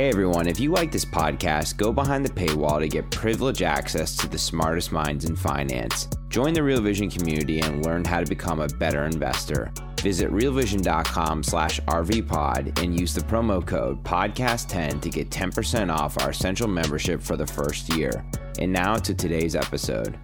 Hey 0.00 0.08
everyone, 0.08 0.48
if 0.48 0.58
you 0.58 0.70
like 0.70 0.90
this 0.90 1.04
podcast, 1.04 1.76
go 1.76 1.92
behind 1.92 2.24
the 2.24 2.32
paywall 2.32 2.78
to 2.78 2.88
get 2.88 3.10
privileged 3.10 3.60
access 3.60 4.16
to 4.16 4.26
the 4.30 4.38
smartest 4.38 4.92
minds 4.92 5.26
in 5.26 5.36
finance. 5.36 6.08
Join 6.30 6.54
the 6.54 6.62
Real 6.62 6.80
Vision 6.80 7.10
community 7.10 7.60
and 7.60 7.84
learn 7.84 8.06
how 8.06 8.20
to 8.20 8.26
become 8.26 8.60
a 8.60 8.66
better 8.66 9.04
investor. 9.04 9.70
Visit 10.00 10.30
realvision.com 10.30 11.42
slash 11.42 11.80
rvpod 11.80 12.82
and 12.82 12.98
use 12.98 13.12
the 13.12 13.20
promo 13.20 13.62
code 13.66 14.02
podcast10 14.02 15.02
to 15.02 15.10
get 15.10 15.28
10% 15.28 15.94
off 15.94 16.18
our 16.22 16.30
essential 16.30 16.66
membership 16.66 17.20
for 17.20 17.36
the 17.36 17.46
first 17.46 17.94
year. 17.94 18.24
And 18.58 18.72
now 18.72 18.94
to 18.94 19.14
today's 19.14 19.54
episode. 19.54 20.18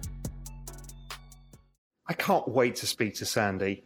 I 2.07 2.13
can't 2.13 2.47
wait 2.47 2.77
to 2.77 2.87
speak 2.87 3.13
to 3.17 3.27
Sandy. 3.27 3.83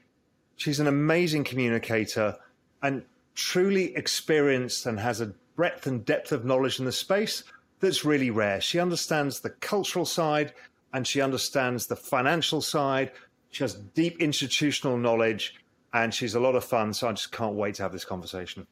She's 0.55 0.80
an 0.80 0.88
amazing 0.88 1.44
communicator 1.44 2.38
and 2.81 3.03
truly 3.36 3.94
experienced 3.98 4.86
and 4.86 4.98
has 4.98 5.20
a 5.20 5.34
breadth 5.55 5.88
and 5.88 6.05
depth 6.05 6.32
of 6.32 6.46
knowledge 6.46 6.80
in 6.80 6.86
the 6.86 6.91
space 6.91 7.44
that's 7.80 8.06
really 8.06 8.30
rare. 8.30 8.62
She 8.62 8.80
understands 8.80 9.39
the 9.39 9.50
cultural 9.50 10.06
side 10.06 10.53
and 10.94 11.06
she 11.06 11.22
understands 11.22 11.88
the 11.88 11.95
financial 11.95 12.62
side. 12.62 13.12
She 13.50 13.64
has 13.64 13.75
deep 13.75 14.22
institutional 14.22 14.98
knowledge 14.98 15.56
and 15.94 16.14
she's 16.14 16.36
a 16.36 16.40
lot 16.40 16.56
of 16.56 16.64
fun. 16.64 16.94
So 16.94 17.09
I 17.09 17.12
just 17.12 17.31
can't 17.31 17.56
wait 17.56 17.75
to 17.75 17.84
have 17.84 17.92
this 17.92 18.06
conversation. 18.06 18.66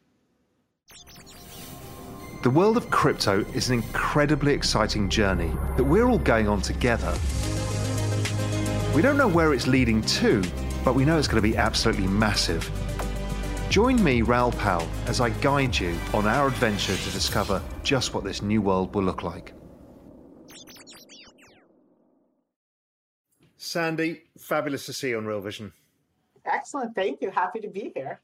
The 2.44 2.50
world 2.50 2.78
of 2.78 2.90
crypto 2.90 3.42
is 3.54 3.70
an 3.70 3.76
incredibly 3.76 4.54
exciting 4.54 5.10
journey 5.10 5.52
that 5.76 5.84
we're 5.84 6.08
all 6.08 6.20
going 6.20 6.48
on 6.48 6.62
together. 6.62 7.14
We 8.96 9.02
don't 9.02 9.18
know 9.18 9.28
where 9.28 9.54
it's 9.54 9.68
leading 9.68 10.02
to, 10.02 10.44
but 10.86 10.96
we 10.96 11.04
know 11.04 11.18
it's 11.18 11.28
going 11.28 11.44
to 11.44 11.48
be 11.48 11.58
absolutely 11.58 12.08
massive. 12.08 12.72
Join 13.70 14.04
me, 14.04 14.24
Raoul 14.24 14.52
Pal, 14.54 14.88
as 15.06 15.22
I 15.22 15.30
guide 15.30 15.78
you 15.78 15.96
on 16.16 16.26
our 16.26 16.48
adventure 16.48 16.96
to 16.96 17.12
discover 17.12 17.62
just 17.84 18.16
what 18.16 18.24
this 18.24 18.42
new 18.42 18.64
world 18.64 18.96
will 18.96 19.04
look 19.04 19.22
like. 19.22 19.54
Sandy, 23.58 24.24
fabulous 24.40 24.88
to 24.88 24.94
see 24.94 25.10
you 25.10 25.20
on 25.20 25.28
Real 25.28 25.40
Vision. 25.40 25.72
Excellent. 26.46 26.96
Thank 26.96 27.22
you. 27.22 27.30
Happy 27.30 27.60
to 27.60 27.68
be 27.68 27.92
here. 27.96 28.20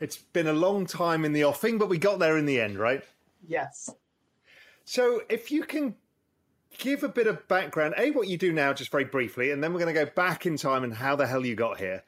It's 0.00 0.18
been 0.18 0.48
a 0.48 0.52
long 0.52 0.84
time 0.84 1.24
in 1.24 1.32
the 1.32 1.44
offing, 1.44 1.78
but 1.78 1.88
we 1.88 1.96
got 1.96 2.18
there 2.18 2.36
in 2.36 2.44
the 2.44 2.60
end, 2.60 2.78
right? 2.78 3.02
Yes. 3.46 3.88
So, 4.84 5.22
if 5.30 5.50
you 5.50 5.62
can 5.62 5.94
give 6.76 7.02
a 7.04 7.08
bit 7.08 7.26
of 7.26 7.48
background, 7.48 7.94
A, 7.96 8.10
what 8.10 8.28
you 8.28 8.36
do 8.36 8.52
now, 8.52 8.74
just 8.74 8.90
very 8.90 9.04
briefly, 9.04 9.50
and 9.50 9.64
then 9.64 9.72
we're 9.72 9.80
going 9.80 9.94
to 9.94 10.04
go 10.04 10.10
back 10.14 10.44
in 10.44 10.58
time 10.58 10.84
and 10.84 10.92
how 10.92 11.16
the 11.16 11.26
hell 11.26 11.46
you 11.46 11.54
got 11.54 11.78
here. 11.78 12.02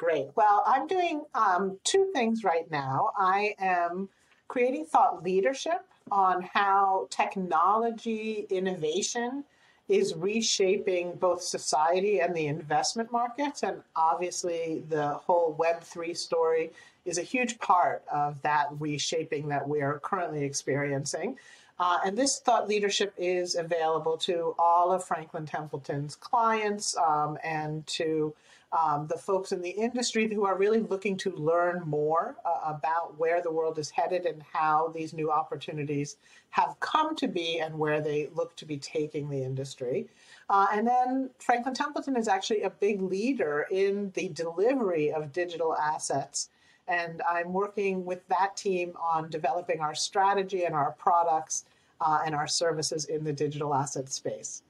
Great. 0.00 0.28
Well, 0.34 0.64
I'm 0.66 0.86
doing 0.86 1.26
um, 1.34 1.78
two 1.84 2.10
things 2.14 2.42
right 2.42 2.68
now. 2.70 3.10
I 3.18 3.54
am 3.58 4.08
creating 4.48 4.86
thought 4.86 5.22
leadership 5.22 5.84
on 6.10 6.40
how 6.40 7.06
technology 7.10 8.46
innovation 8.48 9.44
is 9.90 10.14
reshaping 10.14 11.16
both 11.16 11.42
society 11.42 12.20
and 12.20 12.34
the 12.34 12.46
investment 12.46 13.12
markets. 13.12 13.62
And 13.62 13.82
obviously, 13.94 14.84
the 14.88 15.08
whole 15.08 15.54
Web3 15.60 16.16
story 16.16 16.70
is 17.04 17.18
a 17.18 17.22
huge 17.22 17.58
part 17.58 18.02
of 18.10 18.40
that 18.40 18.68
reshaping 18.78 19.48
that 19.48 19.68
we're 19.68 19.98
currently 19.98 20.44
experiencing. 20.44 21.36
Uh, 21.78 21.98
and 22.06 22.16
this 22.16 22.38
thought 22.38 22.66
leadership 22.66 23.12
is 23.18 23.54
available 23.54 24.16
to 24.16 24.54
all 24.58 24.92
of 24.92 25.04
Franklin 25.04 25.44
Templeton's 25.44 26.14
clients 26.14 26.96
um, 26.96 27.36
and 27.44 27.86
to 27.86 28.34
um, 28.72 29.08
the 29.08 29.18
folks 29.18 29.50
in 29.50 29.60
the 29.60 29.70
industry 29.70 30.32
who 30.32 30.44
are 30.44 30.56
really 30.56 30.80
looking 30.80 31.16
to 31.18 31.32
learn 31.32 31.82
more 31.84 32.36
uh, 32.44 32.72
about 32.74 33.18
where 33.18 33.42
the 33.42 33.50
world 33.50 33.78
is 33.78 33.90
headed 33.90 34.26
and 34.26 34.42
how 34.42 34.92
these 34.94 35.12
new 35.12 35.30
opportunities 35.30 36.16
have 36.50 36.78
come 36.78 37.16
to 37.16 37.26
be 37.26 37.58
and 37.58 37.76
where 37.76 38.00
they 38.00 38.28
look 38.34 38.54
to 38.56 38.64
be 38.64 38.76
taking 38.76 39.28
the 39.28 39.42
industry. 39.42 40.06
Uh, 40.48 40.68
and 40.72 40.86
then 40.86 41.30
Franklin 41.38 41.74
Templeton 41.74 42.16
is 42.16 42.28
actually 42.28 42.62
a 42.62 42.70
big 42.70 43.02
leader 43.02 43.66
in 43.72 44.12
the 44.14 44.28
delivery 44.28 45.12
of 45.12 45.32
digital 45.32 45.76
assets. 45.76 46.50
And 46.86 47.22
I'm 47.28 47.52
working 47.52 48.04
with 48.04 48.26
that 48.28 48.56
team 48.56 48.92
on 49.00 49.30
developing 49.30 49.80
our 49.80 49.94
strategy 49.94 50.64
and 50.64 50.74
our 50.74 50.92
products 50.92 51.64
uh, 52.00 52.20
and 52.24 52.34
our 52.34 52.46
services 52.46 53.04
in 53.06 53.24
the 53.24 53.32
digital 53.32 53.74
asset 53.74 54.08
space. 54.10 54.62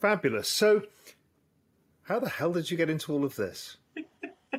Fabulous. 0.00 0.48
So, 0.48 0.82
how 2.08 2.18
the 2.18 2.28
hell 2.28 2.52
did 2.52 2.70
you 2.70 2.76
get 2.76 2.88
into 2.88 3.12
all 3.12 3.22
of 3.22 3.36
this? 3.36 3.76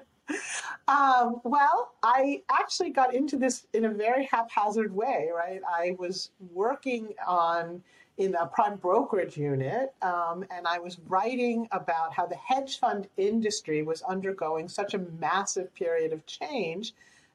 um, 0.87 1.41
well, 1.43 1.93
I 2.03 2.43
actually 2.51 2.91
got 2.91 3.15
into 3.15 3.37
this 3.37 3.65
in 3.73 3.85
a 3.85 3.89
very 3.89 4.25
haphazard 4.25 4.93
way, 4.93 5.29
right? 5.35 5.59
I 5.67 5.95
was 5.97 6.29
working 6.53 7.15
on 7.27 7.81
in 8.17 8.35
a 8.35 8.45
prime 8.45 8.75
brokerage 8.75 9.35
unit, 9.35 9.95
um, 10.03 10.45
and 10.51 10.67
I 10.67 10.77
was 10.77 10.99
writing 11.07 11.67
about 11.71 12.13
how 12.13 12.27
the 12.27 12.35
hedge 12.35 12.77
fund 12.77 13.07
industry 13.17 13.81
was 13.81 14.03
undergoing 14.03 14.67
such 14.67 14.93
a 14.93 14.99
massive 15.19 15.73
period 15.73 16.13
of 16.13 16.23
change 16.27 16.93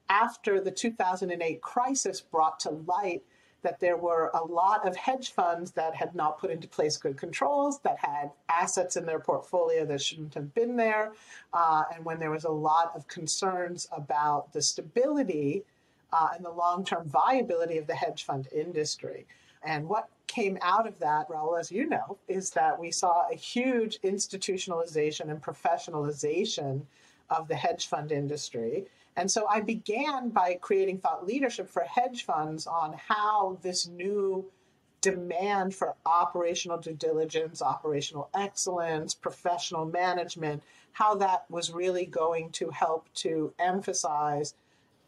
after 0.08 0.60
the 0.60 0.70
2008 0.70 1.60
crisis 1.60 2.20
brought 2.20 2.60
to 2.60 2.70
light 2.86 3.24
that 3.64 3.80
there 3.80 3.96
were 3.96 4.30
a 4.34 4.44
lot 4.44 4.86
of 4.86 4.94
hedge 4.94 5.32
funds 5.32 5.72
that 5.72 5.94
had 5.94 6.14
not 6.14 6.38
put 6.38 6.50
into 6.50 6.68
place 6.68 6.96
good 6.96 7.16
controls, 7.16 7.80
that 7.80 7.98
had 7.98 8.30
assets 8.48 8.96
in 8.96 9.04
their 9.04 9.18
portfolio 9.18 9.84
that 9.86 10.00
shouldn't 10.00 10.34
have 10.34 10.54
been 10.54 10.76
there, 10.76 11.12
uh, 11.52 11.82
and 11.92 12.04
when 12.04 12.20
there 12.20 12.30
was 12.30 12.44
a 12.44 12.50
lot 12.50 12.92
of 12.94 13.08
concerns 13.08 13.88
about 13.90 14.52
the 14.52 14.62
stability 14.62 15.64
uh, 16.12 16.28
and 16.36 16.44
the 16.44 16.50
long 16.50 16.84
term 16.84 17.08
viability 17.08 17.78
of 17.78 17.86
the 17.86 17.94
hedge 17.94 18.24
fund 18.24 18.48
industry. 18.54 19.26
And 19.64 19.88
what 19.88 20.08
came 20.26 20.58
out 20.62 20.86
of 20.86 20.98
that, 20.98 21.26
Raoul, 21.28 21.56
as 21.56 21.72
you 21.72 21.88
know, 21.88 22.18
is 22.28 22.50
that 22.50 22.78
we 22.78 22.90
saw 22.90 23.26
a 23.32 23.34
huge 23.34 24.00
institutionalization 24.02 25.30
and 25.30 25.42
professionalization 25.42 26.82
of 27.30 27.48
the 27.48 27.54
hedge 27.56 27.86
fund 27.86 28.12
industry. 28.12 28.84
And 29.16 29.30
so 29.30 29.46
I 29.48 29.60
began 29.60 30.30
by 30.30 30.58
creating 30.60 30.98
thought 30.98 31.26
leadership 31.26 31.70
for 31.70 31.82
hedge 31.82 32.24
funds 32.24 32.66
on 32.66 32.94
how 32.94 33.58
this 33.62 33.86
new 33.86 34.50
demand 35.00 35.74
for 35.74 35.94
operational 36.06 36.78
due 36.78 36.94
diligence, 36.94 37.60
operational 37.60 38.30
excellence, 38.34 39.14
professional 39.14 39.84
management, 39.84 40.62
how 40.92 41.14
that 41.14 41.44
was 41.50 41.70
really 41.70 42.06
going 42.06 42.50
to 42.50 42.70
help 42.70 43.12
to 43.14 43.52
emphasize 43.58 44.54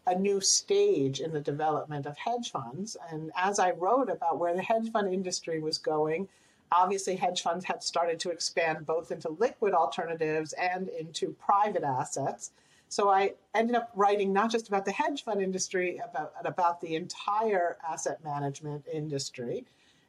a 0.07 0.15
new 0.15 0.41
stage 0.41 1.21
in 1.21 1.33
the 1.33 1.41
development 1.41 2.07
of 2.07 2.17
hedge 2.17 2.53
funds. 2.53 2.97
And 3.11 3.33
as 3.37 3.59
I 3.59 3.73
wrote 3.73 4.09
about 4.09 4.39
where 4.39 4.55
the 4.55 4.63
hedge 4.63 4.91
fund 4.93 5.13
industry 5.13 5.61
was 5.61 5.79
going, 5.79 6.29
obviously 6.71 7.17
hedge 7.17 7.43
funds 7.43 7.65
had 7.65 7.83
started 7.83 8.21
to 8.21 8.31
expand 8.31 8.87
both 8.87 9.11
into 9.11 9.31
liquid 9.31 9.75
alternatives 9.75 10.53
and 10.53 10.89
into 10.89 11.35
private 11.41 11.83
assets. 11.83 12.53
So 12.89 13.11
I 13.11 13.35
ended 13.55 13.77
up 13.77 13.91
writing 13.95 14.33
not 14.33 14.51
just 14.51 14.69
about 14.69 14.85
the 14.85 14.93
hedge 14.93 15.25
fund 15.25 15.43
industry, 15.43 15.99
about 15.99 16.33
about 16.45 16.81
the 16.81 16.95
entire 16.95 17.77
asset 17.89 18.23
management 18.25 18.87
industry. 18.93 19.65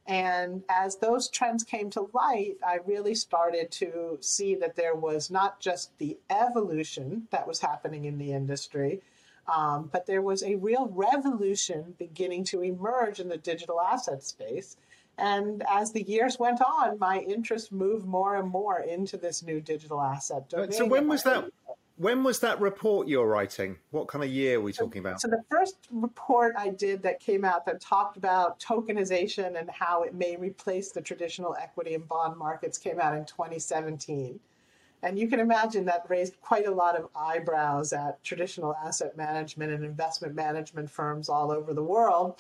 And 0.06 0.64
as 0.70 0.98
those 0.98 1.28
trends 1.28 1.66
came 1.66 1.90
to 1.92 2.10
light, 2.14 2.56
I 2.66 2.80
really 2.86 3.14
started 3.14 3.72
to 3.72 4.18
see 4.22 4.56
that 4.56 4.78
there 4.78 4.96
was 4.96 5.30
not 5.30 5.60
just 5.60 5.98
the 5.98 6.18
evolution 6.30 7.28
that 7.32 7.46
was 7.46 7.60
happening 7.60 8.06
in 8.06 8.18
the 8.18 8.32
industry, 8.32 9.02
um, 9.54 9.90
but 9.92 10.06
there 10.06 10.22
was 10.22 10.44
a 10.44 10.56
real 10.56 10.88
revolution 10.88 11.96
beginning 11.98 12.46
to 12.46 12.62
emerge 12.62 13.20
in 13.20 13.28
the 13.28 13.38
digital 13.38 13.82
asset 13.82 14.24
space. 14.24 14.78
And 15.18 15.64
as 15.70 15.92
the 15.92 16.04
years 16.04 16.40
went 16.40 16.62
on, 16.62 17.00
my 17.00 17.20
interest 17.20 17.72
moved 17.72 18.06
more 18.06 18.36
and 18.36 18.50
more 18.50 18.80
into 18.80 19.18
this 19.18 19.44
new 19.44 19.60
digital 19.60 20.00
asset 20.00 20.48
domain. 20.48 20.72
So 20.72 20.86
when 20.86 21.08
was 21.08 21.24
that? 21.24 21.50
When 21.98 22.24
was 22.24 22.40
that 22.42 22.62
report 22.62 23.08
you're 23.08 23.26
writing? 23.26 23.78
What 23.90 24.08
kind 24.08 24.24
of 24.24 24.30
year 24.30 24.60
are 24.60 24.62
we 24.62 24.72
talking 24.72 25.00
about? 25.00 25.20
So 25.20 25.30
the 25.30 25.44
first 25.50 25.88
report 25.92 26.54
I 26.56 26.70
did 26.70 27.02
that 27.02 27.20
came 27.20 27.44
out 27.44 27.66
that 27.66 27.82
talked 27.82 28.18
about 28.18 28.60
tokenization 28.60 29.60
and 29.60 29.68
how 29.72 30.04
it 30.04 30.14
may 30.14 30.36
replace 30.36 30.92
the 30.92 31.02
traditional 31.02 31.56
equity 31.60 31.96
and 31.96 32.08
bond 32.08 32.38
markets 32.38 32.78
came 32.78 33.00
out 33.00 33.18
in 33.18 33.26
2017. 33.26 34.40
And 35.02 35.18
you 35.18 35.28
can 35.28 35.40
imagine 35.40 35.86
that 35.86 36.06
raised 36.08 36.40
quite 36.40 36.68
a 36.68 36.72
lot 36.72 36.96
of 36.96 37.10
eyebrows 37.16 37.94
at 37.94 38.24
traditional 38.24 38.76
asset 38.76 39.18
management 39.18 39.72
and 39.72 39.84
investment 39.84 40.36
management 40.36 40.92
firms 40.92 41.30
all 41.30 41.52
over 41.52 41.74
the 41.74 41.84
world. 41.84 42.36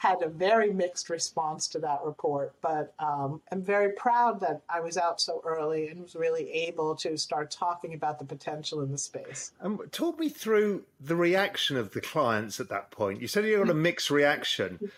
Had 0.00 0.22
a 0.22 0.28
very 0.28 0.72
mixed 0.72 1.10
response 1.10 1.68
to 1.68 1.78
that 1.80 2.00
report, 2.02 2.54
but 2.62 2.94
um, 2.98 3.42
I'm 3.52 3.62
very 3.62 3.92
proud 3.92 4.40
that 4.40 4.62
I 4.66 4.80
was 4.80 4.96
out 4.96 5.20
so 5.20 5.42
early 5.44 5.88
and 5.88 6.00
was 6.00 6.16
really 6.16 6.50
able 6.50 6.96
to 6.96 7.18
start 7.18 7.50
talking 7.50 7.92
about 7.92 8.18
the 8.18 8.24
potential 8.24 8.80
in 8.80 8.90
the 8.90 8.96
space. 8.96 9.52
Um, 9.60 9.78
talk 9.92 10.18
me 10.18 10.30
through 10.30 10.84
the 10.98 11.16
reaction 11.16 11.76
of 11.76 11.92
the 11.92 12.00
clients 12.00 12.60
at 12.60 12.70
that 12.70 12.90
point. 12.90 13.20
You 13.20 13.28
said 13.28 13.44
you 13.44 13.58
got 13.58 13.68
a 13.68 13.74
mixed 13.88 14.10
reaction. 14.10 14.90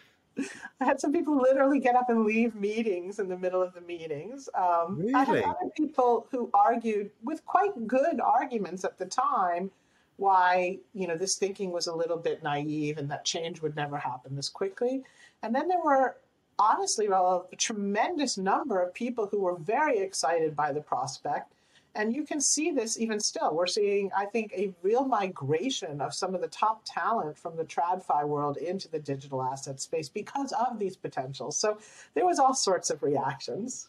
I 0.80 0.84
had 0.84 1.00
some 1.00 1.12
people 1.12 1.36
literally 1.36 1.80
get 1.80 1.96
up 1.96 2.08
and 2.08 2.24
leave 2.24 2.54
meetings 2.54 3.18
in 3.18 3.28
the 3.28 3.36
middle 3.36 3.60
of 3.60 3.74
the 3.74 3.80
meetings. 3.80 4.48
Um, 4.54 4.98
really? 4.98 5.14
I 5.14 5.24
had 5.24 5.44
other 5.44 5.70
people 5.76 6.26
who 6.30 6.48
argued 6.54 7.10
with 7.24 7.44
quite 7.44 7.86
good 7.86 8.20
arguments 8.20 8.84
at 8.84 8.98
the 8.98 9.06
time 9.06 9.72
why 10.22 10.78
you 10.94 11.06
know 11.08 11.16
this 11.16 11.34
thinking 11.36 11.72
was 11.72 11.88
a 11.88 11.94
little 11.94 12.16
bit 12.16 12.42
naive 12.42 12.96
and 12.98 13.10
that 13.10 13.24
change 13.24 13.60
would 13.60 13.74
never 13.74 13.98
happen 13.98 14.36
this 14.36 14.48
quickly. 14.48 15.02
And 15.42 15.54
then 15.54 15.66
there 15.68 15.82
were 15.84 16.16
honestly 16.58 17.06
a 17.06 17.56
tremendous 17.56 18.38
number 18.38 18.80
of 18.80 18.94
people 18.94 19.26
who 19.26 19.40
were 19.40 19.56
very 19.56 19.98
excited 19.98 20.54
by 20.54 20.72
the 20.72 20.80
prospect 20.80 21.52
and 21.94 22.14
you 22.14 22.24
can 22.24 22.40
see 22.40 22.70
this 22.70 22.98
even 22.98 23.20
still. 23.20 23.54
We're 23.54 23.66
seeing, 23.66 24.10
I 24.16 24.24
think, 24.24 24.52
a 24.54 24.72
real 24.82 25.04
migration 25.04 26.00
of 26.00 26.14
some 26.14 26.34
of 26.34 26.40
the 26.40 26.48
top 26.48 26.82
talent 26.86 27.36
from 27.36 27.56
the 27.56 27.64
TradFi 27.64 28.26
world 28.26 28.56
into 28.56 28.88
the 28.88 28.98
digital 28.98 29.42
asset 29.42 29.80
space 29.80 30.08
because 30.08 30.52
of 30.52 30.78
these 30.78 30.96
potentials. 30.96 31.56
So 31.58 31.78
there 32.14 32.24
was 32.24 32.38
all 32.38 32.54
sorts 32.54 32.88
of 32.90 33.02
reactions. 33.02 33.88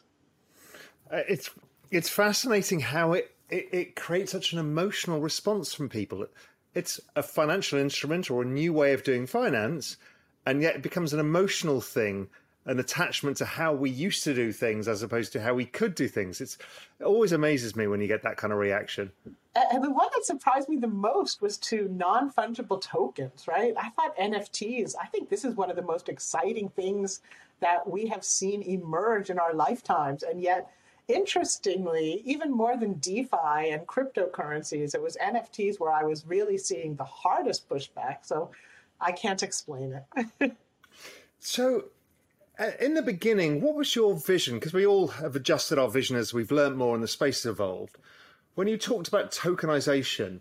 Uh, 1.12 1.22
it's 1.30 1.50
it's 1.92 2.10
fascinating 2.10 2.80
how 2.80 3.14
it, 3.14 3.32
it, 3.54 3.70
it 3.72 3.96
creates 3.96 4.32
such 4.32 4.54
an 4.54 4.60
emotional 4.60 5.22
response 5.22 5.74
from 5.74 5.90
people. 5.90 6.26
It's 6.74 7.00
a 7.16 7.24
financial 7.24 7.80
instrument 7.80 8.32
or 8.32 8.42
a 8.42 8.46
new 8.46 8.74
way 8.74 8.94
of 8.94 9.04
doing 9.04 9.28
finance, 9.28 9.98
and 10.46 10.62
yet 10.62 10.76
it 10.76 10.82
becomes 10.82 11.14
an 11.14 11.20
emotional 11.20 11.82
thing 11.82 12.30
an 12.66 12.80
attachment 12.80 13.38
to 13.38 13.46
how 13.46 13.74
we 13.74 13.90
used 13.90 14.24
to 14.24 14.34
do 14.34 14.52
things 14.52 14.88
as 14.88 15.04
opposed 15.04 15.34
to 15.34 15.42
how 15.42 15.54
we 15.54 15.66
could 15.66 15.96
do 15.96 16.08
things. 16.08 16.40
It's, 16.40 16.58
it 17.00 17.04
always 17.04 17.32
amazes 17.34 17.76
me 17.76 17.88
when 17.88 18.00
you 18.00 18.08
get 18.08 18.24
that 18.24 18.38
kind 18.38 18.54
of 18.54 18.60
reaction. 18.60 19.12
And 19.56 19.84
the 19.84 19.92
one 19.92 20.08
that 20.14 20.26
surprised 20.26 20.70
me 20.70 20.78
the 20.78 20.88
most 20.88 21.42
was 21.42 21.58
to 21.58 21.90
non 21.92 22.32
fungible 22.32 22.82
tokens, 22.82 23.48
right? 23.48 23.74
I 23.78 23.90
thought 23.90 24.18
NFTs, 24.18 24.96
I 25.02 25.08
think 25.08 25.30
this 25.30 25.44
is 25.44 25.56
one 25.56 25.70
of 25.70 25.76
the 25.76 25.82
most 25.82 26.10
exciting 26.10 26.70
things 26.70 27.22
that 27.60 27.90
we 27.90 28.08
have 28.08 28.24
seen 28.24 28.62
emerge 28.62 29.30
in 29.30 29.40
our 29.40 29.54
lifetimes. 29.54 30.24
And 30.24 30.42
yet, 30.42 30.72
interestingly, 31.08 32.22
even 32.26 32.52
more 32.52 32.78
than 32.78 32.94
DeFi 32.94 33.70
and 33.72 33.86
cryptocurrencies, 33.88 34.96
it 34.96 35.02
was 35.02 35.18
NFTs 35.18 35.80
where 35.80 35.92
I 35.92 36.04
was 36.04 36.26
really 36.26 36.58
seeing 36.58 36.96
the 36.96 37.04
hardest 37.04 37.68
pushback. 37.70 38.20
So 38.24 38.52
I 39.00 39.12
can't 39.12 39.44
explain 39.44 40.02
it. 40.42 40.56
so 41.40 41.86
uh, 42.60 42.72
in 42.80 42.94
the 42.94 43.02
beginning, 43.02 43.62
what 43.62 43.76
was 43.76 43.96
your 43.96 44.16
vision? 44.16 44.56
Because 44.56 44.74
we 44.74 44.86
all 44.86 45.08
have 45.08 45.36
adjusted 45.36 45.78
our 45.78 45.90
vision 45.90 46.16
as 46.16 46.34
we've 46.34 46.52
learned 46.52 46.78
more 46.78 46.96
and 46.96 47.04
the 47.04 47.08
space 47.08 47.44
has 47.44 47.52
evolved. 47.52 47.98
When 48.56 48.68
you 48.68 48.78
talked 48.78 49.08
about 49.08 49.32
tokenization, 49.32 50.40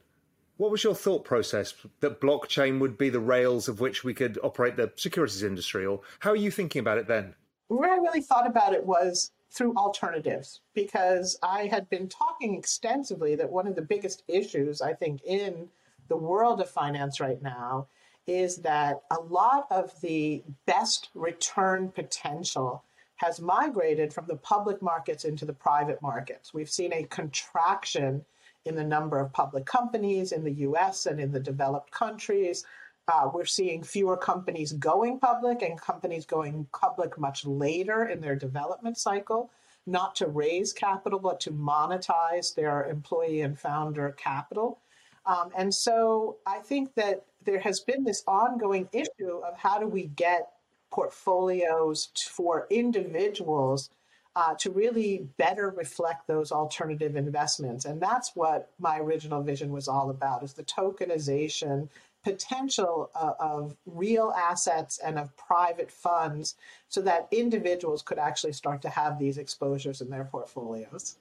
what 0.59 0.71
was 0.71 0.85
your 0.85 0.95
thought 0.95 1.25
process 1.25 1.75
that 2.01 2.21
blockchain 2.21 2.79
would 2.79 2.99
be 2.99 3.09
the 3.09 3.21
rails 3.21 3.69
of 3.69 3.81
which 3.81 4.05
we 4.05 4.15
could 4.15 4.39
operate 4.43 4.77
the 4.77 4.93
securities 4.97 5.43
industry? 5.43 5.87
Or 5.87 6.03
how 6.21 6.31
are 6.31 6.37
you 6.37 6.51
thinking 6.51 6.81
about 6.81 6.99
it 6.99 7.09
then? 7.09 7.35
Where 7.69 7.91
I 7.91 7.97
really 7.97 8.21
thought 8.21 8.47
about 8.47 8.75
it 8.75 8.85
was 8.85 9.33
through 9.53 9.77
alternatives, 9.77 10.61
because 10.73 11.39
I 11.43 11.67
had 11.67 11.89
been 11.91 12.09
talking 12.09 12.55
extensively 12.55 13.35
that 13.37 13.51
one 13.51 13.67
of 13.67 13.77
the 13.77 13.83
biggest 13.83 14.23
issues, 14.27 14.81
I 14.81 14.95
think, 14.95 15.23
in 15.25 15.69
the 16.09 16.17
world 16.17 16.61
of 16.61 16.71
finance 16.71 17.21
right 17.21 17.41
now 17.43 17.87
is 18.27 18.57
that 18.59 19.03
a 19.11 19.21
lot 19.21 19.67
of 19.71 19.93
the 20.01 20.43
best 20.67 21.11
return 21.15 21.91
potential 21.91 22.83
has 23.17 23.41
migrated 23.41 24.13
from 24.13 24.27
the 24.27 24.37
public 24.37 24.81
markets 24.81 25.25
into 25.25 25.45
the 25.45 25.53
private 25.53 26.01
markets. 26.01 26.55
We've 26.55 26.71
seen 26.71 26.93
a 26.93 27.05
contraction 27.05 28.25
in 28.65 28.75
the 28.75 28.85
number 28.85 29.19
of 29.19 29.33
public 29.33 29.67
companies 29.67 30.33
in 30.33 30.45
the 30.45 30.53
US 30.53 31.07
and 31.07 31.21
in 31.21 31.31
the 31.31 31.41
developed 31.41 31.91
countries. 31.91 32.65
Uh, 33.09 33.29
we're 33.35 33.45
seeing 33.45 33.83
fewer 33.83 34.17
companies 34.17 34.73
going 34.73 35.19
public 35.19 35.63
and 35.63 35.81
companies 35.81 36.25
going 36.25 36.67
public 36.73 37.19
much 37.19 37.45
later 37.45 38.07
in 38.07 38.21
their 38.21 38.37
development 38.37 38.97
cycle, 38.97 39.51
not 39.87 40.15
to 40.15 40.29
raise 40.29 40.73
capital, 40.73 41.19
but 41.19 41.41
to 41.41 41.51
monetize 41.51 42.55
their 42.55 42.89
employee 42.89 43.41
and 43.41 43.59
founder 43.59 44.13
capital. 44.13 44.79
Um, 45.27 45.51
and 45.57 45.75
so 45.75 46.37
I 46.47 46.59
think 46.61 46.95
that 46.95 47.25
there 47.45 47.61
has 47.61 47.81
been 47.81 48.05
this 48.05 48.23
ongoing 48.27 48.89
issue 48.93 49.41
of 49.45 49.57
how 49.57 49.79
do 49.79 49.87
we 49.87 50.07
get 50.07 50.53
portfolios 50.91 52.11
for 52.31 52.67
individuals 52.71 53.91
uh, 54.35 54.55
to 54.55 54.71
really 54.71 55.27
better 55.37 55.71
reflect 55.77 56.27
those 56.27 56.53
alternative 56.53 57.17
investments. 57.17 57.85
And 57.85 58.01
that's 58.01 58.35
what 58.35 58.71
my 58.79 58.99
original 58.99 59.43
vision 59.43 59.73
was 59.73 59.89
all 59.89 60.11
about 60.11 60.43
is 60.43 60.55
the 60.55 60.65
tokenization 60.65 61.89
potential 62.23 63.11
uh, 63.15 63.33
of 63.41 63.77
real 63.87 64.33
assets 64.37 64.99
and 64.99 65.19
of 65.19 65.37
private 65.37 65.91
funds 65.91 66.55
so 66.89 67.01
that 67.03 67.29
individuals 67.31 68.03
could 68.03 68.19
actually 68.19 68.53
start 68.53 68.83
to 68.83 68.89
have 68.89 69.19
these 69.19 69.39
exposures 69.39 70.01
in 70.01 70.11
their 70.11 70.25
portfolios. 70.25 71.17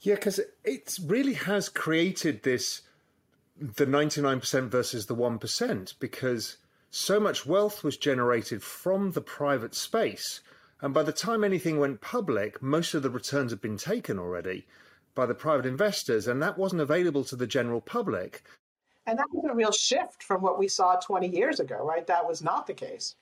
Yeah, 0.00 0.16
because 0.16 0.40
it 0.64 0.98
really 1.06 1.34
has 1.34 1.68
created 1.68 2.42
this 2.42 2.82
the 3.60 3.86
99% 3.86 4.68
versus 4.68 5.06
the 5.06 5.14
1% 5.14 5.94
because 6.00 6.56
so 6.90 7.20
much 7.20 7.46
wealth 7.46 7.84
was 7.84 7.96
generated 7.96 8.62
from 8.62 9.12
the 9.12 9.20
private 9.20 9.74
space. 9.74 10.40
And 10.80 10.92
by 10.92 11.04
the 11.04 11.12
time 11.12 11.44
anything 11.44 11.78
went 11.78 12.00
public, 12.00 12.60
most 12.60 12.92
of 12.94 13.02
the 13.02 13.10
returns 13.10 13.52
had 13.52 13.60
been 13.60 13.76
taken 13.76 14.18
already 14.18 14.66
by 15.14 15.26
the 15.26 15.34
private 15.34 15.66
investors, 15.66 16.26
and 16.26 16.42
that 16.42 16.58
wasn't 16.58 16.80
available 16.80 17.22
to 17.24 17.36
the 17.36 17.46
general 17.46 17.80
public. 17.80 18.42
And 19.06 19.18
that 19.18 19.26
was 19.32 19.50
a 19.50 19.54
real 19.54 19.72
shift 19.72 20.22
from 20.22 20.42
what 20.42 20.58
we 20.58 20.68
saw 20.68 20.96
20 20.96 21.28
years 21.28 21.58
ago, 21.58 21.76
right? 21.84 22.06
That 22.06 22.26
was 22.26 22.42
not 22.42 22.66
the 22.66 22.74
case. 22.74 23.16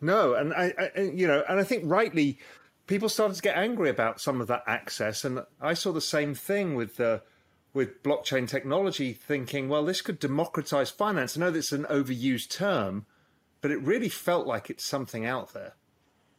No, 0.00 0.34
and 0.34 0.54
I, 0.54 0.72
I 0.78 1.00
you 1.00 1.26
know, 1.26 1.44
and 1.48 1.58
I 1.58 1.64
think 1.64 1.84
rightly, 1.86 2.38
people 2.86 3.08
started 3.08 3.34
to 3.34 3.42
get 3.42 3.56
angry 3.56 3.90
about 3.90 4.20
some 4.20 4.40
of 4.40 4.46
that 4.46 4.62
access, 4.66 5.24
and 5.24 5.40
I 5.60 5.74
saw 5.74 5.92
the 5.92 6.00
same 6.00 6.34
thing 6.34 6.74
with 6.74 6.96
the 6.96 7.22
with 7.74 8.02
blockchain 8.02 8.48
technology 8.48 9.12
thinking, 9.12 9.68
well, 9.68 9.84
this 9.84 10.00
could 10.00 10.18
democratize 10.18 10.90
finance. 10.90 11.36
I 11.36 11.40
know 11.40 11.50
that's 11.50 11.72
an 11.72 11.84
overused 11.84 12.50
term, 12.50 13.06
but 13.60 13.70
it 13.70 13.80
really 13.82 14.08
felt 14.08 14.46
like 14.46 14.70
it's 14.70 14.84
something 14.84 15.26
out 15.26 15.52
there. 15.52 15.74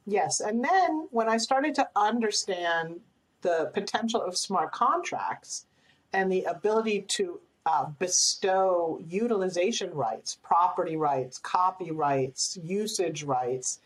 Yes. 0.05 0.39
And 0.39 0.63
then 0.63 1.08
when 1.12 1.29
I 1.29 1.38
started 1.38 1.75
to 1.75 1.88
understand 1.96 3.01
the 3.41 3.69
potential 3.74 4.22
of 4.22 4.36
smart 4.38 4.72
contracts 4.72 5.65
and 6.12 6.31
the 6.31 6.43
ability 6.43 7.03
to 7.10 7.39
uh, 7.65 7.85
bestow 7.99 9.01
utilization 9.07 9.93
rights, 9.93 10.37
property 10.43 10.95
rights, 10.95 11.37
copyrights, 11.37 12.57
usage 12.63 13.23
rights 13.23 13.79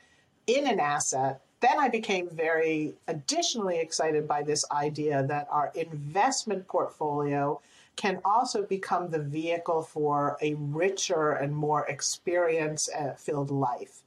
in 0.47 0.67
an 0.67 0.79
asset 0.79 1.41
then 1.63 1.79
I 1.79 1.87
became 1.87 2.29
very 2.29 2.93
additionally 3.07 3.79
excited 3.79 4.27
by 4.27 4.43
this 4.43 4.65
idea 4.69 5.23
that 5.23 5.47
our 5.49 5.71
investment 5.75 6.67
portfolio 6.67 7.61
can 7.95 8.19
also 8.25 8.63
become 8.63 9.09
the 9.09 9.19
vehicle 9.19 9.81
for 9.81 10.37
a 10.41 10.55
richer 10.55 11.31
and 11.31 11.55
more 11.55 11.87
experience 11.87 12.89
filled 13.17 13.49
life, 13.49 14.01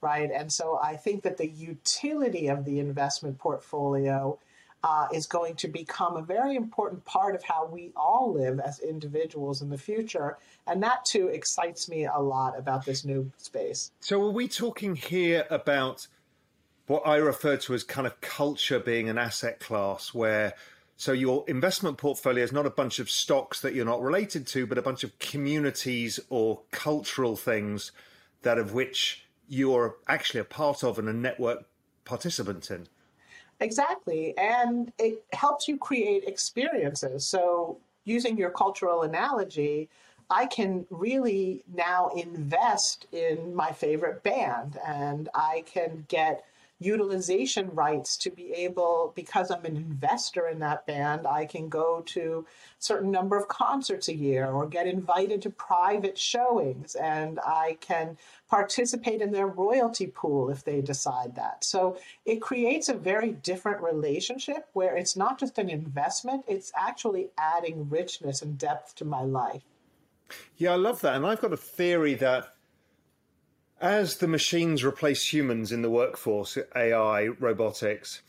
right? 0.00 0.30
And 0.32 0.50
so 0.50 0.80
I 0.82 0.96
think 0.96 1.22
that 1.24 1.36
the 1.36 1.50
utility 1.50 2.48
of 2.48 2.64
the 2.64 2.80
investment 2.80 3.38
portfolio 3.38 4.38
uh, 4.84 5.06
is 5.12 5.26
going 5.26 5.54
to 5.56 5.68
become 5.68 6.16
a 6.16 6.22
very 6.22 6.56
important 6.56 7.04
part 7.04 7.34
of 7.34 7.42
how 7.42 7.66
we 7.66 7.92
all 7.96 8.32
live 8.32 8.58
as 8.60 8.80
individuals 8.80 9.62
in 9.62 9.70
the 9.70 9.78
future. 9.78 10.36
And 10.66 10.82
that 10.82 11.04
too 11.04 11.28
excites 11.28 11.88
me 11.88 12.06
a 12.06 12.18
lot 12.18 12.58
about 12.58 12.84
this 12.84 13.04
new 13.04 13.30
space. 13.36 13.92
So, 14.00 14.22
are 14.22 14.30
we 14.30 14.48
talking 14.48 14.96
here 14.96 15.46
about 15.50 16.06
what 16.86 17.06
I 17.06 17.16
refer 17.16 17.56
to 17.58 17.74
as 17.74 17.84
kind 17.84 18.06
of 18.06 18.20
culture 18.20 18.80
being 18.80 19.08
an 19.08 19.18
asset 19.18 19.60
class 19.60 20.12
where 20.12 20.54
so 20.96 21.12
your 21.12 21.44
investment 21.48 21.98
portfolio 21.98 22.44
is 22.44 22.52
not 22.52 22.66
a 22.66 22.70
bunch 22.70 22.98
of 22.98 23.10
stocks 23.10 23.60
that 23.62 23.74
you're 23.74 23.84
not 23.84 24.02
related 24.02 24.46
to, 24.48 24.66
but 24.66 24.78
a 24.78 24.82
bunch 24.82 25.02
of 25.02 25.18
communities 25.18 26.20
or 26.28 26.60
cultural 26.70 27.34
things 27.34 27.90
that 28.42 28.58
of 28.58 28.72
which 28.72 29.26
you're 29.48 29.96
actually 30.06 30.40
a 30.40 30.44
part 30.44 30.84
of 30.84 30.98
and 30.98 31.08
a 31.08 31.12
network 31.12 31.64
participant 32.04 32.70
in. 32.70 32.86
Exactly. 33.60 34.36
And 34.36 34.92
it 34.98 35.24
helps 35.32 35.68
you 35.68 35.76
create 35.76 36.24
experiences. 36.24 37.24
So 37.24 37.78
using 38.04 38.36
your 38.36 38.50
cultural 38.50 39.02
analogy, 39.02 39.88
I 40.30 40.46
can 40.46 40.86
really 40.90 41.62
now 41.72 42.08
invest 42.16 43.06
in 43.12 43.54
my 43.54 43.70
favorite 43.70 44.22
band 44.22 44.78
and 44.84 45.28
I 45.34 45.62
can 45.66 46.04
get 46.08 46.44
utilization 46.80 47.70
rights 47.74 48.16
to 48.16 48.30
be 48.30 48.52
able, 48.54 49.12
because 49.14 49.52
I'm 49.52 49.64
an 49.64 49.76
investor 49.76 50.48
in 50.48 50.58
that 50.60 50.84
band, 50.84 51.28
I 51.28 51.46
can 51.46 51.68
go 51.68 52.02
to 52.06 52.44
a 52.48 52.82
certain 52.82 53.12
number 53.12 53.36
of 53.36 53.46
concerts 53.46 54.08
a 54.08 54.16
year 54.16 54.50
or 54.50 54.66
get 54.66 54.88
invited 54.88 55.42
to 55.42 55.50
private 55.50 56.18
showings 56.18 56.96
and 56.96 57.38
I 57.46 57.76
can 57.80 58.16
participate 58.52 59.22
in 59.22 59.32
their 59.32 59.46
royalty 59.46 60.06
pool 60.06 60.50
if 60.50 60.62
they 60.62 60.82
decide 60.82 61.34
that. 61.34 61.64
So 61.64 61.96
it 62.26 62.42
creates 62.42 62.90
a 62.90 62.94
very 62.94 63.32
different 63.32 63.80
relationship 63.80 64.68
where 64.74 64.94
it's 64.94 65.16
not 65.16 65.40
just 65.40 65.56
an 65.56 65.70
investment, 65.70 66.44
it's 66.46 66.70
actually 66.76 67.30
adding 67.38 67.88
richness 67.88 68.42
and 68.42 68.58
depth 68.58 68.94
to 68.96 69.06
my 69.06 69.22
life. 69.22 69.62
Yeah, 70.58 70.72
I 70.72 70.76
love 70.76 71.00
that. 71.00 71.16
And 71.16 71.26
I've 71.26 71.40
got 71.40 71.54
a 71.54 71.56
theory 71.56 72.12
that 72.16 72.52
as 73.80 74.18
the 74.18 74.28
machines 74.28 74.84
replace 74.84 75.32
humans 75.32 75.72
in 75.72 75.80
the 75.80 75.90
workforce, 75.90 76.58
AI, 76.76 77.28
robotics, 77.28 78.20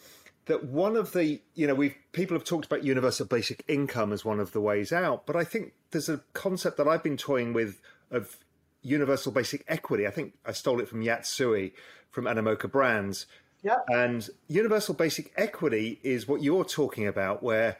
that 0.45 0.63
one 0.63 0.95
of 0.95 1.11
the 1.11 1.41
you 1.53 1.67
know 1.67 1.75
we've 1.75 1.95
people 2.13 2.37
have 2.37 2.45
talked 2.45 2.65
about 2.65 2.85
universal 2.85 3.25
basic 3.25 3.61
income 3.67 4.13
as 4.13 4.23
one 4.23 4.39
of 4.39 4.53
the 4.53 4.61
ways 4.61 4.93
out, 4.93 5.25
but 5.25 5.35
I 5.35 5.43
think 5.43 5.73
there's 5.91 6.07
a 6.07 6.21
concept 6.31 6.77
that 6.77 6.87
I've 6.87 7.03
been 7.03 7.17
toying 7.17 7.51
with 7.51 7.81
of 8.09 8.37
universal 8.83 9.31
basic 9.31 9.63
equity. 9.67 10.05
I 10.05 10.11
think 10.11 10.33
I 10.45 10.51
stole 10.51 10.79
it 10.79 10.87
from 10.87 11.01
Yat 11.01 11.25
Siu 11.25 11.71
from 12.11 12.25
Animoca 12.25 12.71
Brands. 12.71 13.25
Yep. 13.63 13.85
And 13.87 14.29
universal 14.47 14.93
basic 14.93 15.31
equity 15.35 15.99
is 16.03 16.27
what 16.27 16.43
you're 16.43 16.65
talking 16.65 17.07
about, 17.07 17.41
where 17.41 17.77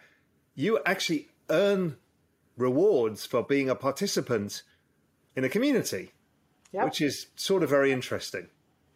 you 0.55 0.79
actually 0.85 1.27
earn 1.49 1.97
rewards 2.57 3.25
for 3.25 3.43
being 3.43 3.69
a 3.69 3.75
participant 3.75 4.63
in 5.35 5.43
a 5.43 5.49
community 5.49 6.13
yep. 6.73 6.85
which 6.85 7.01
is 7.01 7.27
sort 7.35 7.63
of 7.63 7.69
very 7.69 7.91
interesting. 7.91 8.47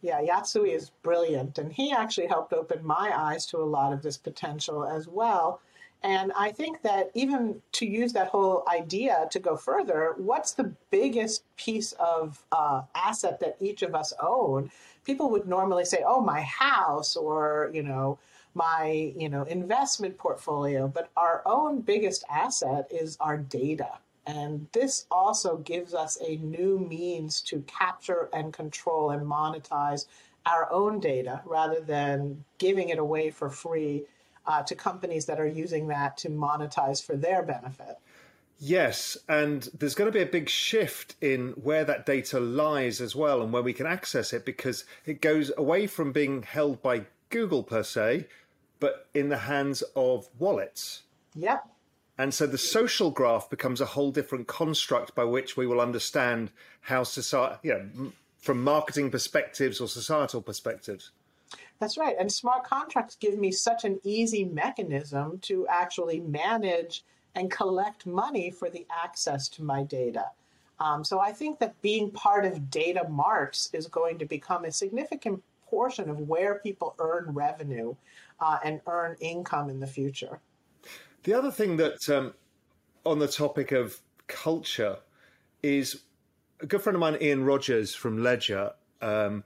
Yeah, 0.02 0.20
Yat 0.20 0.46
Siu 0.46 0.64
is 0.64 0.90
brilliant. 1.02 1.58
And 1.58 1.72
he 1.72 1.92
actually 1.92 2.26
helped 2.26 2.52
open 2.52 2.84
my 2.84 3.12
eyes 3.14 3.46
to 3.46 3.58
a 3.58 3.64
lot 3.64 3.92
of 3.92 4.02
this 4.02 4.16
potential 4.16 4.84
as 4.84 5.08
well. 5.08 5.60
And 6.02 6.32
I 6.36 6.52
think 6.52 6.82
that 6.82 7.10
even 7.14 7.60
to 7.72 7.86
use 7.86 8.12
that 8.12 8.28
whole 8.28 8.64
idea 8.68 9.28
to 9.32 9.38
go 9.40 9.56
further, 9.56 10.14
what's 10.16 10.52
the 10.52 10.72
biggest 10.90 11.42
piece 11.56 11.92
of 11.92 12.44
uh, 12.52 12.82
asset 12.94 13.40
that 13.40 13.56
each 13.60 13.82
of 13.82 13.94
us 13.94 14.12
own? 14.22 14.70
People 15.04 15.28
would 15.30 15.48
normally 15.48 15.84
say, 15.84 16.04
"Oh, 16.06 16.20
my 16.20 16.42
house," 16.42 17.16
or 17.16 17.70
you 17.74 17.82
know, 17.82 18.18
my 18.54 19.12
you 19.16 19.28
know 19.28 19.42
investment 19.44 20.18
portfolio. 20.18 20.86
But 20.86 21.10
our 21.16 21.42
own 21.46 21.80
biggest 21.80 22.24
asset 22.30 22.86
is 22.90 23.16
our 23.20 23.36
data. 23.36 23.98
And 24.26 24.68
this 24.72 25.06
also 25.10 25.56
gives 25.56 25.94
us 25.94 26.18
a 26.20 26.36
new 26.36 26.78
means 26.78 27.40
to 27.42 27.62
capture 27.62 28.28
and 28.34 28.52
control 28.52 29.10
and 29.10 29.26
monetize 29.26 30.04
our 30.44 30.70
own 30.70 31.00
data 31.00 31.40
rather 31.44 31.80
than 31.80 32.44
giving 32.58 32.90
it 32.90 32.98
away 32.98 33.30
for 33.30 33.48
free 33.48 34.04
uh, 34.48 34.62
to 34.64 34.74
companies 34.74 35.26
that 35.26 35.38
are 35.38 35.46
using 35.46 35.88
that 35.88 36.16
to 36.18 36.30
monetize 36.30 37.04
for 37.04 37.16
their 37.16 37.42
benefit. 37.42 37.98
Yes, 38.58 39.16
and 39.28 39.68
there's 39.78 39.94
going 39.94 40.10
to 40.10 40.18
be 40.18 40.22
a 40.22 40.26
big 40.26 40.48
shift 40.48 41.14
in 41.20 41.50
where 41.50 41.84
that 41.84 42.06
data 42.06 42.40
lies 42.40 43.00
as 43.00 43.14
well 43.14 43.40
and 43.40 43.52
where 43.52 43.62
we 43.62 43.72
can 43.72 43.86
access 43.86 44.32
it 44.32 44.44
because 44.44 44.84
it 45.06 45.20
goes 45.20 45.52
away 45.56 45.86
from 45.86 46.10
being 46.10 46.42
held 46.42 46.82
by 46.82 47.04
Google 47.30 47.62
per 47.62 47.84
se, 47.84 48.26
but 48.80 49.06
in 49.14 49.28
the 49.28 49.38
hands 49.38 49.84
of 49.94 50.28
wallets. 50.40 51.02
Yep. 51.36 51.68
And 52.16 52.34
so 52.34 52.48
the 52.48 52.58
social 52.58 53.12
graph 53.12 53.48
becomes 53.48 53.80
a 53.80 53.86
whole 53.86 54.10
different 54.10 54.48
construct 54.48 55.14
by 55.14 55.22
which 55.22 55.56
we 55.56 55.68
will 55.68 55.80
understand 55.80 56.50
how 56.80 57.04
society, 57.04 57.60
you 57.62 57.72
know, 57.74 58.12
from 58.38 58.64
marketing 58.64 59.12
perspectives 59.12 59.80
or 59.80 59.86
societal 59.86 60.42
perspectives. 60.42 61.12
That's 61.80 61.96
right. 61.96 62.16
And 62.18 62.30
smart 62.30 62.64
contracts 62.64 63.16
give 63.16 63.38
me 63.38 63.52
such 63.52 63.84
an 63.84 64.00
easy 64.02 64.44
mechanism 64.44 65.38
to 65.42 65.66
actually 65.68 66.20
manage 66.20 67.04
and 67.34 67.50
collect 67.50 68.06
money 68.06 68.50
for 68.50 68.68
the 68.68 68.86
access 68.90 69.48
to 69.50 69.62
my 69.62 69.84
data. 69.84 70.24
Um, 70.80 71.04
so 71.04 71.20
I 71.20 71.32
think 71.32 71.58
that 71.60 71.80
being 71.82 72.10
part 72.10 72.44
of 72.44 72.70
data 72.70 73.06
marts 73.08 73.70
is 73.72 73.86
going 73.86 74.18
to 74.18 74.24
become 74.24 74.64
a 74.64 74.72
significant 74.72 75.42
portion 75.66 76.08
of 76.08 76.20
where 76.20 76.56
people 76.56 76.94
earn 76.98 77.26
revenue 77.28 77.94
uh, 78.40 78.58
and 78.64 78.80
earn 78.86 79.16
income 79.20 79.70
in 79.70 79.80
the 79.80 79.86
future. 79.86 80.40
The 81.24 81.34
other 81.34 81.50
thing 81.50 81.76
that, 81.76 82.08
um, 82.08 82.34
on 83.04 83.18
the 83.18 83.28
topic 83.28 83.72
of 83.72 84.00
culture, 84.28 84.98
is 85.62 86.02
a 86.60 86.66
good 86.66 86.80
friend 86.80 86.94
of 86.94 87.00
mine, 87.00 87.18
Ian 87.20 87.44
Rogers 87.44 87.94
from 87.94 88.22
Ledger, 88.22 88.72
um, 89.02 89.44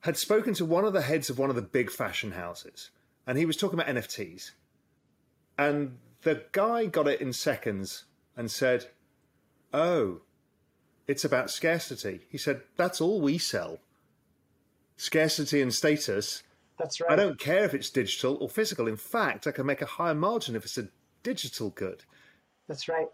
had 0.00 0.16
spoken 0.16 0.54
to 0.54 0.64
one 0.64 0.84
of 0.84 0.92
the 0.92 1.02
heads 1.02 1.30
of 1.30 1.38
one 1.38 1.50
of 1.50 1.56
the 1.56 1.62
big 1.62 1.90
fashion 1.90 2.32
houses, 2.32 2.90
and 3.26 3.36
he 3.36 3.46
was 3.46 3.56
talking 3.56 3.78
about 3.78 3.94
NFTs. 3.94 4.52
And 5.58 5.98
the 6.22 6.44
guy 6.52 6.86
got 6.86 7.08
it 7.08 7.20
in 7.20 7.32
seconds 7.32 8.04
and 8.36 8.50
said, 8.50 8.86
Oh, 9.72 10.22
it's 11.06 11.24
about 11.24 11.50
scarcity. 11.50 12.20
He 12.30 12.38
said, 12.38 12.62
That's 12.76 13.00
all 13.00 13.20
we 13.20 13.38
sell 13.38 13.78
scarcity 15.00 15.62
and 15.62 15.72
status. 15.72 16.42
That's 16.78 17.00
right. 17.00 17.10
I 17.10 17.16
don't 17.16 17.38
care 17.38 17.64
if 17.64 17.72
it's 17.72 17.90
digital 17.90 18.36
or 18.40 18.48
physical. 18.48 18.86
In 18.86 18.96
fact, 18.96 19.46
I 19.46 19.50
can 19.50 19.66
make 19.66 19.80
a 19.80 19.86
higher 19.86 20.14
margin 20.14 20.54
if 20.54 20.64
it's 20.64 20.78
a 20.78 20.88
digital 21.22 21.70
good. 21.70 22.04
That's 22.68 22.88
right. 22.88 23.06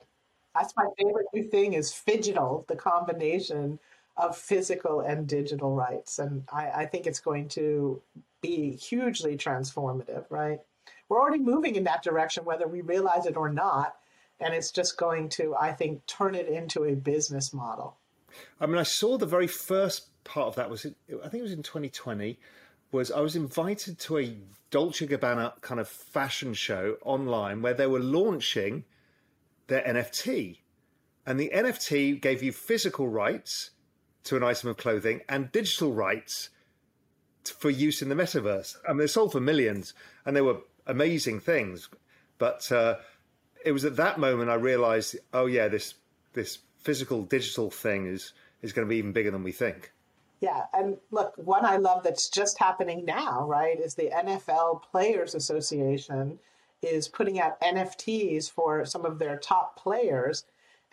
That's 0.55 0.75
my 0.77 0.87
favorite 0.99 1.27
new 1.33 1.49
thing 1.49 1.75
is 1.75 1.93
phygital, 1.93 2.67
the 2.67 2.77
combination 2.77 3.79
of 4.17 4.37
physical 4.37 5.01
and 5.01 5.27
digital 5.27 5.75
rights. 5.75 6.19
And 6.19 6.45
I, 6.53 6.71
I 6.71 6.87
think 6.87 7.07
it's 7.07 7.21
going 7.21 7.49
to 7.51 8.01
be 8.41 8.73
hugely 8.77 9.37
transformative, 9.37 10.25
right? 10.31 10.61
We're 11.09 11.21
already 11.21 11.43
moving 11.43 11.77
in 11.77 11.85
that 11.85 12.03
direction, 12.03 12.45
whether 12.45 12.67
we 12.67 12.81
realize 12.81 13.27
it 13.27 13.37
or 13.37 13.49
not. 13.49 13.97
And 14.41 14.55
it's 14.55 14.71
just 14.71 14.97
going 14.97 15.29
to, 15.31 15.55
I 15.55 15.73
think, 15.73 16.05
turn 16.07 16.35
it 16.35 16.49
into 16.49 16.85
a 16.85 16.95
business 16.95 17.53
model. 17.53 17.97
I 18.61 18.67
mean, 18.67 18.79
I 18.79 18.83
saw 18.83 19.17
the 19.17 19.27
very 19.27 19.47
first 19.47 20.09
part 20.25 20.49
of 20.49 20.57
that 20.57 20.69
was, 20.69 20.85
I 20.85 21.29
think 21.29 21.35
it 21.35 21.43
was 21.43 21.53
in 21.53 21.63
2020, 21.63 22.39
was 22.93 23.11
I 23.11 23.21
was 23.21 23.37
invited 23.37 23.99
to 24.01 24.19
a 24.19 24.37
Dolce 24.71 25.07
Gabbana 25.07 25.61
kind 25.63 25.81
of 25.81 25.89
fashion 25.89 26.55
show 26.55 26.97
online 27.03 27.63
where 27.63 27.75
they 27.75 27.87
were 27.87 28.01
launching 28.01 28.85
their 29.69 29.83
NFT. 29.83 30.59
And 31.25 31.41
the 31.41 31.51
NFT 31.55 32.21
gave 32.21 32.43
you 32.43 32.53
physical 32.53 33.09
rights 33.09 33.71
to 34.27 34.37
an 34.37 34.43
item 34.43 34.71
of 34.71 34.77
clothing 34.77 35.21
and 35.29 35.51
digital 35.53 35.93
rights 35.93 36.51
for 37.45 37.71
use 37.71 38.03
in 38.03 38.09
the 38.09 38.15
metaverse. 38.15 38.77
I 38.87 38.93
mean, 38.93 38.99
they 38.99 39.07
sold 39.07 39.33
for 39.33 39.41
millions 39.41 39.95
and 40.25 40.37
they 40.37 40.41
were 40.41 40.59
amazing 40.87 41.41
things. 41.41 41.89
But 42.39 42.71
uh, 42.71 42.97
it 43.65 43.73
was 43.73 43.85
at 43.85 43.97
that 43.97 44.19
moment 44.19 44.51
I 44.51 44.55
realized, 44.55 45.17
oh, 45.33 45.47
yeah, 45.47 45.69
this, 45.69 45.95
this 46.33 46.59
physical 46.79 47.23
digital 47.23 47.71
thing 47.71 48.07
is, 48.07 48.33
is 48.63 48.73
going 48.73 48.87
to 48.87 48.91
be 48.91 48.97
even 48.97 49.13
bigger 49.13 49.31
than 49.31 49.43
we 49.43 49.53
think. 49.53 49.93
Yeah, 50.41 50.65
and 50.75 50.99
look, 51.11 51.33
one 51.37 51.65
I 51.65 51.79
love 51.79 52.03
that's 52.03 52.29
just 52.29 52.59
happening 52.59 53.05
now, 53.07 53.47
right, 53.47 53.81
is 53.81 53.95
the 53.95 54.11
NFL 54.11 54.83
Players 54.83 55.35
Association 55.35 56.39
is 56.83 57.09
putting 57.09 57.41
out 57.41 57.61
NFTs 57.61 58.51
for 58.51 58.85
some 58.85 59.07
of 59.07 59.19
their 59.19 59.39
top 59.39 59.79
players. 59.79 60.45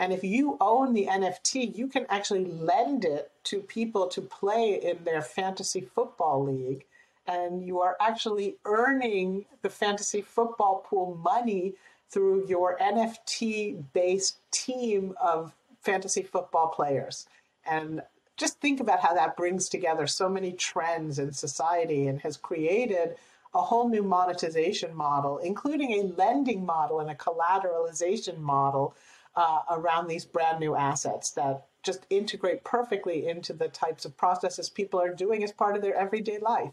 And 0.03 0.11
if 0.11 0.21
you 0.21 0.57
own 0.59 0.93
the 0.93 1.05
NFT, 1.05 1.77
you 1.77 1.87
can 1.87 2.05
actually 2.09 2.43
lend 2.43 3.05
it 3.05 3.31
to 3.45 3.61
people 3.61 4.07
to 4.07 4.19
play 4.19 4.73
in 4.83 5.01
their 5.05 5.21
fantasy 5.21 5.79
football 5.79 6.43
league. 6.43 6.83
And 7.25 7.65
you 7.65 7.79
are 7.79 7.95
actually 8.01 8.57
earning 8.65 9.45
the 9.61 9.69
fantasy 9.69 10.21
football 10.21 10.85
pool 10.85 11.17
money 11.23 11.75
through 12.09 12.47
your 12.47 12.77
NFT 12.79 13.81
based 13.93 14.39
team 14.51 15.15
of 15.23 15.53
fantasy 15.79 16.23
football 16.23 16.67
players. 16.67 17.25
And 17.65 18.01
just 18.35 18.59
think 18.59 18.81
about 18.81 18.99
how 18.99 19.13
that 19.13 19.37
brings 19.37 19.69
together 19.69 20.05
so 20.05 20.27
many 20.27 20.51
trends 20.51 21.17
in 21.17 21.31
society 21.31 22.07
and 22.07 22.19
has 22.19 22.35
created 22.35 23.15
a 23.53 23.61
whole 23.61 23.87
new 23.87 24.03
monetization 24.03 24.93
model, 24.93 25.37
including 25.37 25.93
a 25.93 26.13
lending 26.17 26.65
model 26.65 26.99
and 26.99 27.09
a 27.09 27.15
collateralization 27.15 28.39
model 28.39 28.93
uh, 29.35 29.59
around 29.69 30.07
these 30.07 30.25
brand 30.25 30.59
new 30.59 30.75
assets 30.75 31.31
that 31.31 31.65
just 31.81 32.05
integrate 32.09 32.63
perfectly 32.63 33.27
into 33.27 33.53
the 33.53 33.67
types 33.67 34.05
of 34.05 34.15
processes 34.15 34.69
people 34.69 34.99
are 34.99 35.13
doing 35.13 35.43
as 35.43 35.51
part 35.51 35.75
of 35.75 35.81
their 35.81 35.95
everyday 35.95 36.37
life. 36.39 36.71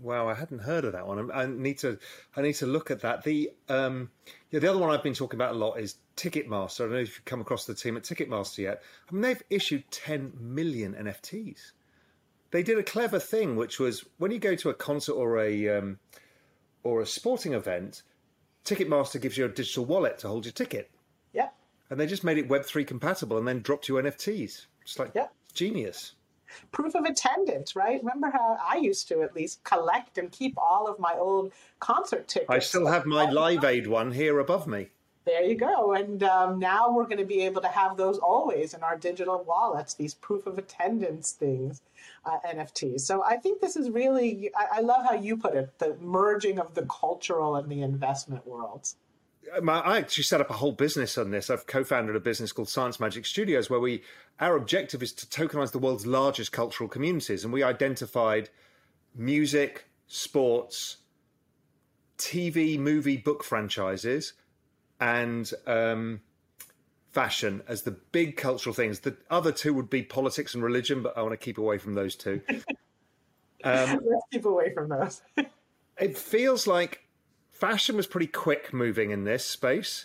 Wow, 0.00 0.28
I 0.28 0.34
hadn't 0.34 0.58
heard 0.58 0.84
of 0.84 0.92
that 0.92 1.06
one. 1.06 1.30
I 1.30 1.46
need 1.46 1.78
to, 1.78 1.98
I 2.36 2.42
need 2.42 2.54
to 2.54 2.66
look 2.66 2.90
at 2.90 3.00
that. 3.02 3.22
The, 3.22 3.52
um, 3.68 4.10
yeah, 4.50 4.58
the 4.58 4.68
other 4.68 4.78
one 4.78 4.90
I've 4.90 5.04
been 5.04 5.14
talking 5.14 5.38
about 5.38 5.54
a 5.54 5.58
lot 5.58 5.74
is 5.74 5.96
Ticketmaster. 6.16 6.80
I 6.80 6.84
don't 6.84 6.92
know 6.94 6.98
if 6.98 7.16
you've 7.16 7.24
come 7.24 7.40
across 7.40 7.64
the 7.64 7.74
team 7.74 7.96
at 7.96 8.02
Ticketmaster 8.02 8.58
yet. 8.58 8.82
I 9.08 9.12
mean, 9.12 9.22
they've 9.22 9.42
issued 9.50 9.88
10 9.92 10.32
million 10.40 10.94
NFTs. 10.94 11.72
They 12.50 12.62
did 12.62 12.78
a 12.78 12.82
clever 12.82 13.20
thing, 13.20 13.56
which 13.56 13.78
was 13.78 14.04
when 14.18 14.30
you 14.30 14.38
go 14.38 14.56
to 14.56 14.70
a 14.70 14.74
concert 14.74 15.14
or 15.14 15.40
a 15.40 15.78
um, 15.78 15.98
or 16.84 17.00
a 17.00 17.06
sporting 17.06 17.54
event, 17.54 18.02
Ticketmaster 18.64 19.20
gives 19.20 19.36
you 19.36 19.46
a 19.46 19.48
digital 19.48 19.84
wallet 19.84 20.18
to 20.18 20.28
hold 20.28 20.44
your 20.44 20.52
ticket. 20.52 20.90
And 21.90 22.00
they 22.00 22.06
just 22.06 22.24
made 22.24 22.38
it 22.38 22.48
Web3 22.48 22.86
compatible 22.86 23.38
and 23.38 23.46
then 23.46 23.60
dropped 23.60 23.88
you 23.88 23.94
NFTs. 23.94 24.66
It's 24.82 24.98
like 24.98 25.12
yeah. 25.14 25.28
genius. 25.52 26.14
proof 26.72 26.94
of 26.94 27.04
attendance, 27.04 27.76
right? 27.76 28.00
Remember 28.00 28.30
how 28.30 28.58
I 28.62 28.76
used 28.76 29.08
to 29.08 29.22
at 29.22 29.34
least 29.34 29.62
collect 29.64 30.18
and 30.18 30.30
keep 30.30 30.54
all 30.56 30.88
of 30.88 30.98
my 30.98 31.14
old 31.14 31.52
concert 31.80 32.28
tickets. 32.28 32.50
I 32.50 32.58
still 32.58 32.86
have 32.86 33.06
my 33.06 33.30
Live 33.30 33.64
Aid 33.64 33.86
one 33.86 34.12
here 34.12 34.38
above 34.38 34.66
me. 34.66 34.88
There 35.24 35.42
you 35.42 35.56
go. 35.56 35.94
And 35.94 36.22
um, 36.22 36.58
now 36.58 36.92
we're 36.92 37.04
going 37.04 37.18
to 37.18 37.24
be 37.24 37.42
able 37.42 37.62
to 37.62 37.68
have 37.68 37.96
those 37.96 38.18
always 38.18 38.74
in 38.74 38.82
our 38.82 38.96
digital 38.96 39.42
wallets, 39.42 39.94
these 39.94 40.12
proof 40.12 40.46
of 40.46 40.58
attendance 40.58 41.32
things, 41.32 41.80
uh, 42.26 42.38
NFTs. 42.46 43.00
So 43.00 43.22
I 43.24 43.38
think 43.38 43.60
this 43.60 43.74
is 43.74 43.88
really, 43.88 44.50
I, 44.54 44.78
I 44.78 44.80
love 44.80 45.06
how 45.06 45.14
you 45.14 45.38
put 45.38 45.54
it, 45.54 45.78
the 45.78 45.96
merging 45.98 46.58
of 46.58 46.74
the 46.74 46.82
cultural 46.82 47.56
and 47.56 47.70
the 47.70 47.80
investment 47.80 48.46
worlds. 48.46 48.96
I 49.68 49.98
actually 49.98 50.24
set 50.24 50.40
up 50.40 50.50
a 50.50 50.54
whole 50.54 50.72
business 50.72 51.16
on 51.18 51.30
this. 51.30 51.50
I've 51.50 51.66
co-founded 51.66 52.16
a 52.16 52.20
business 52.20 52.52
called 52.52 52.68
Science 52.68 52.98
Magic 52.98 53.26
Studios, 53.26 53.70
where 53.70 53.80
we 53.80 54.02
our 54.40 54.56
objective 54.56 55.02
is 55.02 55.12
to 55.12 55.26
tokenize 55.26 55.72
the 55.72 55.78
world's 55.78 56.06
largest 56.06 56.52
cultural 56.52 56.88
communities, 56.88 57.44
and 57.44 57.52
we 57.52 57.62
identified 57.62 58.50
music, 59.14 59.86
sports, 60.06 60.98
TV, 62.18 62.78
movie, 62.78 63.16
book 63.16 63.44
franchises, 63.44 64.32
and 65.00 65.52
um, 65.66 66.20
fashion 67.12 67.62
as 67.68 67.82
the 67.82 67.92
big 67.92 68.36
cultural 68.36 68.74
things. 68.74 69.00
The 69.00 69.16
other 69.30 69.52
two 69.52 69.72
would 69.74 69.88
be 69.88 70.02
politics 70.02 70.54
and 70.54 70.62
religion, 70.62 71.02
but 71.02 71.16
I 71.16 71.22
want 71.22 71.32
to 71.32 71.36
keep 71.36 71.58
away 71.58 71.78
from 71.78 71.94
those 71.94 72.16
two. 72.16 72.40
Um, 73.62 74.00
Let's 74.04 74.24
keep 74.32 74.44
away 74.44 74.74
from 74.74 74.88
those. 74.88 75.22
it 75.98 76.18
feels 76.18 76.66
like 76.66 77.03
fashion 77.64 77.96
was 77.96 78.06
pretty 78.06 78.26
quick 78.26 78.74
moving 78.74 79.10
in 79.10 79.24
this 79.24 79.42
space. 79.42 80.04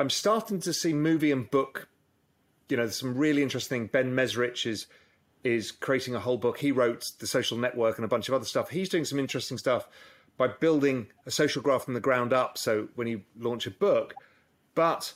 I'm 0.00 0.10
starting 0.10 0.58
to 0.62 0.72
see 0.72 0.92
movie 0.92 1.30
and 1.30 1.48
book. 1.48 1.88
You 2.68 2.78
know, 2.78 2.88
some 2.88 3.16
really 3.16 3.44
interesting. 3.44 3.86
Ben 3.86 4.12
Mezrich 4.12 4.66
is 4.66 4.88
is 5.44 5.70
creating 5.70 6.16
a 6.16 6.20
whole 6.20 6.36
book. 6.36 6.58
He 6.58 6.72
wrote 6.72 7.12
The 7.20 7.28
Social 7.28 7.56
Network 7.56 7.96
and 7.96 8.04
a 8.04 8.08
bunch 8.08 8.28
of 8.28 8.34
other 8.34 8.44
stuff. 8.44 8.70
He's 8.70 8.88
doing 8.88 9.04
some 9.04 9.20
interesting 9.20 9.56
stuff 9.56 9.86
by 10.36 10.48
building 10.48 11.06
a 11.26 11.30
social 11.30 11.62
graph 11.62 11.84
from 11.84 11.94
the 11.94 12.00
ground 12.00 12.32
up. 12.32 12.58
So 12.58 12.88
when 12.96 13.06
you 13.06 13.22
launch 13.38 13.68
a 13.68 13.70
book, 13.70 14.14
but 14.74 15.14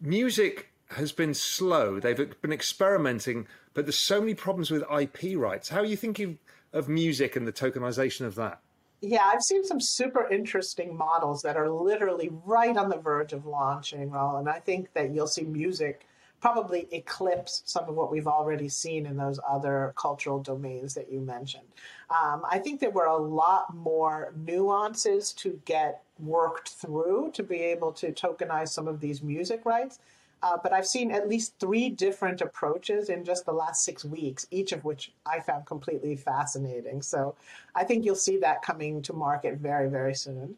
music 0.00 0.68
has 0.90 1.10
been 1.10 1.34
slow. 1.34 1.98
They've 1.98 2.40
been 2.40 2.52
experimenting, 2.52 3.48
but 3.74 3.84
there's 3.84 3.98
so 3.98 4.20
many 4.20 4.34
problems 4.34 4.70
with 4.70 4.84
IP 4.90 5.36
rights. 5.36 5.70
How 5.70 5.80
are 5.80 5.84
you 5.84 5.96
thinking 5.96 6.38
of 6.72 6.88
music 6.88 7.34
and 7.34 7.48
the 7.48 7.52
tokenization 7.52 8.26
of 8.26 8.36
that? 8.36 8.60
Yeah, 9.00 9.30
I've 9.32 9.42
seen 9.42 9.64
some 9.64 9.80
super 9.80 10.28
interesting 10.28 10.96
models 10.96 11.42
that 11.42 11.56
are 11.56 11.68
literally 11.70 12.30
right 12.44 12.76
on 12.76 12.88
the 12.88 12.96
verge 12.96 13.32
of 13.32 13.46
launching, 13.46 14.10
Raoul, 14.10 14.38
and 14.38 14.48
I 14.48 14.58
think 14.58 14.92
that 14.94 15.12
you'll 15.12 15.26
see 15.26 15.44
music 15.44 16.06
probably 16.40 16.86
eclipse 16.92 17.62
some 17.64 17.88
of 17.88 17.94
what 17.94 18.10
we've 18.10 18.26
already 18.26 18.68
seen 18.68 19.06
in 19.06 19.16
those 19.16 19.40
other 19.48 19.92
cultural 19.96 20.38
domains 20.38 20.94
that 20.94 21.10
you 21.10 21.20
mentioned. 21.20 21.66
Um, 22.10 22.42
I 22.48 22.58
think 22.58 22.80
there 22.80 22.90
were 22.90 23.06
a 23.06 23.16
lot 23.16 23.74
more 23.74 24.32
nuances 24.36 25.32
to 25.34 25.60
get 25.64 26.02
worked 26.18 26.68
through 26.70 27.32
to 27.34 27.42
be 27.42 27.60
able 27.60 27.92
to 27.92 28.12
tokenize 28.12 28.68
some 28.68 28.86
of 28.86 29.00
these 29.00 29.22
music 29.22 29.64
rights. 29.64 29.98
Uh, 30.42 30.56
but 30.62 30.72
I've 30.72 30.86
seen 30.86 31.10
at 31.10 31.28
least 31.28 31.54
three 31.58 31.88
different 31.88 32.40
approaches 32.40 33.08
in 33.08 33.24
just 33.24 33.46
the 33.46 33.52
last 33.52 33.84
six 33.84 34.04
weeks, 34.04 34.46
each 34.50 34.72
of 34.72 34.84
which 34.84 35.12
I 35.24 35.40
found 35.40 35.66
completely 35.66 36.14
fascinating. 36.14 37.02
So 37.02 37.34
I 37.74 37.84
think 37.84 38.04
you'll 38.04 38.14
see 38.14 38.38
that 38.38 38.62
coming 38.62 39.02
to 39.02 39.12
market 39.12 39.56
very, 39.58 39.88
very 39.88 40.14
soon. 40.14 40.56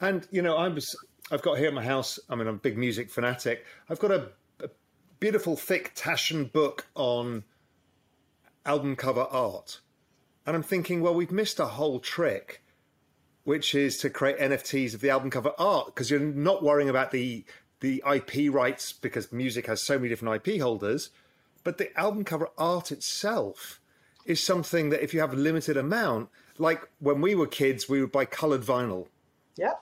And 0.00 0.26
you 0.30 0.42
know, 0.42 0.56
I 0.56 0.68
was 0.68 0.96
I've 1.30 1.42
got 1.42 1.58
here 1.58 1.68
at 1.68 1.74
my 1.74 1.84
house. 1.84 2.18
I 2.28 2.34
mean, 2.34 2.48
I'm 2.48 2.56
a 2.56 2.58
big 2.58 2.76
music 2.76 3.08
fanatic. 3.08 3.64
I've 3.88 4.00
got 4.00 4.10
a 4.10 4.30
beautiful, 5.20 5.56
thick 5.56 5.94
Taschen 5.94 6.52
book 6.52 6.86
on 6.94 7.44
album 8.66 8.96
cover 8.96 9.26
art. 9.30 9.80
And 10.46 10.54
I'm 10.54 10.62
thinking, 10.62 11.00
well, 11.00 11.14
we've 11.14 11.32
missed 11.32 11.58
a 11.58 11.64
whole 11.64 11.98
trick, 11.98 12.62
which 13.44 13.74
is 13.74 13.96
to 13.98 14.10
create 14.10 14.38
NFTs 14.38 14.92
of 14.92 15.00
the 15.00 15.08
album 15.08 15.30
cover 15.30 15.52
art 15.58 15.86
because 15.86 16.10
you're 16.10 16.20
not 16.20 16.62
worrying 16.62 16.90
about 16.90 17.10
the 17.10 17.44
the 17.80 18.02
IP 18.10 18.52
rights 18.52 18.92
because 18.92 19.32
music 19.32 19.66
has 19.66 19.82
so 19.82 19.98
many 19.98 20.08
different 20.08 20.46
IP 20.46 20.60
holders, 20.60 21.10
but 21.62 21.78
the 21.78 21.98
album 21.98 22.24
cover 22.24 22.48
art 22.56 22.92
itself 22.92 23.80
is 24.26 24.40
something 24.40 24.90
that 24.90 25.02
if 25.02 25.12
you 25.12 25.20
have 25.20 25.32
a 25.32 25.36
limited 25.36 25.76
amount, 25.76 26.28
like 26.58 26.82
when 26.98 27.20
we 27.20 27.34
were 27.34 27.46
kids, 27.46 27.88
we 27.88 28.00
would 28.00 28.12
buy 28.12 28.24
colored 28.24 28.62
vinyl. 28.62 29.06
Yep. 29.56 29.80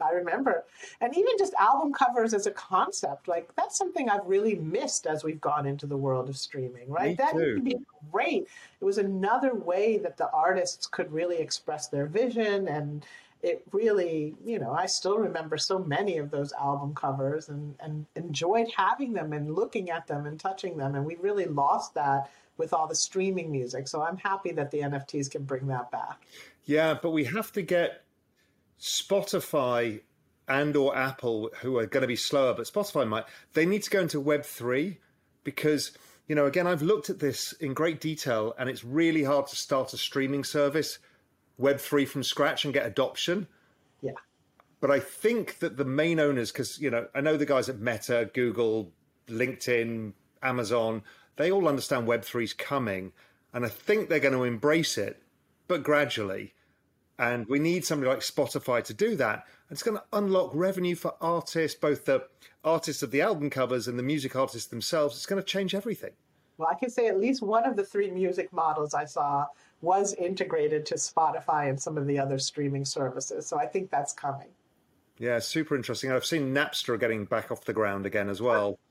I 0.00 0.10
remember. 0.10 0.64
And 1.00 1.16
even 1.16 1.32
just 1.38 1.54
album 1.54 1.92
covers 1.92 2.34
as 2.34 2.46
a 2.46 2.50
concept, 2.52 3.28
like 3.28 3.54
that's 3.56 3.76
something 3.76 4.08
I've 4.08 4.26
really 4.26 4.54
missed 4.54 5.06
as 5.06 5.24
we've 5.24 5.40
gone 5.40 5.66
into 5.66 5.86
the 5.86 5.96
world 5.96 6.28
of 6.28 6.36
streaming, 6.36 6.88
right? 6.88 7.10
Me 7.10 7.14
that 7.16 7.32
too. 7.32 7.54
would 7.54 7.64
be 7.64 7.76
great. 8.12 8.48
It 8.80 8.84
was 8.84 8.98
another 8.98 9.54
way 9.54 9.98
that 9.98 10.16
the 10.16 10.30
artists 10.30 10.86
could 10.86 11.12
really 11.12 11.38
express 11.38 11.88
their 11.88 12.06
vision 12.06 12.68
and 12.68 13.04
it 13.42 13.62
really, 13.72 14.34
you 14.44 14.58
know, 14.58 14.72
I 14.72 14.86
still 14.86 15.18
remember 15.18 15.58
so 15.58 15.78
many 15.78 16.18
of 16.18 16.30
those 16.30 16.52
album 16.52 16.94
covers 16.94 17.48
and, 17.48 17.76
and 17.80 18.06
enjoyed 18.16 18.68
having 18.76 19.12
them 19.12 19.32
and 19.32 19.54
looking 19.54 19.90
at 19.90 20.06
them 20.06 20.26
and 20.26 20.38
touching 20.40 20.76
them. 20.76 20.94
And 20.94 21.04
we 21.04 21.16
really 21.16 21.46
lost 21.46 21.94
that 21.94 22.30
with 22.56 22.72
all 22.72 22.88
the 22.88 22.96
streaming 22.96 23.52
music. 23.52 23.86
So 23.86 24.02
I'm 24.02 24.16
happy 24.16 24.50
that 24.52 24.70
the 24.70 24.80
NFTs 24.80 25.30
can 25.30 25.44
bring 25.44 25.68
that 25.68 25.90
back. 25.90 26.20
Yeah, 26.64 26.98
but 27.00 27.10
we 27.10 27.24
have 27.24 27.52
to 27.52 27.62
get 27.62 28.04
Spotify 28.80 30.00
and 30.48 30.74
or 30.76 30.96
Apple, 30.96 31.50
who 31.60 31.78
are 31.78 31.86
going 31.86 32.02
to 32.02 32.08
be 32.08 32.16
slower, 32.16 32.54
but 32.54 32.66
Spotify 32.66 33.06
might, 33.06 33.24
they 33.52 33.66
need 33.66 33.82
to 33.84 33.90
go 33.90 34.00
into 34.00 34.18
Web 34.18 34.44
three 34.44 34.98
because 35.44 35.92
you 36.26 36.34
know 36.34 36.46
again 36.46 36.66
I've 36.66 36.82
looked 36.82 37.10
at 37.10 37.18
this 37.18 37.52
in 37.52 37.74
great 37.74 38.00
detail, 38.00 38.54
and 38.58 38.68
it's 38.68 38.82
really 38.82 39.24
hard 39.24 39.46
to 39.48 39.56
start 39.56 39.92
a 39.92 39.98
streaming 39.98 40.44
service 40.44 40.98
Web 41.58 41.78
three 41.78 42.04
from 42.04 42.22
scratch 42.22 42.64
and 42.64 42.72
get 42.72 42.86
adoption. 42.86 43.48
Yeah. 44.00 44.12
But 44.80 44.90
I 44.90 45.00
think 45.00 45.58
that 45.58 45.76
the 45.76 45.84
main 45.84 46.20
owners, 46.20 46.52
because 46.52 46.80
you 46.80 46.90
know, 46.90 47.08
I 47.14 47.20
know 47.20 47.36
the 47.36 47.46
guys 47.46 47.68
at 47.68 47.80
Meta, 47.80 48.30
Google, 48.32 48.92
LinkedIn, 49.28 50.12
Amazon, 50.42 51.02
they 51.36 51.50
all 51.50 51.68
understand 51.68 52.06
Web 52.06 52.22
3's 52.22 52.52
coming, 52.52 53.12
and 53.52 53.64
I 53.64 53.68
think 53.68 54.08
they're 54.08 54.20
going 54.20 54.34
to 54.34 54.44
embrace 54.44 54.96
it, 54.96 55.22
but 55.66 55.82
gradually. 55.82 56.54
And 57.18 57.46
we 57.48 57.58
need 57.58 57.84
somebody 57.84 58.10
like 58.10 58.20
Spotify 58.20 58.84
to 58.84 58.94
do 58.94 59.16
that. 59.16 59.44
And 59.68 59.74
it's 59.74 59.82
going 59.82 59.96
to 59.96 60.04
unlock 60.12 60.52
revenue 60.54 60.94
for 60.94 61.14
artists, 61.20 61.76
both 61.76 62.04
the 62.04 62.28
artists 62.62 63.02
of 63.02 63.10
the 63.10 63.20
album 63.22 63.50
covers 63.50 63.88
and 63.88 63.98
the 63.98 64.04
music 64.04 64.36
artists 64.36 64.68
themselves. 64.68 65.16
It's 65.16 65.26
going 65.26 65.42
to 65.42 65.46
change 65.46 65.74
everything. 65.74 66.12
Well, 66.58 66.68
I 66.70 66.78
can 66.78 66.90
say 66.90 67.08
at 67.08 67.18
least 67.18 67.42
one 67.42 67.64
of 67.64 67.74
the 67.74 67.84
three 67.84 68.10
music 68.10 68.52
models 68.52 68.94
I 68.94 69.04
saw 69.04 69.46
was 69.80 70.14
integrated 70.14 70.84
to 70.86 70.94
Spotify 70.94 71.68
and 71.68 71.80
some 71.80 71.96
of 71.96 72.06
the 72.06 72.18
other 72.18 72.38
streaming 72.38 72.84
services. 72.84 73.46
So 73.46 73.58
I 73.58 73.66
think 73.66 73.90
that's 73.90 74.12
coming. 74.12 74.48
Yeah, 75.18 75.38
super 75.38 75.76
interesting. 75.76 76.12
I've 76.12 76.26
seen 76.26 76.54
Napster 76.54 76.98
getting 76.98 77.24
back 77.24 77.50
off 77.50 77.64
the 77.64 77.72
ground 77.72 78.06
again 78.06 78.28
as 78.28 78.40
well. 78.40 78.78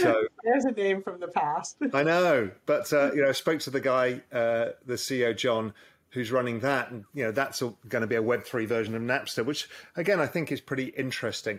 So 0.00 0.22
there's 0.44 0.64
a 0.64 0.70
name 0.70 1.02
from 1.02 1.18
the 1.18 1.26
past. 1.26 1.76
I 1.92 2.04
know, 2.04 2.50
but 2.66 2.90
uh, 2.92 3.10
you 3.12 3.22
know, 3.22 3.28
I 3.28 3.32
spoke 3.32 3.58
to 3.60 3.70
the 3.70 3.80
guy, 3.80 4.22
uh, 4.32 4.70
the 4.86 4.94
CEO 4.94 5.36
John, 5.36 5.74
who's 6.10 6.30
running 6.30 6.60
that, 6.60 6.92
and 6.92 7.04
you 7.12 7.24
know 7.24 7.32
that's 7.32 7.60
going 7.60 8.00
to 8.00 8.06
be 8.06 8.14
a 8.14 8.22
Web 8.22 8.44
three 8.44 8.64
version 8.64 8.94
of 8.94 9.02
Napster, 9.02 9.44
which 9.44 9.68
again 9.96 10.20
I 10.20 10.26
think 10.26 10.52
is 10.52 10.60
pretty 10.60 10.86
interesting. 10.96 11.58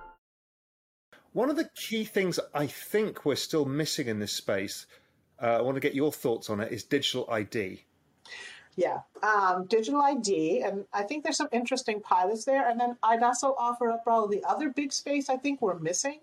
One 1.33 1.49
of 1.49 1.55
the 1.55 1.69
key 1.75 2.03
things 2.03 2.39
I 2.53 2.67
think 2.67 3.25
we're 3.25 3.35
still 3.35 3.65
missing 3.65 4.07
in 4.07 4.19
this 4.19 4.33
space, 4.33 4.85
uh, 5.41 5.57
I 5.57 5.61
want 5.61 5.75
to 5.75 5.81
get 5.81 5.95
your 5.95 6.11
thoughts 6.11 6.49
on 6.49 6.59
it, 6.59 6.71
is 6.71 6.83
digital 6.83 7.29
ID. 7.29 7.83
Yeah, 8.75 8.99
um, 9.21 9.65
digital 9.65 10.01
ID, 10.01 10.61
and 10.61 10.85
I 10.93 11.03
think 11.03 11.23
there's 11.23 11.37
some 11.37 11.49
interesting 11.51 12.01
pilots 12.01 12.45
there. 12.45 12.69
And 12.69 12.79
then 12.79 12.97
I'd 13.03 13.23
also 13.23 13.55
offer 13.57 13.89
up 13.89 14.03
probably 14.03 14.37
the 14.37 14.45
other 14.45 14.69
big 14.69 14.93
space 14.93 15.29
I 15.29 15.37
think 15.37 15.61
we're 15.61 15.79
missing 15.79 16.19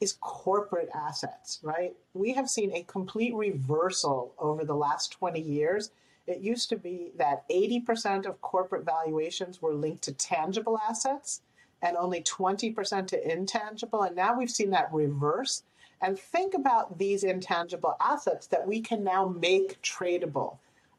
is 0.00 0.16
corporate 0.20 0.90
assets, 0.94 1.60
right? 1.62 1.94
We 2.12 2.32
have 2.34 2.48
seen 2.48 2.72
a 2.72 2.82
complete 2.82 3.34
reversal 3.34 4.34
over 4.38 4.64
the 4.64 4.74
last 4.74 5.12
20 5.12 5.40
years 5.40 5.90
it 6.26 6.40
used 6.40 6.68
to 6.68 6.76
be 6.76 7.10
that 7.16 7.48
80% 7.48 8.26
of 8.26 8.40
corporate 8.40 8.84
valuations 8.84 9.60
were 9.60 9.74
linked 9.74 10.02
to 10.04 10.12
tangible 10.12 10.78
assets 10.78 11.42
and 11.82 11.96
only 11.96 12.22
20% 12.22 13.06
to 13.08 13.32
intangible. 13.32 14.02
And 14.02 14.16
now 14.16 14.38
we've 14.38 14.50
seen 14.50 14.70
that 14.70 14.92
reverse. 14.92 15.64
And 16.00 16.18
think 16.18 16.54
about 16.54 16.98
these 16.98 17.24
intangible 17.24 17.96
assets 18.00 18.46
that 18.48 18.66
we 18.66 18.80
can 18.80 19.04
now 19.04 19.26
make 19.26 19.80
tradable 19.82 20.58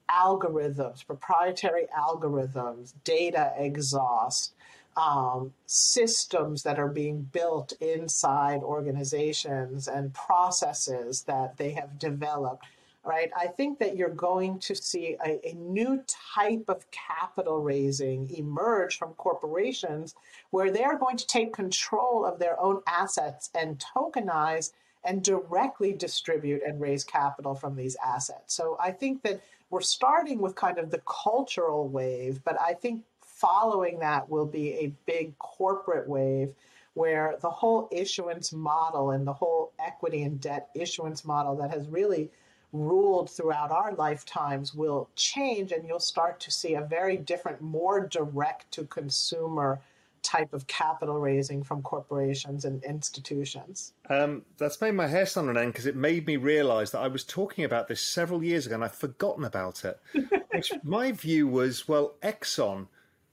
algorithms, 0.09 1.05
proprietary 1.05 1.87
algorithms, 1.97 2.93
data 3.03 3.53
exhaust, 3.57 4.53
um, 4.95 5.53
systems 5.65 6.63
that 6.63 6.77
are 6.77 6.89
being 6.89 7.21
built 7.31 7.73
inside 7.81 8.61
organizations 8.61 9.87
and 9.87 10.13
processes 10.13 11.23
that 11.23 11.57
they 11.57 11.71
have 11.71 11.97
developed 11.97 12.65
right? 13.03 13.31
I 13.37 13.47
think 13.47 13.79
that 13.79 13.97
you're 13.97 14.09
going 14.09 14.59
to 14.59 14.75
see 14.75 15.17
a, 15.25 15.39
a, 15.47 15.53
new 15.53 16.03
type 16.07 16.65
of 16.69 16.89
capital 16.91 17.59
raising 17.59 18.29
emerge 18.29 18.97
from 18.97 19.13
corporations 19.15 20.15
where 20.51 20.71
they're 20.71 20.97
going 20.97 21.17
to 21.17 21.27
take 21.27 21.53
control 21.53 22.25
of 22.25 22.39
their 22.39 22.59
own 22.61 22.81
assets 22.87 23.49
and 23.53 23.83
tokenize 23.95 24.71
and 25.03 25.21
directly 25.21 25.91
distribute 25.91 26.61
and 26.65 26.79
raise 26.79 27.03
capital 27.03 27.55
from 27.55 27.75
these 27.75 27.97
assets. 28.03 28.53
So 28.53 28.77
I 28.79 28.91
think 28.91 29.21
that 29.23 29.41
we're 29.69 29.81
starting 29.81 30.39
with 30.39 30.55
kind 30.55 30.77
of 30.77 30.89
the 30.89 31.01
cultural 31.05 31.89
wave, 31.89 32.41
but 32.45 32.59
I 32.61 32.73
think 32.73 33.03
following 33.21 33.99
that 33.99 34.29
will 34.29 34.45
be 34.45 34.73
a 34.75 34.93
big 35.05 35.37
corporate 35.39 36.07
wave 36.07 36.53
where 36.93 37.35
the 37.41 37.49
whole 37.49 37.89
issuance 37.91 38.53
model 38.53 39.11
and 39.11 39.27
the 39.27 39.33
whole 39.33 39.73
equity 39.79 40.21
and 40.23 40.39
debt 40.39 40.69
issuance 40.75 41.25
model 41.25 41.55
that 41.55 41.71
has 41.71 41.87
really 41.87 42.29
ruled 42.73 43.29
throughout 43.29 43.71
our 43.71 43.93
lifetimes 43.93 44.73
will 44.73 45.09
change, 45.15 45.71
and 45.71 45.87
you'll 45.87 45.99
start 45.99 46.39
to 46.41 46.51
see 46.51 46.73
a 46.73 46.81
very 46.81 47.15
different, 47.15 47.61
more 47.61 48.05
direct 48.07 48.71
to 48.71 48.83
consumer 48.85 49.79
type 50.23 50.53
of 50.53 50.65
capital 50.67 51.19
raising 51.19 51.63
from 51.63 51.81
corporations 51.81 52.65
and 52.65 52.83
institutions. 52.83 53.93
Um, 54.09 54.43
that's 54.57 54.81
made 54.81 54.93
my 54.93 55.07
hair 55.07 55.25
stand 55.25 55.49
on 55.49 55.57
end 55.57 55.73
because 55.73 55.85
it 55.85 55.95
made 55.95 56.25
me 56.25 56.37
realize 56.37 56.91
that 56.91 57.01
I 57.01 57.09
was 57.09 57.23
talking 57.23 57.65
about 57.65 57.87
this 57.87 58.01
several 58.01 58.43
years 58.43 58.65
ago 58.65 58.75
and 58.75 58.83
I've 58.83 58.95
forgotten 58.95 59.43
about 59.43 59.83
it. 59.85 59.99
my 60.83 61.11
view 61.11 61.47
was 61.47 61.87
well, 61.87 62.15
Exxon 62.23 62.87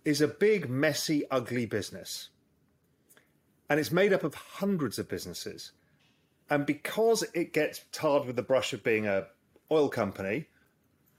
is 0.05 0.21
a 0.21 0.29
big, 0.29 0.69
messy, 0.69 1.25
ugly 1.31 1.65
business. 1.65 2.29
And 3.69 3.79
it's 3.79 3.93
made 3.93 4.13
up 4.13 4.25
of 4.25 4.35
hundreds 4.35 4.99
of 4.99 5.09
businesses. 5.09 5.71
And 6.51 6.67
because 6.67 7.25
it 7.33 7.53
gets 7.53 7.85
tarred 7.93 8.27
with 8.27 8.37
the 8.37 8.43
brush 8.43 8.73
of 8.73 8.83
being 8.83 9.07
a 9.07 9.29
oil 9.71 9.89
company, 9.89 10.49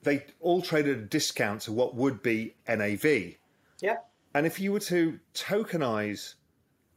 they 0.03 0.25
all 0.41 0.61
trade 0.61 0.87
at 0.87 0.97
a 0.97 1.01
discount 1.01 1.61
to 1.61 1.71
what 1.71 1.95
would 1.95 2.21
be 2.21 2.55
NAV. 2.67 3.35
Yep. 3.81 4.09
And 4.33 4.45
if 4.45 4.59
you 4.59 4.73
were 4.73 4.79
to 4.81 5.19
tokenize 5.33 6.35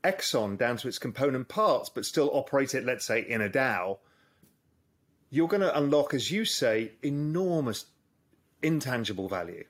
Exxon 0.02 0.58
down 0.58 0.76
to 0.78 0.88
its 0.88 0.98
component 0.98 1.48
parts, 1.48 1.88
but 1.88 2.04
still 2.04 2.30
operate 2.32 2.74
it, 2.74 2.84
let's 2.84 3.04
say, 3.04 3.20
in 3.20 3.40
a 3.40 3.48
DAO, 3.48 3.98
you're 5.30 5.48
going 5.48 5.62
to 5.62 5.76
unlock, 5.76 6.12
as 6.12 6.30
you 6.30 6.44
say, 6.44 6.92
enormous 7.02 7.86
intangible 8.62 9.28
value. 9.28 9.64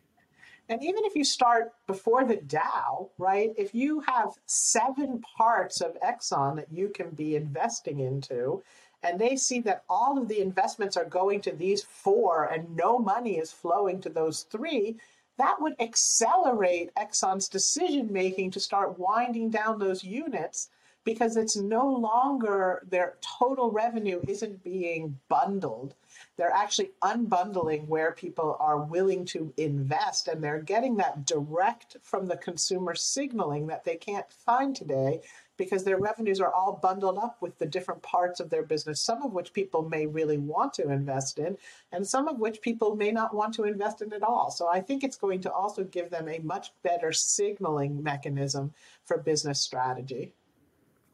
And 0.69 0.83
even 0.83 1.05
if 1.05 1.15
you 1.15 1.25
start 1.25 1.73
before 1.87 2.25
the 2.25 2.39
DAO, 2.39 3.11
right, 3.19 3.53
if 3.59 3.75
you 3.75 4.01
have 4.01 4.31
seven 4.47 5.23
parts 5.37 5.81
of 5.81 6.01
Exxon 6.01 6.57
that 6.57 6.73
you 6.73 6.89
can 6.89 7.11
be 7.11 7.37
investing 7.37 8.01
into, 8.01 8.63
and 9.03 9.21
they 9.21 9.37
see 9.37 9.61
that 9.61 9.85
all 9.91 10.17
of 10.17 10.29
the 10.29 10.41
investments 10.41 10.97
are 10.97 11.05
going 11.05 11.43
to 11.43 11.53
these 11.53 11.83
four 11.83 12.45
and 12.45 12.75
no 12.75 12.99
money 12.99 13.37
is 13.37 13.53
flowing 13.53 14.01
to 14.01 14.09
those 14.09 14.45
three, 14.45 14.97
that 15.37 15.61
would 15.61 15.75
accelerate 15.81 16.95
Exxon's 16.95 17.49
decision 17.49 18.11
making 18.11 18.51
to 18.53 18.61
start 18.61 18.99
winding 18.99 19.51
down 19.51 19.79
those 19.79 20.03
units 20.03 20.71
because 21.05 21.37
it's 21.37 21.57
no 21.57 21.87
longer 21.87 22.83
their 22.89 23.17
total 23.21 23.71
revenue 23.71 24.23
isn't 24.27 24.65
being 24.65 25.19
bundled 25.29 25.95
they're 26.37 26.53
actually 26.53 26.91
unbundling 27.03 27.87
where 27.87 28.13
people 28.13 28.57
are 28.59 28.79
willing 28.79 29.25
to 29.27 29.53
invest, 29.57 30.29
and 30.29 30.43
they're 30.43 30.61
getting 30.61 30.97
that 30.97 31.27
direct 31.27 31.97
from 32.03 32.27
the 32.27 32.37
consumer 32.37 32.95
signaling 32.95 33.67
that 33.69 33.85
they 33.85 33.97
can't 33.97 34.31
find 34.31 34.75
today 34.75 35.21
because 35.57 35.85
their 35.85 35.99
revenues 35.99 36.41
are 36.41 36.53
all 36.53 36.81
bundled 36.83 37.19
up 37.19 37.41
with 37.41 37.57
the 37.59 37.67
different 37.67 38.03
parts 38.03 38.41
of 38.41 38.51
their 38.51 38.65
business, 38.65 39.01
some 39.01 39.23
of 39.23 39.33
which 39.33 39.53
people 39.53 39.89
may 39.89 40.07
really 40.07 40.39
want 40.39 40.75
to 40.75 40.91
invest 40.91 41.39
in, 41.39 41.57
and 41.93 42.07
some 42.07 42.27
of 42.27 42.41
which 42.41 42.61
people 42.61 42.97
may 42.97 43.13
not 43.13 43.35
want 43.35 43.55
to 43.55 43.65
invest 43.65 44.03
in 44.03 44.13
at 44.13 44.25
all. 44.25 44.51
So 44.51 44.67
I 44.67 44.81
think 44.81 45.05
it's 45.05 45.17
going 45.17 45.41
to 45.43 45.53
also 45.53 45.85
give 45.85 46.11
them 46.11 46.29
a 46.29 46.41
much 46.41 46.73
better 46.83 47.13
signaling 47.13 48.03
mechanism 48.03 48.73
for 49.05 49.19
business 49.19 49.61
strategy. 49.61 50.35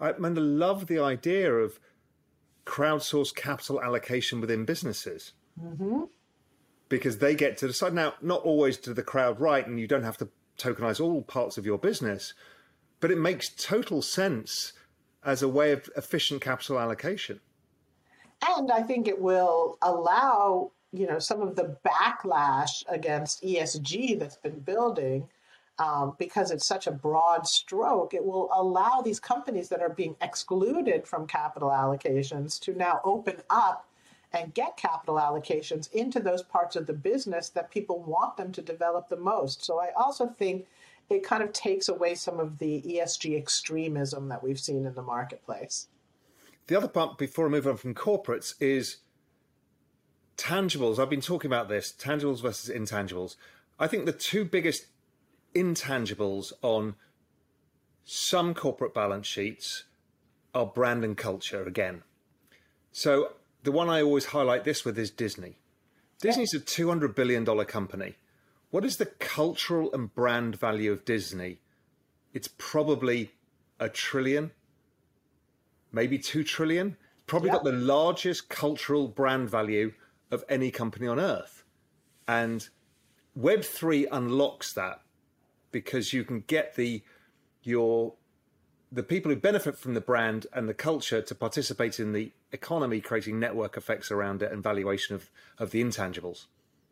I, 0.00 0.11
I 0.11 0.28
love 0.28 0.87
the 0.87 1.00
idea 1.00 1.52
of 1.52 1.78
crowdsource 2.66 3.35
capital 3.35 3.81
allocation 3.83 4.40
within 4.40 4.64
businesses. 4.64 5.33
Mm-hmm. 5.62 6.05
Because 6.88 7.18
they 7.18 7.35
get 7.35 7.57
to 7.59 7.68
decide. 7.68 7.94
Now, 7.94 8.14
not 8.20 8.42
always 8.42 8.77
to 8.79 8.94
the 8.94 9.03
crowd 9.03 9.40
right, 9.40 9.66
and 9.66 9.79
you 9.79 9.87
don't 9.87 10.03
have 10.03 10.18
to 10.18 10.29
tokenize 10.59 11.01
all 11.01 11.23
parts 11.23 11.57
of 11.57 11.64
your 11.64 11.79
business, 11.79 12.35
but 12.99 13.11
it 13.11 13.18
makes 13.18 13.49
total 13.49 14.03
sense 14.03 14.73
as 15.25 15.42
a 15.42 15.49
way 15.49 15.73
of 15.73 15.88
efficient 15.96 16.40
capital 16.40 16.79
allocation. 16.79 17.40
And 18.46 18.73
I 18.73 18.83
think 18.83 19.07
it 19.07 19.20
will 19.20 19.79
allow, 19.83 20.73
you 20.92 21.07
know, 21.07 21.18
some 21.18 21.42
of 21.42 21.57
the 21.57 21.77
backlash 21.87 22.83
against 22.88 23.42
ESG 23.42 24.18
that's 24.18 24.37
been 24.37 24.61
building 24.61 25.29
um, 25.81 26.14
because 26.19 26.51
it's 26.51 26.66
such 26.66 26.87
a 26.87 26.93
broad 26.93 27.47
stroke, 27.47 28.12
it 28.12 28.23
will 28.25 28.51
allow 28.53 29.01
these 29.01 29.19
companies 29.19 29.71
that 29.71 29.81
are 29.81 29.88
being 29.88 30.14
excluded 30.21 31.09
from 31.09 31.27
capital 31.27 31.71
allocations 31.71 32.61
to 32.61 32.75
now 32.75 33.01
open 33.03 33.37
up 33.49 33.88
and 34.35 34.53
get 34.53 34.77
capital 34.77 35.14
allocations 35.16 35.90
into 35.93 36.21
those 36.21 36.43
parts 36.43 36.77
of 36.77 36.87
the 36.87 36.93
business 36.93 37.49
that 37.49 37.71
people 37.71 38.03
want 38.03 38.37
them 38.37 38.53
to 38.53 38.61
develop 38.61 39.09
the 39.09 39.16
most. 39.16 39.64
So 39.64 39.81
I 39.81 39.88
also 39.97 40.27
think 40.27 40.66
it 41.09 41.25
kind 41.25 41.43
of 41.43 41.53
takes 41.55 41.88
away 41.88 42.14
some 42.14 42.38
of 42.38 42.59
the 42.59 42.83
ESG 42.83 43.37
extremism 43.37 44.29
that 44.29 44.43
we've 44.43 44.61
seen 44.61 44.85
in 44.85 44.95
the 44.95 45.03
marketplace. 45.03 45.88
The 46.66 46.77
other 46.77 46.88
part, 46.88 47.16
before 47.16 47.47
I 47.47 47.49
move 47.49 47.66
on 47.66 47.79
from 47.79 47.95
corporates, 47.95 48.55
is 48.61 48.99
tangibles. 50.37 50.99
I've 50.99 51.11
been 51.11 51.23
talking 51.23 51.51
about 51.51 51.71
this 51.71 51.90
tangibles 51.90 52.43
versus 52.43 52.73
intangibles. 52.73 53.37
I 53.79 53.87
think 53.87 54.05
the 54.05 54.12
two 54.12 54.45
biggest 54.45 54.87
intangibles 55.54 56.52
on 56.62 56.94
some 58.04 58.54
corporate 58.54 58.94
balance 58.94 59.26
sheets 59.26 59.84
are 60.54 60.66
brand 60.66 61.04
and 61.04 61.16
culture 61.16 61.62
again. 61.64 62.02
So 62.92 63.32
the 63.62 63.72
one 63.72 63.88
I 63.88 64.02
always 64.02 64.26
highlight 64.26 64.64
this 64.64 64.84
with 64.84 64.98
is 64.98 65.10
Disney. 65.10 65.58
Disney's 66.20 66.54
a 66.54 66.60
$200 66.60 67.14
billion 67.14 67.44
company. 67.64 68.16
What 68.70 68.84
is 68.84 68.96
the 68.96 69.06
cultural 69.06 69.92
and 69.92 70.14
brand 70.14 70.58
value 70.58 70.92
of 70.92 71.04
Disney? 71.04 71.60
It's 72.32 72.48
probably 72.58 73.32
a 73.78 73.88
trillion, 73.88 74.52
maybe 75.92 76.18
two 76.18 76.44
trillion. 76.44 76.96
Probably 77.26 77.50
got 77.50 77.64
the 77.64 77.72
largest 77.72 78.48
cultural 78.48 79.08
brand 79.08 79.48
value 79.48 79.92
of 80.30 80.44
any 80.48 80.70
company 80.70 81.06
on 81.06 81.18
earth. 81.18 81.64
And 82.26 82.68
Web3 83.38 84.06
unlocks 84.10 84.72
that 84.72 85.02
because 85.70 86.12
you 86.12 86.24
can 86.24 86.40
get 86.46 86.76
the 86.76 87.02
your 87.62 88.14
the 88.92 89.02
people 89.02 89.30
who 89.30 89.37
benefit 89.37 89.78
from 89.78 89.94
the 89.94 90.00
brand 90.00 90.46
and 90.52 90.68
the 90.68 90.74
culture 90.74 91.22
to 91.22 91.35
participate 91.35 92.00
in 92.00 92.12
the 92.12 92.33
economy, 92.50 93.00
creating 93.00 93.38
network 93.38 93.76
effects 93.76 94.11
around 94.11 94.42
it 94.42 94.50
and 94.50 94.62
valuation 94.62 95.14
of, 95.14 95.30
of 95.59 95.70
the 95.70 95.83
intangibles. 95.83 96.46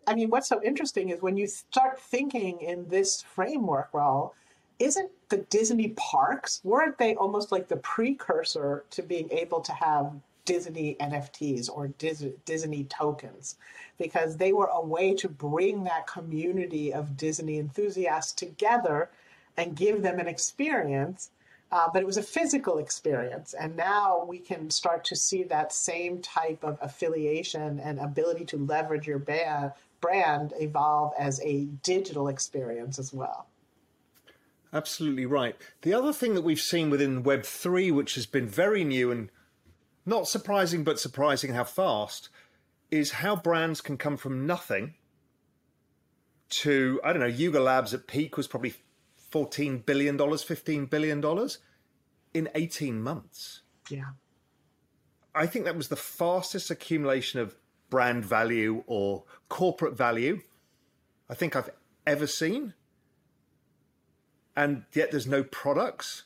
I 0.06 0.14
mean, 0.14 0.30
what's 0.30 0.48
so 0.48 0.62
interesting 0.62 1.10
is 1.10 1.20
when 1.20 1.36
you 1.36 1.46
start 1.46 2.00
thinking 2.00 2.60
in 2.60 2.88
this 2.88 3.22
framework, 3.22 3.92
well, 3.92 4.34
isn't 4.78 5.10
the 5.28 5.38
Disney 5.38 5.88
parks, 5.96 6.60
weren't 6.62 6.98
they 6.98 7.16
almost 7.16 7.50
like 7.50 7.68
the 7.68 7.76
precursor 7.78 8.84
to 8.90 9.02
being 9.02 9.28
able 9.32 9.60
to 9.60 9.72
have 9.72 10.12
Disney 10.48 10.96
NFTs 10.98 11.68
or 11.68 11.88
Disney 11.88 12.84
tokens 12.84 13.56
because 13.98 14.38
they 14.38 14.54
were 14.54 14.70
a 14.72 14.80
way 14.80 15.12
to 15.16 15.28
bring 15.28 15.84
that 15.84 16.06
community 16.06 16.90
of 16.90 17.18
Disney 17.18 17.58
enthusiasts 17.58 18.32
together 18.32 19.10
and 19.58 19.76
give 19.76 20.00
them 20.00 20.18
an 20.18 20.26
experience. 20.26 21.30
Uh, 21.70 21.88
but 21.92 22.00
it 22.00 22.06
was 22.06 22.16
a 22.16 22.22
physical 22.22 22.78
experience. 22.78 23.52
And 23.52 23.76
now 23.76 24.24
we 24.26 24.38
can 24.38 24.70
start 24.70 25.04
to 25.04 25.16
see 25.16 25.42
that 25.42 25.70
same 25.70 26.22
type 26.22 26.64
of 26.64 26.78
affiliation 26.80 27.78
and 27.78 27.98
ability 27.98 28.46
to 28.46 28.56
leverage 28.56 29.06
your 29.06 29.18
ba- 29.18 29.74
brand 30.00 30.54
evolve 30.58 31.12
as 31.18 31.42
a 31.42 31.66
digital 31.82 32.28
experience 32.28 32.98
as 32.98 33.12
well. 33.12 33.48
Absolutely 34.72 35.26
right. 35.26 35.56
The 35.82 35.92
other 35.92 36.14
thing 36.14 36.32
that 36.32 36.42
we've 36.42 36.58
seen 36.58 36.88
within 36.88 37.22
Web3, 37.22 37.92
which 37.92 38.14
has 38.14 38.24
been 38.24 38.48
very 38.48 38.82
new 38.82 39.10
and 39.10 39.28
not 40.08 40.28
surprising, 40.28 40.84
but 40.84 40.98
surprising 40.98 41.54
how 41.54 41.64
fast, 41.64 42.28
is 42.90 43.12
how 43.12 43.36
brands 43.36 43.80
can 43.80 43.96
come 43.96 44.16
from 44.16 44.46
nothing 44.46 44.94
to, 46.50 47.00
I 47.04 47.12
don't 47.12 47.20
know, 47.20 47.26
Yuga 47.26 47.60
Labs 47.60 47.92
at 47.92 48.06
peak 48.06 48.36
was 48.36 48.46
probably 48.46 48.74
$14 49.30 49.84
billion, 49.84 50.16
$15 50.16 50.88
billion 50.88 51.48
in 52.34 52.48
18 52.54 53.02
months. 53.02 53.62
Yeah. 53.90 54.12
I 55.34 55.46
think 55.46 55.66
that 55.66 55.76
was 55.76 55.88
the 55.88 55.96
fastest 55.96 56.70
accumulation 56.70 57.40
of 57.40 57.54
brand 57.90 58.24
value 58.24 58.82
or 58.86 59.24
corporate 59.48 59.96
value 59.96 60.40
I 61.30 61.34
think 61.34 61.54
I've 61.56 61.70
ever 62.06 62.26
seen. 62.26 62.74
And 64.56 64.84
yet 64.92 65.10
there's 65.10 65.26
no 65.26 65.44
products. 65.44 66.24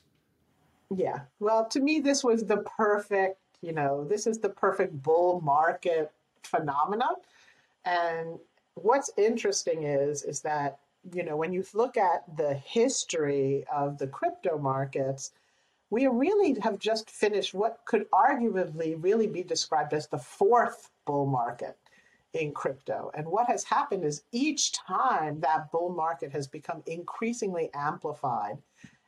Yeah. 0.94 1.20
Well, 1.40 1.66
to 1.66 1.80
me, 1.80 2.00
this 2.00 2.22
was 2.22 2.44
the 2.44 2.58
perfect, 2.58 3.38
you 3.62 3.72
know, 3.72 4.05
this 4.05 4.27
is 4.27 4.38
the 4.38 4.48
perfect 4.48 5.03
bull 5.03 5.40
market 5.40 6.12
phenomenon. 6.42 7.14
And 7.85 8.38
what's 8.75 9.11
interesting 9.16 9.85
is, 9.85 10.25
is 10.25 10.40
that, 10.40 10.79
you 11.12 11.22
know, 11.25 11.37
when 11.37 11.53
you 11.53 11.64
look 11.72 11.96
at 11.96 12.25
the 12.37 12.55
history 12.55 13.64
of 13.72 13.98
the 13.98 14.07
crypto 14.07 14.59
markets, 14.59 15.33
we 15.90 16.07
really 16.07 16.59
have 16.61 16.79
just 16.79 17.11
finished 17.11 17.55
what 17.55 17.81
could 17.85 18.11
arguably 18.11 18.96
really 18.98 19.27
be 19.27 19.42
described 19.42 19.92
as 19.92 20.07
the 20.07 20.18
fourth 20.18 20.90
bull 21.07 21.27
market 21.27 21.77
in 22.33 22.53
crypto. 22.53 23.11
And 23.14 23.27
what 23.27 23.46
has 23.46 23.62
happened 23.62 24.05
is 24.05 24.22
each 24.33 24.72
time 24.72 25.40
that 25.40 25.70
bull 25.70 25.90
market 25.90 26.33
has 26.33 26.46
become 26.46 26.83
increasingly 26.87 27.68
amplified, 27.75 28.57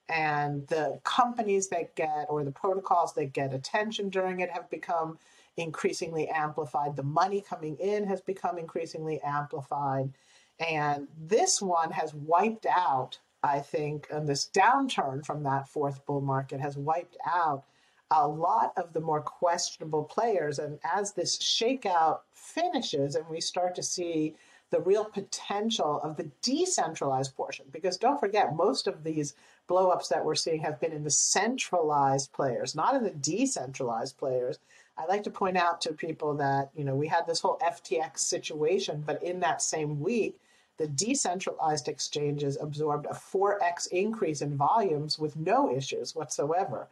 and 0.09 0.67
the 0.69 1.01
companies 1.05 1.69
that 1.69 1.95
get 1.97 2.27
or 2.29 2.45
the 2.45 2.51
protocols 2.53 3.15
that 3.15 3.33
get 3.33 3.55
attention 3.55 4.11
during 4.11 4.41
it 4.41 4.51
have 4.51 4.69
become 4.71 5.19
increasingly 5.57 6.29
amplified. 6.29 6.97
The 6.97 7.03
money 7.03 7.41
coming 7.41 7.77
in 7.77 8.07
has 8.07 8.21
become 8.21 8.59
increasingly 8.59 9.21
amplified. 9.23 10.13
And 10.61 11.09
this 11.19 11.63
one 11.63 11.91
has 11.91 12.13
wiped 12.15 12.67
out, 12.67 13.19
I 13.43 13.61
think, 13.61 14.07
and 14.11 14.29
this 14.29 14.51
downturn 14.53 15.25
from 15.25 15.43
that 15.45 15.69
fourth 15.69 16.05
bull 16.07 16.21
market 16.21 16.61
has 16.61 16.77
wiped 16.77 17.17
out 17.27 17.65
a 18.11 18.29
lot 18.29 18.73
of 18.77 18.93
the 18.93 19.01
more 19.01 19.21
questionable 19.23 20.05
players. 20.05 20.59
And 20.59 20.79
as 20.85 21.13
this 21.13 21.39
shakeout 21.39 22.21
finishes 22.33 23.15
and 23.15 23.27
we 23.29 23.41
start 23.41 23.75
to 23.77 23.83
see 23.83 24.35
the 24.71 24.81
real 24.81 25.05
potential 25.05 26.01
of 26.03 26.17
the 26.17 26.31
decentralized 26.43 27.35
portion, 27.35 27.67
because 27.73 27.97
don't 27.97 28.21
forget, 28.21 28.55
most 28.55 28.87
of 28.87 29.03
these 29.05 29.35
blowups 29.69 30.09
that 30.09 30.25
we're 30.25 30.35
seeing 30.35 30.61
have 30.61 30.81
been 30.81 30.93
in 30.93 31.05
the 31.05 31.11
centralized 31.11 32.33
players, 32.33 32.75
not 32.75 32.95
in 32.95 33.03
the 33.03 33.11
decentralized 33.11 34.17
players. 34.19 34.59
I 34.97 35.07
like 35.07 35.23
to 35.25 35.31
point 35.31 35.57
out 35.57 35.81
to 35.83 35.93
people 35.93 36.35
that, 36.35 36.71
you 36.75 36.85
know, 36.85 36.95
we 36.95 37.09
had 37.09 37.27
this 37.27 37.41
whole 37.41 37.59
FTX 37.59 38.19
situation, 38.19 39.03
but 39.05 39.23
in 39.23 39.41
that 39.41 39.63
same 39.63 40.01
week, 40.01 40.37
the 40.77 40.87
decentralized 40.89 41.89
exchanges 41.89 42.59
absorbed 42.61 43.07
a 43.07 43.15
4x 43.15 43.89
increase 43.89 44.43
in 44.43 44.57
volumes 44.57 45.19
with 45.19 45.37
no 45.37 45.75
issues 45.75 46.15
whatsoever 46.15 46.89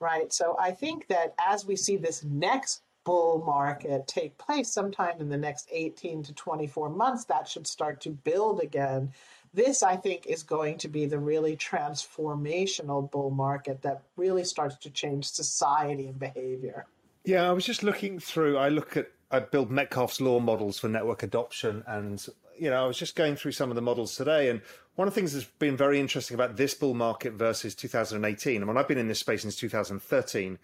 right? 0.00 0.32
So 0.32 0.56
I 0.58 0.72
think 0.72 1.06
that 1.08 1.34
as 1.38 1.66
we 1.66 1.76
see 1.76 1.96
this 1.96 2.24
next 2.24 2.82
bull 3.04 3.42
market 3.46 4.06
take 4.06 4.36
place 4.38 4.70
sometime 4.70 5.20
in 5.20 5.28
the 5.28 5.36
next 5.36 5.68
18 5.70 6.22
to 6.24 6.34
24 6.34 6.90
months, 6.90 7.24
that 7.26 7.46
should 7.46 7.66
start 7.66 8.00
to 8.02 8.10
build 8.10 8.60
again. 8.60 9.12
This, 9.52 9.82
I 9.82 9.96
think, 9.96 10.26
is 10.26 10.42
going 10.42 10.78
to 10.78 10.88
be 10.88 11.06
the 11.06 11.18
really 11.18 11.56
transformational 11.56 13.10
bull 13.10 13.30
market 13.30 13.82
that 13.82 14.02
really 14.16 14.44
starts 14.44 14.76
to 14.76 14.90
change 14.90 15.26
society 15.26 16.06
and 16.06 16.18
behavior. 16.18 16.86
Yeah, 17.24 17.48
I 17.48 17.52
was 17.52 17.66
just 17.66 17.82
looking 17.82 18.20
through. 18.20 18.56
I 18.56 18.68
look 18.68 18.96
at 18.96 19.10
I 19.30 19.40
build 19.40 19.70
Metcalfe's 19.70 20.20
law 20.20 20.40
models 20.40 20.78
for 20.78 20.88
network 20.88 21.22
adoption, 21.22 21.84
and 21.86 22.24
you 22.58 22.70
know, 22.70 22.84
I 22.84 22.86
was 22.86 22.98
just 22.98 23.16
going 23.16 23.36
through 23.36 23.52
some 23.52 23.70
of 23.70 23.76
the 23.76 23.82
models 23.82 24.16
today, 24.16 24.50
and 24.50 24.60
one 24.96 25.08
of 25.08 25.14
the 25.14 25.20
things 25.20 25.32
that's 25.32 25.46
been 25.58 25.76
very 25.76 25.98
interesting 25.98 26.34
about 26.34 26.56
this 26.56 26.74
bull 26.74 26.94
market 26.94 27.34
versus 27.34 27.74
2018, 27.74 28.62
I 28.62 28.64
mean, 28.64 28.76
I've 28.76 28.88
been 28.88 28.98
in 28.98 29.08
this 29.08 29.20
space 29.20 29.42
since 29.42 29.56
2013, 29.56 30.58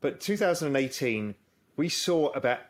but 0.00 0.20
2018, 0.20 1.34
we 1.76 1.88
saw 1.88 2.28
about 2.28 2.60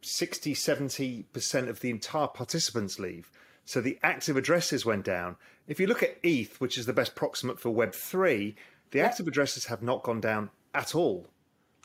60, 0.00 0.54
70% 0.54 1.68
of 1.68 1.80
the 1.80 1.90
entire 1.90 2.26
participants 2.26 2.98
leave. 2.98 3.30
So 3.64 3.80
the 3.80 3.98
active 4.02 4.36
addresses 4.36 4.84
went 4.84 5.04
down. 5.04 5.36
If 5.66 5.80
you 5.80 5.86
look 5.86 6.02
at 6.02 6.18
ETH, 6.22 6.60
which 6.60 6.76
is 6.76 6.86
the 6.86 6.92
best 6.92 7.14
proximate 7.14 7.58
for 7.58 7.70
Web3, 7.70 8.54
the 8.90 8.98
yeah. 8.98 9.06
active 9.06 9.26
addresses 9.26 9.66
have 9.66 9.82
not 9.82 10.02
gone 10.02 10.20
down 10.20 10.50
at 10.74 10.94
all. 10.94 11.26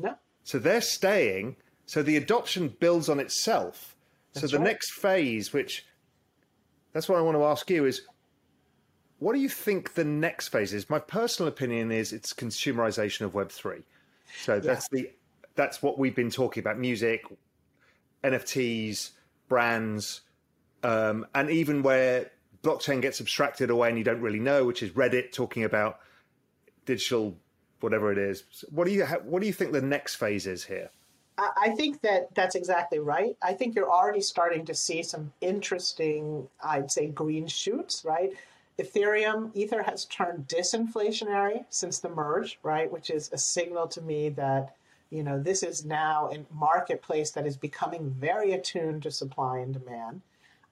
Yeah. 0.01 0.15
So 0.43 0.59
they're 0.59 0.81
staying. 0.81 1.55
So 1.85 2.03
the 2.03 2.17
adoption 2.17 2.75
builds 2.79 3.09
on 3.09 3.19
itself. 3.19 3.95
That's 4.33 4.49
so 4.49 4.57
the 4.57 4.61
right. 4.61 4.71
next 4.71 4.91
phase, 4.93 5.53
which 5.53 5.85
that's 6.93 7.07
what 7.07 7.17
I 7.17 7.21
want 7.21 7.37
to 7.37 7.43
ask 7.45 7.69
you, 7.69 7.85
is 7.85 8.01
what 9.19 9.33
do 9.33 9.39
you 9.39 9.49
think 9.49 9.93
the 9.93 10.03
next 10.03 10.49
phase 10.49 10.73
is? 10.73 10.89
My 10.89 10.99
personal 10.99 11.47
opinion 11.49 11.91
is 11.91 12.13
it's 12.13 12.33
consumerization 12.33 13.21
of 13.21 13.33
Web 13.33 13.51
three. 13.51 13.83
So 14.43 14.59
that's 14.59 14.87
yeah. 14.91 15.01
the 15.01 15.11
that's 15.55 15.81
what 15.81 15.97
we've 15.97 16.15
been 16.15 16.31
talking 16.31 16.61
about: 16.61 16.77
music, 16.77 17.25
NFTs, 18.23 19.11
brands, 19.47 20.21
um, 20.83 21.25
and 21.35 21.49
even 21.49 21.83
where 21.83 22.31
blockchain 22.63 23.01
gets 23.01 23.21
abstracted 23.21 23.69
away 23.69 23.89
and 23.89 23.97
you 23.97 24.03
don't 24.03 24.21
really 24.21 24.39
know, 24.39 24.65
which 24.65 24.83
is 24.83 24.91
Reddit 24.91 25.31
talking 25.31 25.63
about 25.63 25.99
digital 26.85 27.37
whatever 27.79 28.11
it 28.11 28.17
is. 28.17 28.43
What 28.69 28.85
do 28.85 28.91
you 28.91 29.05
what 29.05 29.41
do 29.41 29.47
you 29.47 29.53
think 29.53 29.71
the 29.71 29.81
next 29.81 30.15
phase 30.15 30.47
is 30.47 30.65
here? 30.65 30.89
I 31.37 31.69
think 31.69 32.01
that 32.01 32.35
that's 32.35 32.55
exactly 32.55 32.99
right. 32.99 33.37
I 33.41 33.53
think 33.53 33.73
you're 33.73 33.89
already 33.89 34.19
starting 34.19 34.65
to 34.65 34.73
see 34.73 35.03
some 35.03 35.31
interesting, 35.39 36.49
I'd 36.61 36.91
say, 36.91 37.07
green 37.07 37.47
shoots, 37.47 38.03
right? 38.03 38.33
Ethereum, 38.77 39.51
Ether 39.53 39.83
has 39.83 40.05
turned 40.05 40.47
disinflationary 40.47 41.65
since 41.69 41.99
the 41.99 42.09
merge, 42.09 42.59
right? 42.61 42.91
Which 42.91 43.09
is 43.09 43.29
a 43.31 43.37
signal 43.37 43.87
to 43.89 44.01
me 44.01 44.29
that, 44.29 44.75
you 45.11 45.23
know, 45.23 45.39
this 45.39 45.63
is 45.63 45.85
now 45.85 46.29
a 46.29 46.45
marketplace 46.53 47.31
that 47.31 47.47
is 47.47 47.55
becoming 47.55 48.09
very 48.09 48.51
attuned 48.51 49.03
to 49.03 49.11
supply 49.11 49.59
and 49.59 49.73
demand. 49.73 50.21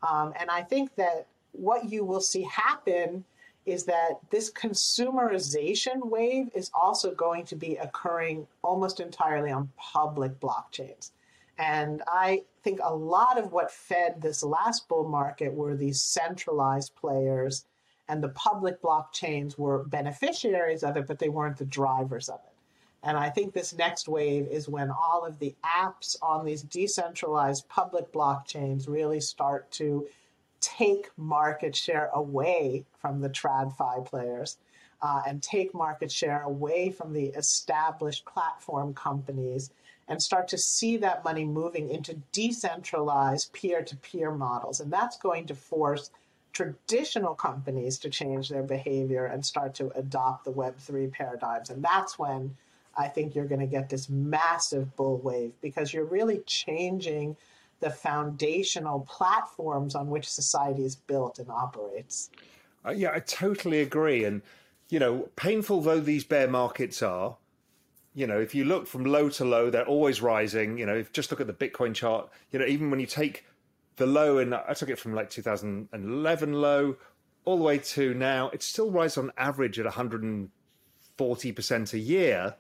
Um, 0.04 0.34
and 0.40 0.50
I 0.50 0.62
think 0.62 0.96
that 0.96 1.28
what 1.52 1.90
you 1.90 2.04
will 2.06 2.22
see 2.22 2.44
happen 2.44 3.24
is 3.66 3.84
that 3.84 4.20
this 4.30 4.52
consumerization 4.52 6.10
wave 6.10 6.50
is 6.56 6.72
also 6.74 7.14
going 7.14 7.46
to 7.46 7.56
be 7.56 7.76
occurring 7.76 8.48
almost 8.64 9.00
entirely 9.00 9.52
on 9.52 9.70
public 9.78 10.40
blockchains. 10.40 11.12
And 11.58 12.02
I 12.08 12.44
think 12.64 12.80
a 12.84 12.96
lot 12.96 13.38
of 13.38 13.52
what 13.52 13.72
fed 13.72 14.22
this 14.22 14.44
last 14.44 14.88
bull 14.88 15.08
market 15.10 15.54
were 15.54 15.76
these 15.76 16.02
centralized 16.02 16.96
players 16.96 17.66
and 18.08 18.24
the 18.24 18.30
public 18.30 18.82
blockchains 18.82 19.58
were 19.58 19.84
beneficiaries 19.84 20.84
of 20.84 20.96
it, 20.98 21.08
but 21.08 21.20
they 21.20 21.30
weren't 21.30 21.58
the 21.58 21.66
drivers 21.66 22.30
of 22.30 22.40
it. 22.46 22.47
And 23.08 23.16
I 23.16 23.30
think 23.30 23.54
this 23.54 23.74
next 23.74 24.10
wave 24.10 24.48
is 24.52 24.68
when 24.68 24.92
all 24.92 25.24
of 25.26 25.40
the 25.40 25.56
apps 25.64 26.18
on 26.22 26.44
these 26.44 26.62
decentralized 26.62 27.70
public 27.70 28.12
blockchains 28.12 28.90
really 28.90 29.22
start 29.22 29.72
to 29.72 30.06
take 30.60 31.10
market 31.16 31.74
share 31.74 32.10
away 32.14 32.84
from 33.00 33.22
the 33.22 33.30
TradFi 33.30 34.06
players 34.06 34.58
uh, 35.02 35.22
and 35.26 35.42
take 35.42 35.74
market 35.74 36.12
share 36.12 36.42
away 36.42 36.90
from 36.90 37.14
the 37.14 37.28
established 37.28 38.26
platform 38.26 38.94
companies 38.94 39.70
and 40.10 40.22
start 40.22 40.50
to 40.50 40.58
see 40.58 40.98
that 40.98 41.24
money 41.24 41.46
moving 41.46 41.90
into 41.90 42.22
decentralized 42.34 43.54
peer 43.54 43.84
to 43.84 43.96
peer 43.96 44.32
models. 44.32 44.82
And 44.82 44.92
that's 44.92 45.18
going 45.18 45.46
to 45.46 45.56
force 45.56 46.12
traditional 46.52 47.36
companies 47.36 48.00
to 48.00 48.10
change 48.10 48.50
their 48.50 48.64
behavior 48.64 49.28
and 49.28 49.46
start 49.46 49.76
to 49.76 49.98
adopt 49.98 50.44
the 50.44 50.52
Web3 50.52 51.10
paradigms. 51.10 51.70
And 51.70 51.82
that's 51.82 52.20
when 52.20 52.58
I 52.98 53.08
think 53.08 53.36
you're 53.36 53.46
going 53.46 53.62
to 53.62 53.68
get 53.68 53.90
this 53.90 54.10
massive 54.10 54.96
bull 54.96 55.18
wave 55.18 55.54
because 55.62 55.94
you're 55.94 56.06
really 56.06 56.40
changing 56.46 57.38
the 57.80 57.90
foundational 57.92 59.02
platforms 59.02 59.94
on 59.94 60.10
which 60.10 60.28
society 60.28 60.84
is 60.84 60.96
built 60.96 61.38
and 61.38 61.50
operates. 61.50 62.32
Uh, 62.86 62.92
yeah, 62.92 63.12
I 63.14 63.20
totally 63.20 63.82
agree. 63.82 64.24
And, 64.24 64.42
you 64.90 65.00
know, 65.00 65.30
painful 65.36 65.82
though 65.82 66.00
these 66.00 66.24
bear 66.24 66.48
markets 66.48 67.04
are, 67.04 67.38
you 68.16 68.26
know, 68.26 68.40
if 68.40 68.56
you 68.56 68.66
look 68.66 68.88
from 68.88 69.06
low 69.06 69.30
to 69.30 69.46
low, 69.46 69.70
they're 69.70 69.86
always 69.86 70.24
rising. 70.24 70.80
You 70.80 70.88
know, 70.88 70.96
if 70.96 71.14
just 71.14 71.30
look 71.30 71.40
at 71.40 71.46
the 71.46 71.54
Bitcoin 71.54 71.94
chart, 71.94 72.30
you 72.52 72.58
know, 72.58 72.66
even 72.66 72.90
when 72.90 73.00
you 73.00 73.06
take 73.06 73.46
the 73.98 74.08
low, 74.08 74.40
and 74.40 74.56
I 74.56 74.74
took 74.74 74.90
it 74.90 74.98
from 74.98 75.14
like 75.14 75.30
2011 75.30 76.54
low 76.54 76.96
all 77.46 77.58
the 77.58 77.64
way 77.64 77.78
to 77.78 78.16
now, 78.16 78.50
it's 78.50 78.66
still 78.66 78.90
rising 78.90 79.26
on 79.26 79.32
average 79.38 79.78
at 79.78 79.86
140% 81.18 81.94
a 81.94 82.00
year. 82.00 82.56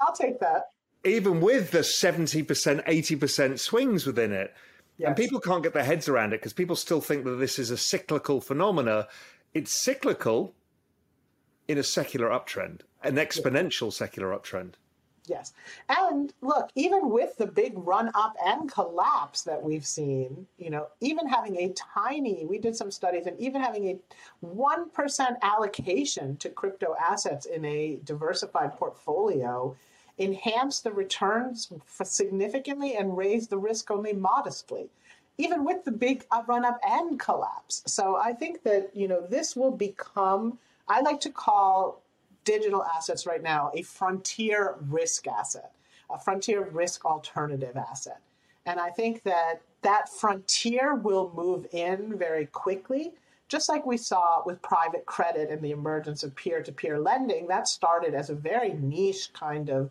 I'll 0.00 0.12
take 0.12 0.40
that. 0.40 0.68
Even 1.04 1.40
with 1.40 1.70
the 1.70 1.80
70%, 1.80 2.44
80% 2.86 3.58
swings 3.58 4.06
within 4.06 4.32
it. 4.32 4.54
Yes. 4.98 5.08
And 5.08 5.16
people 5.16 5.40
can't 5.40 5.62
get 5.62 5.74
their 5.74 5.84
heads 5.84 6.08
around 6.08 6.32
it 6.32 6.40
because 6.40 6.52
people 6.52 6.76
still 6.76 7.00
think 7.00 7.24
that 7.24 7.36
this 7.36 7.58
is 7.58 7.70
a 7.70 7.76
cyclical 7.76 8.40
phenomena. 8.40 9.08
It's 9.54 9.72
cyclical 9.72 10.54
in 11.66 11.78
a 11.78 11.82
secular 11.82 12.28
uptrend, 12.28 12.80
an 13.02 13.16
exponential 13.16 13.92
secular 13.92 14.28
uptrend. 14.28 14.74
Yes. 15.26 15.52
And 15.88 16.32
look, 16.40 16.70
even 16.74 17.08
with 17.08 17.36
the 17.36 17.46
big 17.46 17.74
run 17.76 18.10
up 18.14 18.34
and 18.44 18.70
collapse 18.70 19.42
that 19.42 19.62
we've 19.62 19.86
seen, 19.86 20.46
you 20.58 20.68
know, 20.68 20.88
even 21.00 21.28
having 21.28 21.56
a 21.58 21.72
tiny, 21.74 22.44
we 22.44 22.58
did 22.58 22.74
some 22.74 22.90
studies, 22.90 23.26
and 23.26 23.38
even 23.38 23.60
having 23.60 23.88
a 23.88 23.98
1% 24.44 25.40
allocation 25.42 26.36
to 26.38 26.48
crypto 26.48 26.96
assets 27.00 27.46
in 27.46 27.64
a 27.64 28.00
diversified 28.04 28.72
portfolio 28.72 29.76
enhance 30.18 30.80
the 30.80 30.92
returns 30.92 31.72
significantly 32.02 32.96
and 32.96 33.16
raise 33.16 33.46
the 33.46 33.58
risk 33.58 33.90
only 33.90 34.12
modestly 34.12 34.90
even 35.38 35.64
with 35.64 35.84
the 35.84 35.90
big 35.90 36.24
run 36.46 36.64
up 36.64 36.78
and 36.86 37.18
collapse. 37.18 37.82
So 37.86 38.16
I 38.16 38.32
think 38.32 38.62
that, 38.64 38.90
you 38.94 39.08
know, 39.08 39.26
this 39.26 39.56
will 39.56 39.70
become, 39.70 40.58
I 40.88 41.00
like 41.00 41.20
to 41.20 41.30
call 41.30 42.01
digital 42.44 42.84
assets 42.84 43.26
right 43.26 43.42
now 43.42 43.70
a 43.74 43.82
frontier 43.82 44.76
risk 44.88 45.26
asset, 45.26 45.72
a 46.10 46.18
frontier 46.18 46.68
risk 46.70 47.04
alternative 47.04 47.76
asset. 47.76 48.20
And 48.66 48.78
I 48.78 48.90
think 48.90 49.22
that 49.24 49.62
that 49.82 50.08
frontier 50.08 50.94
will 50.94 51.32
move 51.34 51.66
in 51.72 52.16
very 52.16 52.46
quickly. 52.46 53.12
Just 53.48 53.68
like 53.68 53.84
we 53.84 53.96
saw 53.98 54.42
with 54.46 54.62
private 54.62 55.04
credit 55.04 55.50
and 55.50 55.60
the 55.60 55.72
emergence 55.72 56.22
of 56.22 56.34
peer 56.34 56.62
to 56.62 56.72
peer 56.72 56.98
lending, 56.98 57.48
that 57.48 57.68
started 57.68 58.14
as 58.14 58.30
a 58.30 58.34
very 58.34 58.72
niche 58.74 59.32
kind 59.34 59.68
of 59.68 59.90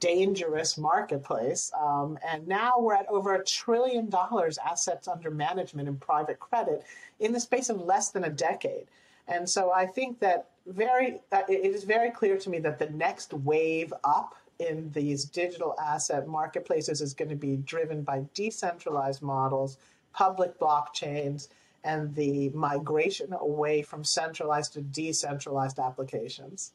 dangerous 0.00 0.78
marketplace. 0.78 1.72
Um, 1.78 2.18
and 2.26 2.46
now 2.46 2.78
we're 2.78 2.94
at 2.94 3.08
over 3.08 3.34
a 3.34 3.44
trillion 3.44 4.08
dollars 4.08 4.58
assets 4.58 5.08
under 5.08 5.30
management 5.30 5.88
in 5.88 5.96
private 5.96 6.38
credit 6.38 6.84
in 7.20 7.32
the 7.32 7.40
space 7.40 7.68
of 7.68 7.80
less 7.80 8.10
than 8.10 8.24
a 8.24 8.30
decade. 8.30 8.86
And 9.26 9.48
so 9.48 9.72
I 9.72 9.86
think 9.86 10.20
that 10.20 10.46
very 10.68 11.20
uh, 11.32 11.42
it 11.48 11.74
is 11.74 11.84
very 11.84 12.10
clear 12.10 12.38
to 12.38 12.50
me 12.50 12.58
that 12.60 12.78
the 12.78 12.90
next 12.90 13.32
wave 13.32 13.92
up 14.04 14.34
in 14.58 14.90
these 14.92 15.24
digital 15.24 15.74
asset 15.80 16.26
marketplaces 16.26 17.00
is 17.00 17.14
going 17.14 17.28
to 17.28 17.36
be 17.36 17.56
driven 17.56 18.02
by 18.02 18.24
decentralized 18.34 19.22
models, 19.22 19.78
public 20.12 20.58
blockchains, 20.58 21.48
and 21.84 22.14
the 22.14 22.50
migration 22.50 23.32
away 23.32 23.82
from 23.82 24.02
centralized 24.02 24.72
to 24.72 24.80
decentralized 24.80 25.78
applications. 25.78 26.72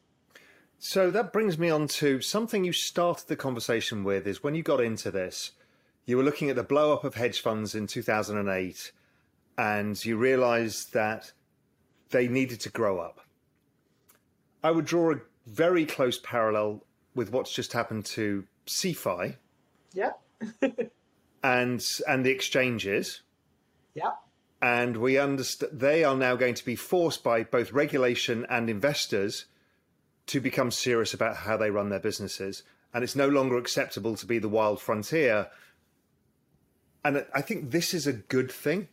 So 0.78 1.10
that 1.10 1.32
brings 1.32 1.58
me 1.58 1.70
on 1.70 1.88
to 1.88 2.20
something 2.20 2.64
you 2.64 2.72
started 2.72 3.28
the 3.28 3.36
conversation 3.36 4.02
with 4.02 4.26
is 4.26 4.42
when 4.42 4.54
you 4.54 4.62
got 4.62 4.80
into 4.80 5.10
this, 5.10 5.52
you 6.04 6.16
were 6.16 6.22
looking 6.22 6.50
at 6.50 6.56
the 6.56 6.62
blow 6.62 6.92
up 6.92 7.04
of 7.04 7.14
hedge 7.14 7.40
funds 7.40 7.74
in 7.74 7.86
2008 7.86 8.92
and 9.56 10.04
you 10.04 10.16
realized 10.16 10.92
that 10.92 11.32
they 12.10 12.28
needed 12.28 12.60
to 12.60 12.70
grow 12.70 12.98
up. 12.98 13.23
I 14.64 14.70
would 14.70 14.86
draw 14.86 15.12
a 15.12 15.20
very 15.46 15.84
close 15.84 16.18
parallel 16.18 16.82
with 17.14 17.30
what's 17.30 17.52
just 17.52 17.74
happened 17.74 18.06
to 18.06 18.44
CeFi. 18.66 19.36
Yeah. 19.92 20.12
and 21.44 21.86
and 22.08 22.26
the 22.26 22.30
exchanges. 22.30 23.20
Yeah. 23.94 24.12
And 24.62 24.96
we 24.96 25.18
understand 25.18 25.78
they 25.78 26.02
are 26.02 26.16
now 26.16 26.34
going 26.34 26.54
to 26.54 26.64
be 26.64 26.74
forced 26.74 27.22
by 27.22 27.44
both 27.44 27.72
regulation 27.72 28.46
and 28.48 28.70
investors 28.70 29.44
to 30.28 30.40
become 30.40 30.70
serious 30.70 31.12
about 31.12 31.36
how 31.36 31.58
they 31.58 31.70
run 31.70 31.90
their 31.90 32.00
businesses. 32.00 32.62
And 32.94 33.04
it's 33.04 33.14
no 33.14 33.28
longer 33.28 33.58
acceptable 33.58 34.16
to 34.16 34.24
be 34.24 34.38
the 34.38 34.48
wild 34.48 34.80
frontier. 34.80 35.48
And 37.04 37.26
I 37.34 37.42
think 37.42 37.70
this 37.70 37.92
is 37.92 38.06
a 38.06 38.14
good 38.14 38.50
thing. 38.50 38.88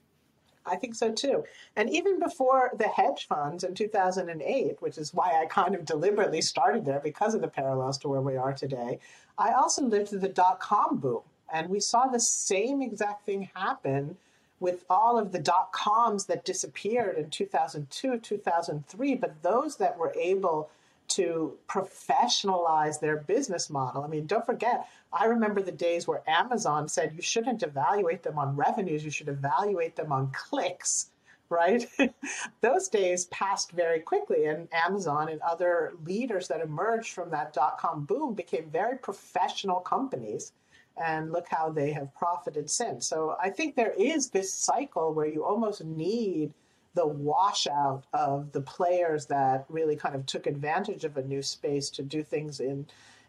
I 0.72 0.78
think 0.78 0.96
so 0.96 1.12
too. 1.12 1.44
And 1.76 1.90
even 1.90 2.18
before 2.18 2.72
the 2.78 2.88
hedge 2.88 3.28
funds 3.28 3.66
in 3.66 3.76
2008, 3.76 4.82
which 4.82 4.98
is 4.98 5.14
why 5.14 5.42
I 5.42 5.46
kind 5.46 5.76
of 5.76 5.84
deliberately 5.86 6.42
started 6.42 6.86
there 6.86 7.02
because 7.02 7.34
of 7.34 7.42
the 7.42 7.48
parallels 7.48 7.98
to 8.00 8.08
where 8.08 8.22
we 8.22 8.38
are 8.38 8.54
today, 8.54 9.00
I 9.38 9.52
also 9.52 9.84
lived 9.84 10.10
through 10.10 10.20
the 10.20 10.30
dot 10.30 10.60
com 10.62 10.98
boom. 10.98 11.22
And 11.54 11.70
we 11.70 11.82
saw 11.82 12.08
the 12.08 12.20
same 12.20 12.82
exact 12.82 13.26
thing 13.26 13.50
happen 13.54 14.18
with 14.62 14.86
all 14.90 15.20
of 15.20 15.34
the 15.34 15.40
dot 15.40 15.74
coms 15.74 16.26
that 16.28 16.46
disappeared 16.46 17.18
in 17.18 17.30
2002, 17.30 18.20
2003. 18.20 19.16
But 19.16 19.42
those 19.42 19.76
that 19.78 19.98
were 19.98 20.14
able 20.18 20.70
to 21.16 21.58
professionalize 21.68 23.00
their 23.00 23.18
business 23.18 23.70
model. 23.70 24.04
I 24.04 24.08
mean, 24.08 24.26
don't 24.28 24.46
forget, 24.46 24.88
I 25.12 25.26
remember 25.26 25.62
the 25.62 25.72
days 25.72 26.08
where 26.08 26.24
Amazon 26.28 26.88
said 26.88 27.14
you 27.16 27.22
shouldn't 27.22 27.64
evaluate 27.64 28.24
them 28.24 28.38
on 28.38 28.56
revenues, 28.56 29.04
you 29.04 29.12
should 29.12 29.28
evaluate 29.30 29.96
them 29.96 30.12
on 30.12 30.32
clicks, 30.32 31.12
right? 31.50 31.86
Those 32.62 32.88
days 32.88 33.26
passed 33.26 33.72
very 33.72 34.00
quickly, 34.00 34.46
and 34.46 34.68
Amazon 34.72 35.30
and 35.30 35.42
other 35.42 35.94
leaders 36.06 36.48
that 36.48 36.62
emerged 36.62 37.14
from 37.14 37.30
that 37.32 37.54
dot 37.54 37.78
com 37.78 38.06
boom 38.06 38.34
became 38.34 38.70
very 38.70 38.98
professional 38.98 39.80
companies. 39.80 40.54
And 40.98 41.32
look 41.32 41.48
how 41.50 41.70
they 41.70 41.94
have 41.94 42.14
profited 42.14 42.70
since. 42.70 43.08
So 43.08 43.38
I 43.42 43.50
think 43.50 43.76
there 43.76 43.94
is 43.98 44.30
this 44.30 44.54
cycle 44.54 45.14
where 45.14 45.26
you 45.26 45.44
almost 45.44 45.84
need 45.84 46.54
the 46.94 47.08
washout 47.08 48.04
of 48.14 48.52
the 48.52 48.62
players 48.62 49.26
that 49.28 49.66
really 49.70 49.96
kind 49.96 50.16
of 50.16 50.26
took 50.26 50.46
advantage 50.46 51.06
of 51.06 51.18
a 51.18 51.24
new 51.24 51.42
space 51.42 51.90
to 51.92 52.04
do 52.04 52.24
things 52.24 52.60
in 52.60 52.86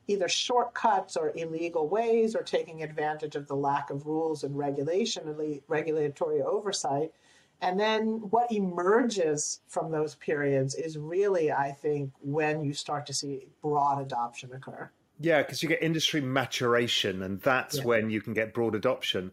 either 0.08 0.28
shortcuts 0.28 1.16
or 1.16 1.32
illegal 1.36 1.88
ways 1.88 2.34
or 2.34 2.42
taking 2.42 2.82
advantage 2.82 3.36
of 3.36 3.46
the 3.46 3.54
lack 3.54 3.90
of 3.90 4.06
rules 4.06 4.42
and 4.42 4.58
regulation 4.58 5.60
regulatory 5.68 6.42
oversight. 6.42 7.12
And 7.60 7.78
then 7.78 8.06
what 8.30 8.50
emerges 8.50 9.60
from 9.68 9.92
those 9.92 10.16
periods 10.16 10.74
is 10.74 10.98
really 10.98 11.52
i 11.52 11.70
think 11.70 12.10
when 12.20 12.64
you 12.64 12.74
start 12.74 13.06
to 13.06 13.14
see 13.14 13.46
broad 13.62 14.00
adoption 14.00 14.52
occur. 14.52 14.90
Yeah 15.20 15.42
because 15.42 15.62
you 15.62 15.68
get 15.68 15.82
industry 15.82 16.20
maturation 16.20 17.22
and 17.22 17.40
that's 17.40 17.78
yeah. 17.78 17.84
when 17.84 18.10
you 18.10 18.20
can 18.20 18.34
get 18.34 18.52
broad 18.52 18.74
adoption. 18.74 19.30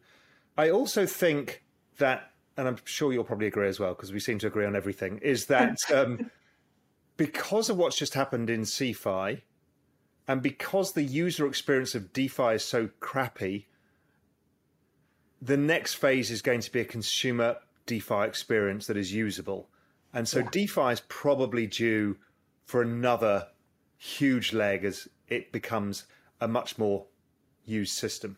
I 0.56 0.70
also 0.70 1.08
think 1.08 1.64
that 1.98 2.32
and 2.60 2.68
I'm 2.68 2.78
sure 2.84 3.14
you'll 3.14 3.24
probably 3.24 3.48
agree 3.48 3.70
as 3.70 3.80
well 3.80 3.94
because 3.94 4.12
we 4.12 4.20
seem 4.20 4.38
to 4.40 4.48
agree 4.48 4.66
on 4.66 4.76
everything, 4.76 5.18
is 5.20 5.46
that 5.48 5.78
um, 5.94 6.30
because 7.16 7.70
of 7.70 7.78
what's 7.78 7.98
just 7.98 8.14
happened 8.14 8.50
in 8.50 8.62
CeFi, 8.62 9.42
and 10.28 10.42
because 10.42 10.92
the 10.92 11.04
user 11.04 11.48
experience 11.48 11.96
of 11.96 12.12
DeFi 12.12 12.56
is 12.56 12.66
so 12.66 12.90
crappy, 13.00 13.70
the 15.42 15.56
next 15.56 15.94
phase 15.96 16.30
is 16.30 16.42
going 16.42 16.60
to 16.60 16.72
be 16.72 16.82
a 16.82 16.86
consumer 16.86 17.56
DeFi 17.86 18.26
experience 18.26 18.88
that 18.88 18.98
is 18.98 19.14
usable. 19.14 19.70
And 20.14 20.28
so 20.28 20.40
yeah. 20.40 20.50
DeFi 20.52 20.92
is 20.92 21.02
probably 21.08 21.66
due 21.66 22.18
for 22.66 22.82
another 22.82 23.48
huge 23.98 24.52
leg 24.52 24.84
as 24.84 25.08
it 25.30 25.54
becomes 25.54 26.04
a 26.42 26.48
much 26.48 26.78
more 26.78 27.06
used 27.66 27.94
system 27.96 28.38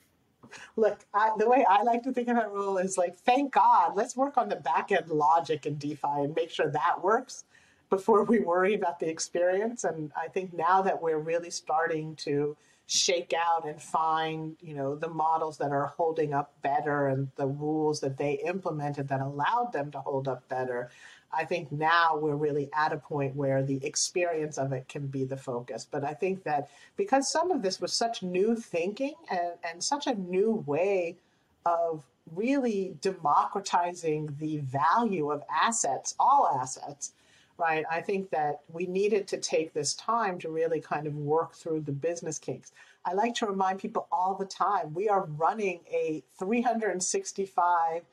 look, 0.75 0.99
I, 1.13 1.31
the 1.37 1.49
way 1.49 1.65
I 1.69 1.83
like 1.83 2.03
to 2.03 2.11
think 2.11 2.27
that 2.27 2.51
rule 2.51 2.77
is 2.77 2.97
like, 2.97 3.15
thank 3.15 3.53
God, 3.53 3.95
let's 3.95 4.15
work 4.15 4.37
on 4.37 4.49
the 4.49 4.55
back 4.57 4.91
end 4.91 5.09
logic 5.09 5.65
in 5.65 5.75
DeFi 5.75 5.99
and 6.03 6.35
make 6.35 6.49
sure 6.49 6.69
that 6.69 7.03
works 7.03 7.45
before 7.89 8.23
we 8.23 8.39
worry 8.39 8.73
about 8.73 8.99
the 8.99 9.07
experience. 9.07 9.83
And 9.83 10.11
I 10.15 10.27
think 10.29 10.53
now 10.53 10.81
that 10.81 11.01
we're 11.01 11.19
really 11.19 11.51
starting 11.51 12.15
to 12.17 12.55
shake 12.87 13.33
out 13.37 13.67
and 13.67 13.81
find, 13.81 14.55
you 14.59 14.73
know, 14.73 14.95
the 14.95 15.07
models 15.07 15.57
that 15.57 15.71
are 15.71 15.93
holding 15.97 16.33
up 16.33 16.53
better 16.61 17.07
and 17.07 17.29
the 17.35 17.47
rules 17.47 17.99
that 18.01 18.17
they 18.17 18.33
implemented 18.45 19.07
that 19.07 19.21
allowed 19.21 19.71
them 19.71 19.91
to 19.91 19.99
hold 19.99 20.27
up 20.27 20.47
better, 20.49 20.89
I 21.33 21.45
think 21.45 21.71
now 21.71 22.17
we're 22.17 22.35
really 22.35 22.69
at 22.73 22.93
a 22.93 22.97
point 22.97 23.35
where 23.35 23.63
the 23.63 23.83
experience 23.85 24.57
of 24.57 24.73
it 24.73 24.87
can 24.89 25.07
be 25.07 25.23
the 25.23 25.37
focus. 25.37 25.87
But 25.89 26.03
I 26.03 26.13
think 26.13 26.43
that 26.43 26.69
because 26.97 27.31
some 27.31 27.51
of 27.51 27.61
this 27.61 27.79
was 27.79 27.93
such 27.93 28.21
new 28.21 28.55
thinking 28.55 29.13
and, 29.29 29.53
and 29.63 29.83
such 29.83 30.07
a 30.07 30.15
new 30.15 30.63
way 30.65 31.17
of 31.65 32.05
really 32.35 32.95
democratizing 33.01 34.35
the 34.39 34.57
value 34.57 35.31
of 35.31 35.43
assets, 35.49 36.15
all 36.19 36.59
assets, 36.61 37.13
right? 37.57 37.85
I 37.89 38.01
think 38.01 38.29
that 38.31 38.61
we 38.71 38.87
needed 38.87 39.27
to 39.29 39.37
take 39.37 39.73
this 39.73 39.93
time 39.93 40.39
to 40.39 40.49
really 40.49 40.81
kind 40.81 41.07
of 41.07 41.15
work 41.15 41.53
through 41.53 41.81
the 41.81 41.91
business 41.91 42.39
kinks. 42.39 42.71
I 43.05 43.13
like 43.13 43.35
to 43.35 43.45
remind 43.45 43.79
people 43.79 44.07
all 44.11 44.35
the 44.35 44.45
time 44.45 44.93
we 44.93 45.09
are 45.09 45.25
running 45.37 45.81
a 45.91 46.23
365 46.39 48.03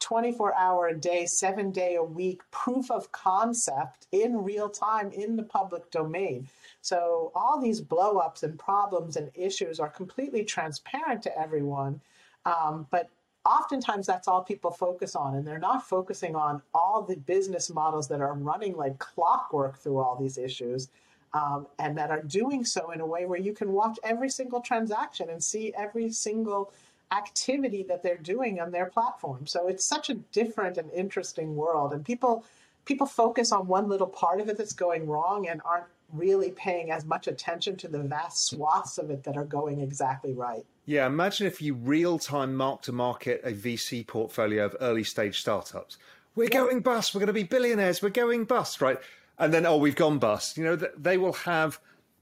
24 0.00 0.54
hour 0.54 0.88
a 0.88 0.96
day, 0.96 1.26
seven 1.26 1.70
day 1.70 1.96
a 1.96 2.02
week 2.02 2.42
proof 2.50 2.90
of 2.90 3.10
concept 3.12 4.06
in 4.12 4.42
real 4.44 4.68
time 4.68 5.10
in 5.12 5.36
the 5.36 5.42
public 5.42 5.90
domain. 5.90 6.46
So 6.82 7.32
all 7.34 7.60
these 7.60 7.80
blow 7.80 8.18
ups 8.18 8.42
and 8.42 8.58
problems 8.58 9.16
and 9.16 9.30
issues 9.34 9.80
are 9.80 9.88
completely 9.88 10.44
transparent 10.44 11.22
to 11.22 11.38
everyone. 11.38 12.00
Um, 12.44 12.86
but 12.90 13.08
oftentimes 13.44 14.06
that's 14.06 14.28
all 14.28 14.42
people 14.42 14.70
focus 14.70 15.16
on, 15.16 15.34
and 15.34 15.46
they're 15.46 15.58
not 15.58 15.86
focusing 15.86 16.36
on 16.36 16.62
all 16.74 17.02
the 17.02 17.16
business 17.16 17.70
models 17.70 18.08
that 18.08 18.20
are 18.20 18.34
running 18.34 18.76
like 18.76 18.98
clockwork 18.98 19.78
through 19.78 19.98
all 19.98 20.16
these 20.16 20.38
issues. 20.38 20.88
Um, 21.34 21.66
and 21.80 21.98
that 21.98 22.10
are 22.10 22.22
doing 22.22 22.64
so 22.64 22.92
in 22.92 23.00
a 23.00 23.06
way 23.06 23.26
where 23.26 23.38
you 23.38 23.52
can 23.52 23.72
watch 23.72 23.98
every 24.02 24.30
single 24.30 24.62
transaction 24.62 25.28
and 25.28 25.42
see 25.42 25.74
every 25.76 26.10
single 26.10 26.72
activity 27.12 27.84
that 27.84 28.02
they're 28.02 28.16
doing 28.16 28.60
on 28.60 28.72
their 28.72 28.86
platform. 28.86 29.46
So 29.46 29.68
it's 29.68 29.84
such 29.84 30.10
a 30.10 30.14
different 30.14 30.76
and 30.76 30.90
interesting 30.92 31.56
world, 31.56 31.92
and 31.92 32.04
people 32.04 32.44
people 32.84 33.06
focus 33.06 33.52
on 33.52 33.66
one 33.66 33.88
little 33.88 34.06
part 34.06 34.40
of 34.40 34.48
it 34.48 34.56
that's 34.56 34.72
going 34.72 35.06
wrong 35.06 35.48
and 35.48 35.60
aren't 35.64 35.86
really 36.12 36.52
paying 36.52 36.92
as 36.92 37.04
much 37.04 37.26
attention 37.26 37.76
to 37.76 37.88
the 37.88 37.98
vast 37.98 38.46
swaths 38.46 38.96
of 38.96 39.10
it 39.10 39.24
that 39.24 39.36
are 39.36 39.44
going 39.44 39.80
exactly 39.80 40.32
right. 40.32 40.64
Yeah, 40.84 41.06
imagine 41.06 41.48
if 41.48 41.60
you 41.60 41.74
real 41.74 42.18
time 42.18 42.54
mark 42.54 42.82
to 42.82 42.92
market 42.92 43.40
a 43.42 43.50
VC 43.50 44.06
portfolio 44.06 44.64
of 44.64 44.76
early 44.80 45.02
stage 45.02 45.40
startups. 45.40 45.98
We're 46.36 46.44
yeah. 46.44 46.60
going 46.60 46.80
bust. 46.80 47.14
We're 47.14 47.20
going 47.20 47.26
to 47.26 47.32
be 47.32 47.42
billionaires. 47.42 48.02
We're 48.02 48.10
going 48.10 48.44
bust, 48.44 48.80
right? 48.80 48.98
And 49.38 49.52
then, 49.52 49.66
oh, 49.66 49.78
we've 49.78 49.96
gone 49.96 50.18
bust. 50.18 50.56
You 50.56 50.64
know, 50.64 50.76
they 50.76 51.18
will 51.18 51.32
have 51.32 51.80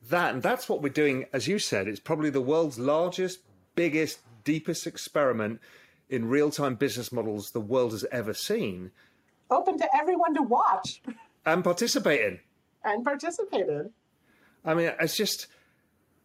that, 0.09 0.35
and 0.35 0.43
that's 0.43 0.68
what 0.68 0.82
we're 0.82 0.89
doing, 0.89 1.26
as 1.32 1.47
you 1.47 1.59
said, 1.59 1.89
it's 1.89 2.01
probably 2.01 2.30
the 2.30 2.41
world's 2.41 2.78
largest, 2.78 3.41
biggest, 3.74 4.20
deepest 4.45 4.86
experiment 4.86 5.61
in 6.09 6.28
real 6.28 6.51
time 6.51 6.74
business 6.74 7.12
models 7.12 7.51
the 7.51 7.61
world 7.61 7.92
has 7.92 8.05
ever 8.12 8.34
seen. 8.34 8.90
Open 9.51 9.78
to 9.78 9.97
everyone 9.97 10.34
to 10.34 10.42
watch 10.42 11.03
and 11.47 11.64
participate 11.64 12.20
in. 12.20 12.40
And 12.84 13.05
participate 13.05 13.68
in. 13.68 13.90
I 14.64 14.74
mean, 14.74 14.92
it's 15.01 15.16
just, 15.16 15.47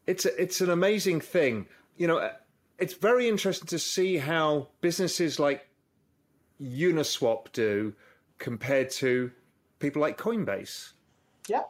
it's, 0.08 0.26
it's 0.26 0.62
an 0.62 0.70
amazing 0.70 1.22
thing. 1.22 1.68
You 1.98 2.08
know, 2.08 2.32
it's 2.78 2.94
very 2.94 3.28
interesting 3.28 3.68
to 3.68 3.80
see 3.80 4.18
how 4.18 4.70
businesses 4.82 5.40
like 5.40 5.68
Uniswap 6.62 7.52
do 7.52 7.94
compared 8.38 8.90
to 8.92 9.32
people 9.80 10.02
like 10.02 10.18
Coinbase. 10.18 10.94
Yep. 11.48 11.70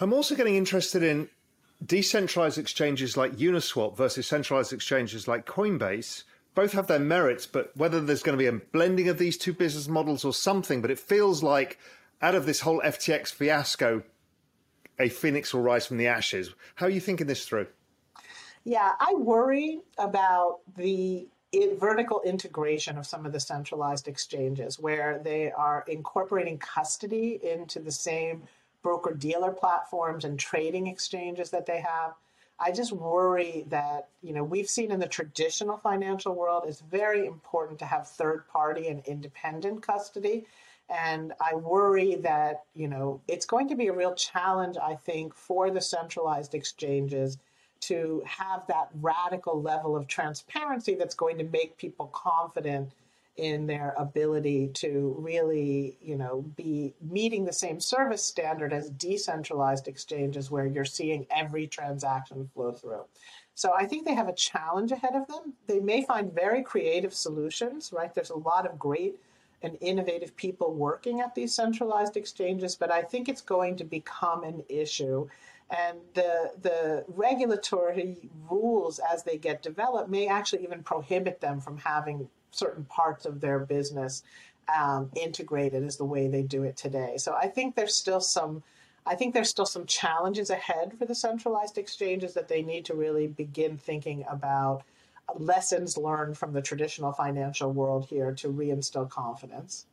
I'm 0.00 0.12
also 0.12 0.36
getting 0.36 0.54
interested 0.54 1.02
in 1.02 1.28
decentralized 1.84 2.58
exchanges 2.58 3.16
like 3.16 3.36
Uniswap 3.36 3.96
versus 3.96 4.26
centralized 4.26 4.72
exchanges 4.72 5.26
like 5.26 5.46
Coinbase. 5.46 6.22
Both 6.54 6.72
have 6.72 6.86
their 6.86 6.98
merits, 6.98 7.46
but 7.46 7.76
whether 7.76 8.00
there's 8.00 8.22
going 8.22 8.38
to 8.38 8.42
be 8.42 8.46
a 8.46 8.52
blending 8.52 9.08
of 9.08 9.18
these 9.18 9.36
two 9.36 9.52
business 9.52 9.88
models 9.88 10.24
or 10.24 10.32
something, 10.32 10.82
but 10.82 10.90
it 10.90 10.98
feels 10.98 11.42
like 11.42 11.78
out 12.22 12.34
of 12.34 12.46
this 12.46 12.60
whole 12.60 12.80
FTX 12.80 13.32
fiasco, 13.32 14.02
a 14.98 15.08
phoenix 15.08 15.54
will 15.54 15.62
rise 15.62 15.86
from 15.86 15.98
the 15.98 16.08
ashes. 16.08 16.52
How 16.76 16.86
are 16.86 16.90
you 16.90 17.00
thinking 17.00 17.26
this 17.26 17.46
through? 17.46 17.66
Yeah, 18.64 18.92
I 18.98 19.14
worry 19.14 19.80
about 19.98 20.58
the 20.76 21.28
vertical 21.78 22.20
integration 22.24 22.98
of 22.98 23.06
some 23.06 23.24
of 23.24 23.32
the 23.32 23.40
centralized 23.40 24.08
exchanges 24.08 24.78
where 24.78 25.20
they 25.22 25.50
are 25.52 25.84
incorporating 25.88 26.58
custody 26.58 27.38
into 27.42 27.80
the 27.80 27.92
same 27.92 28.42
broker 28.88 29.12
dealer 29.12 29.50
platforms 29.52 30.24
and 30.24 30.38
trading 30.38 30.86
exchanges 30.86 31.50
that 31.50 31.66
they 31.66 31.78
have. 31.78 32.14
I 32.58 32.72
just 32.72 32.90
worry 32.90 33.66
that, 33.68 34.08
you 34.22 34.32
know, 34.32 34.42
we've 34.42 34.66
seen 34.66 34.90
in 34.90 34.98
the 34.98 35.06
traditional 35.06 35.76
financial 35.76 36.34
world, 36.34 36.64
it's 36.66 36.80
very 36.80 37.26
important 37.26 37.78
to 37.80 37.84
have 37.84 38.08
third 38.08 38.48
party 38.48 38.88
and 38.88 39.04
independent 39.04 39.82
custody. 39.82 40.46
And 40.88 41.34
I 41.38 41.54
worry 41.54 42.14
that, 42.14 42.62
you 42.74 42.88
know, 42.88 43.20
it's 43.28 43.44
going 43.44 43.68
to 43.68 43.76
be 43.76 43.88
a 43.88 43.92
real 43.92 44.14
challenge, 44.14 44.78
I 44.82 44.94
think, 44.94 45.34
for 45.34 45.70
the 45.70 45.82
centralized 45.82 46.54
exchanges 46.54 47.36
to 47.80 48.22
have 48.24 48.66
that 48.68 48.88
radical 49.02 49.60
level 49.60 49.98
of 49.98 50.08
transparency 50.08 50.94
that's 50.94 51.14
going 51.14 51.36
to 51.36 51.44
make 51.44 51.76
people 51.76 52.06
confident 52.06 52.90
in 53.38 53.68
their 53.68 53.94
ability 53.96 54.68
to 54.74 55.14
really, 55.16 55.96
you 56.02 56.16
know, 56.16 56.42
be 56.56 56.92
meeting 57.00 57.44
the 57.44 57.52
same 57.52 57.78
service 57.80 58.22
standard 58.22 58.72
as 58.72 58.90
decentralized 58.90 59.86
exchanges 59.86 60.50
where 60.50 60.66
you're 60.66 60.84
seeing 60.84 61.24
every 61.30 61.66
transaction 61.66 62.50
flow 62.52 62.72
through. 62.72 63.04
So 63.54 63.72
I 63.76 63.86
think 63.86 64.04
they 64.04 64.14
have 64.14 64.28
a 64.28 64.34
challenge 64.34 64.90
ahead 64.90 65.14
of 65.14 65.28
them. 65.28 65.54
They 65.68 65.78
may 65.78 66.04
find 66.04 66.32
very 66.32 66.62
creative 66.62 67.14
solutions, 67.14 67.92
right? 67.92 68.12
There's 68.12 68.30
a 68.30 68.36
lot 68.36 68.66
of 68.66 68.78
great 68.78 69.16
and 69.62 69.78
innovative 69.80 70.36
people 70.36 70.74
working 70.74 71.20
at 71.20 71.34
these 71.34 71.54
centralized 71.54 72.16
exchanges, 72.16 72.76
but 72.76 72.92
I 72.92 73.02
think 73.02 73.28
it's 73.28 73.40
going 73.40 73.76
to 73.76 73.84
become 73.84 74.42
an 74.42 74.64
issue. 74.68 75.28
And 75.70 75.98
the, 76.14 76.52
the 76.62 77.04
regulatory 77.08 78.30
rules 78.50 79.00
as 79.00 79.22
they 79.22 79.38
get 79.38 79.62
developed 79.62 80.08
may 80.08 80.26
actually 80.26 80.64
even 80.64 80.82
prohibit 80.82 81.40
them 81.40 81.60
from 81.60 81.78
having 81.78 82.28
certain 82.50 82.84
parts 82.84 83.26
of 83.26 83.40
their 83.40 83.58
business 83.58 84.22
um, 84.76 85.10
integrated 85.16 85.84
as 85.84 85.96
the 85.96 86.04
way 86.04 86.28
they 86.28 86.42
do 86.42 86.62
it 86.62 86.76
today. 86.76 87.16
So 87.16 87.34
I 87.34 87.48
think 87.48 87.74
there's 87.74 87.94
still 87.94 88.20
some. 88.20 88.62
I 89.06 89.14
think 89.14 89.32
there's 89.32 89.48
still 89.48 89.64
some 89.64 89.86
challenges 89.86 90.50
ahead 90.50 90.92
for 90.98 91.06
the 91.06 91.14
centralized 91.14 91.78
exchanges 91.78 92.34
that 92.34 92.48
they 92.48 92.62
need 92.62 92.84
to 92.86 92.94
really 92.94 93.26
begin 93.26 93.78
thinking 93.78 94.22
about 94.28 94.82
lessons 95.36 95.96
learned 95.96 96.36
from 96.36 96.52
the 96.52 96.60
traditional 96.60 97.12
financial 97.12 97.72
world 97.72 98.06
here 98.06 98.32
to 98.34 98.48
reinstill 98.48 99.08
confidence. 99.08 99.86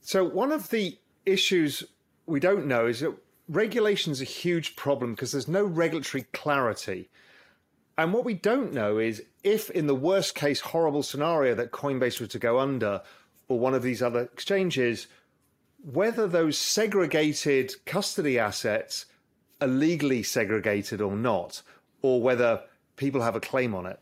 So, 0.00 0.24
one 0.24 0.52
of 0.52 0.70
the 0.70 0.96
issues 1.26 1.84
we 2.26 2.40
don't 2.40 2.66
know 2.66 2.86
is 2.86 3.00
that 3.00 3.14
regulation 3.48 4.12
is 4.12 4.20
a 4.20 4.24
huge 4.24 4.76
problem 4.76 5.14
because 5.14 5.32
there's 5.32 5.48
no 5.48 5.64
regulatory 5.64 6.24
clarity. 6.32 7.08
And 7.98 8.12
what 8.12 8.24
we 8.24 8.34
don't 8.34 8.72
know 8.72 8.98
is 8.98 9.24
if, 9.42 9.70
in 9.70 9.88
the 9.88 9.94
worst 9.94 10.36
case 10.36 10.60
horrible 10.60 11.02
scenario 11.02 11.56
that 11.56 11.72
Coinbase 11.72 12.20
were 12.20 12.28
to 12.28 12.38
go 12.38 12.60
under 12.60 13.02
or 13.48 13.58
one 13.58 13.74
of 13.74 13.82
these 13.82 14.02
other 14.02 14.22
exchanges, 14.22 15.08
whether 15.82 16.28
those 16.28 16.56
segregated 16.56 17.74
custody 17.86 18.38
assets 18.38 19.06
are 19.60 19.66
legally 19.66 20.22
segregated 20.22 21.00
or 21.00 21.16
not, 21.16 21.62
or 22.00 22.22
whether 22.22 22.62
people 22.94 23.20
have 23.20 23.34
a 23.34 23.40
claim 23.40 23.74
on 23.74 23.84
it. 23.84 23.98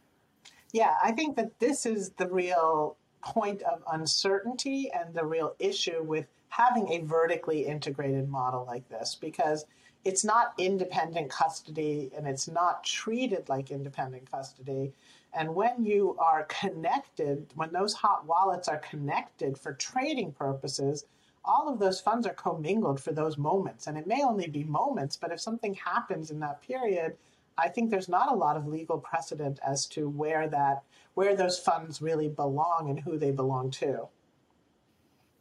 Yeah, 0.73 0.95
I 1.03 1.13
think 1.13 1.37
that 1.37 1.59
this 1.59 1.87
is 1.87 2.11
the 2.19 2.29
real 2.29 2.99
point 3.23 3.63
of 3.63 3.83
uncertainty 3.91 4.91
and 4.93 5.15
the 5.15 5.25
real 5.25 5.55
issue 5.59 6.03
with 6.03 6.27
having 6.49 6.93
a 6.93 6.99
vertically 6.99 7.65
integrated 7.65 8.29
model 8.29 8.67
like 8.67 8.87
this 8.91 9.17
because 9.19 9.65
it's 10.07 10.25
not 10.25 10.55
independent 10.57 11.29
custody 11.29 12.13
and 12.17 12.29
it's 12.29 12.47
not 12.47 12.85
treated 12.85 13.49
like 13.49 13.73
independent 13.73 14.31
custody. 14.31 14.93
And 15.35 15.53
when 15.53 15.85
you 15.85 16.17
are 16.21 16.45
connected, 16.45 17.49
when 17.57 17.73
those 17.73 17.93
hot 17.93 18.25
wallets 18.25 18.69
are 18.69 18.79
connected 18.79 19.59
for 19.59 19.73
trading 19.73 20.31
purposes, 20.31 21.07
all 21.45 21.69
of 21.69 21.81
those 21.81 22.01
funds 22.01 22.25
are 22.25 22.35
commingled 22.35 23.01
for 23.01 23.11
those 23.11 23.37
moments. 23.37 23.89
And 23.89 23.99
it 23.99 24.07
may 24.07 24.23
only 24.23 24.47
be 24.47 24.63
moments, 24.63 25.17
but 25.17 25.33
if 25.33 25.41
something 25.41 25.75
happens 25.75 26.31
in 26.31 26.39
that 26.39 26.63
period, 26.63 27.17
I 27.59 27.69
think 27.69 27.91
there's 27.91 28.09
not 28.09 28.31
a 28.31 28.37
lot 28.37 28.57
of 28.57 28.69
legal 28.69 28.99
precedent 28.99 29.59
as 29.67 29.87
to 29.87 30.09
where 30.09 30.49
that 30.49 30.85
where 31.15 31.35
those 31.35 31.59
funds 31.59 32.01
really 32.01 32.29
belong 32.29 32.91
and 32.91 33.01
who 33.01 33.19
they 33.19 33.33
belong 33.33 33.73
to. 33.73 34.07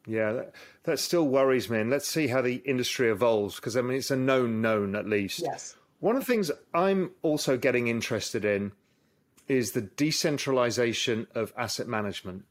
Yeah, 0.08 0.34
that, 0.34 0.56
that 0.84 1.00
still 1.00 1.28
worries 1.28 1.70
me. 1.70 1.80
And 1.80 1.90
let's 1.90 2.08
see 2.08 2.28
how 2.28 2.42
the 2.42 2.56
industry 2.66 3.10
evolves 3.10 3.56
because 3.56 3.76
I 3.76 3.82
mean, 3.82 3.98
it's 3.98 4.12
a 4.12 4.16
known 4.16 4.62
known 4.62 4.96
at 4.96 5.08
least. 5.08 5.40
Yes. 5.40 5.76
One 6.00 6.16
of 6.16 6.22
the 6.22 6.32
things 6.32 6.52
I'm 6.74 7.12
also 7.22 7.58
getting 7.58 7.88
interested 7.88 8.46
in 8.46 8.74
is 9.48 9.72
the 9.72 9.82
decentralization 9.82 11.28
of 11.36 11.54
asset 11.58 11.88
management. 11.88 12.46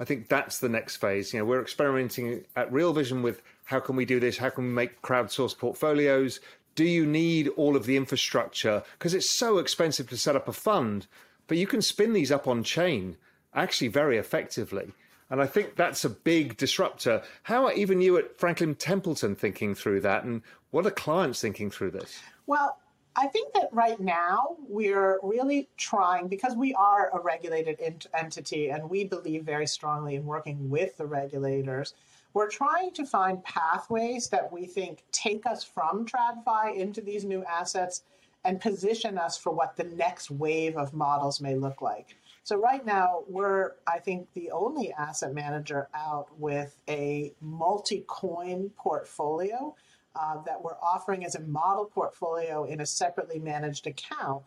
I 0.00 0.04
think 0.04 0.28
that's 0.28 0.58
the 0.58 0.68
next 0.68 0.96
phase. 0.96 1.32
You 1.32 1.40
know, 1.40 1.44
we're 1.44 1.62
experimenting 1.62 2.44
at 2.56 2.72
Real 2.72 2.92
Vision 2.92 3.22
with 3.22 3.42
how 3.64 3.80
can 3.80 3.96
we 3.96 4.04
do 4.04 4.18
this? 4.18 4.38
How 4.38 4.50
can 4.50 4.64
we 4.64 4.70
make 4.70 5.02
crowdsourced 5.02 5.58
portfolios? 5.58 6.40
Do 6.74 6.84
you 6.84 7.06
need 7.06 7.48
all 7.56 7.76
of 7.76 7.86
the 7.86 7.96
infrastructure? 7.96 8.82
Because 8.98 9.14
it's 9.14 9.30
so 9.30 9.58
expensive 9.58 10.08
to 10.10 10.16
set 10.16 10.36
up 10.36 10.48
a 10.48 10.52
fund, 10.52 11.06
but 11.46 11.58
you 11.58 11.66
can 11.66 11.80
spin 11.80 12.12
these 12.12 12.32
up 12.32 12.48
on 12.48 12.64
chain 12.64 13.16
actually 13.54 13.88
very 13.88 14.18
effectively. 14.18 14.92
And 15.30 15.40
I 15.40 15.46
think 15.46 15.76
that's 15.76 16.04
a 16.04 16.10
big 16.10 16.56
disruptor. 16.56 17.22
How 17.44 17.66
are 17.66 17.72
even 17.72 18.00
you 18.00 18.18
at 18.18 18.38
Franklin 18.38 18.74
Templeton 18.74 19.34
thinking 19.34 19.74
through 19.74 20.00
that? 20.02 20.24
And 20.24 20.42
what 20.70 20.86
are 20.86 20.90
clients 20.90 21.40
thinking 21.40 21.70
through 21.70 21.92
this? 21.92 22.20
Well, 22.46 22.78
I 23.16 23.28
think 23.28 23.54
that 23.54 23.68
right 23.72 23.98
now 24.00 24.56
we're 24.68 25.20
really 25.22 25.68
trying, 25.76 26.28
because 26.28 26.56
we 26.56 26.74
are 26.74 27.10
a 27.14 27.20
regulated 27.20 27.78
ent- 27.80 28.06
entity 28.12 28.70
and 28.70 28.90
we 28.90 29.04
believe 29.04 29.44
very 29.44 29.66
strongly 29.66 30.16
in 30.16 30.26
working 30.26 30.68
with 30.68 30.96
the 30.96 31.06
regulators, 31.06 31.94
we're 32.32 32.50
trying 32.50 32.92
to 32.94 33.06
find 33.06 33.42
pathways 33.44 34.28
that 34.28 34.52
we 34.52 34.66
think 34.66 35.04
take 35.12 35.46
us 35.46 35.62
from 35.62 36.04
TradFi 36.04 36.76
into 36.76 37.00
these 37.00 37.24
new 37.24 37.44
assets 37.44 38.02
and 38.44 38.60
position 38.60 39.16
us 39.16 39.38
for 39.38 39.50
what 39.50 39.76
the 39.76 39.84
next 39.84 40.30
wave 40.30 40.76
of 40.76 40.92
models 40.92 41.40
may 41.40 41.54
look 41.54 41.80
like. 41.80 42.16
So 42.44 42.56
right 42.56 42.84
now, 42.84 43.24
we're, 43.26 43.72
I 43.86 43.98
think, 44.00 44.28
the 44.34 44.50
only 44.50 44.92
asset 44.92 45.32
manager 45.32 45.88
out 45.94 46.28
with 46.38 46.76
a 46.86 47.32
multi-coin 47.40 48.70
portfolio 48.76 49.74
uh, 50.14 50.42
that 50.42 50.62
we're 50.62 50.76
offering 50.82 51.24
as 51.24 51.34
a 51.34 51.40
model 51.40 51.86
portfolio 51.86 52.64
in 52.64 52.82
a 52.82 52.86
separately 52.86 53.38
managed 53.38 53.86
account. 53.86 54.42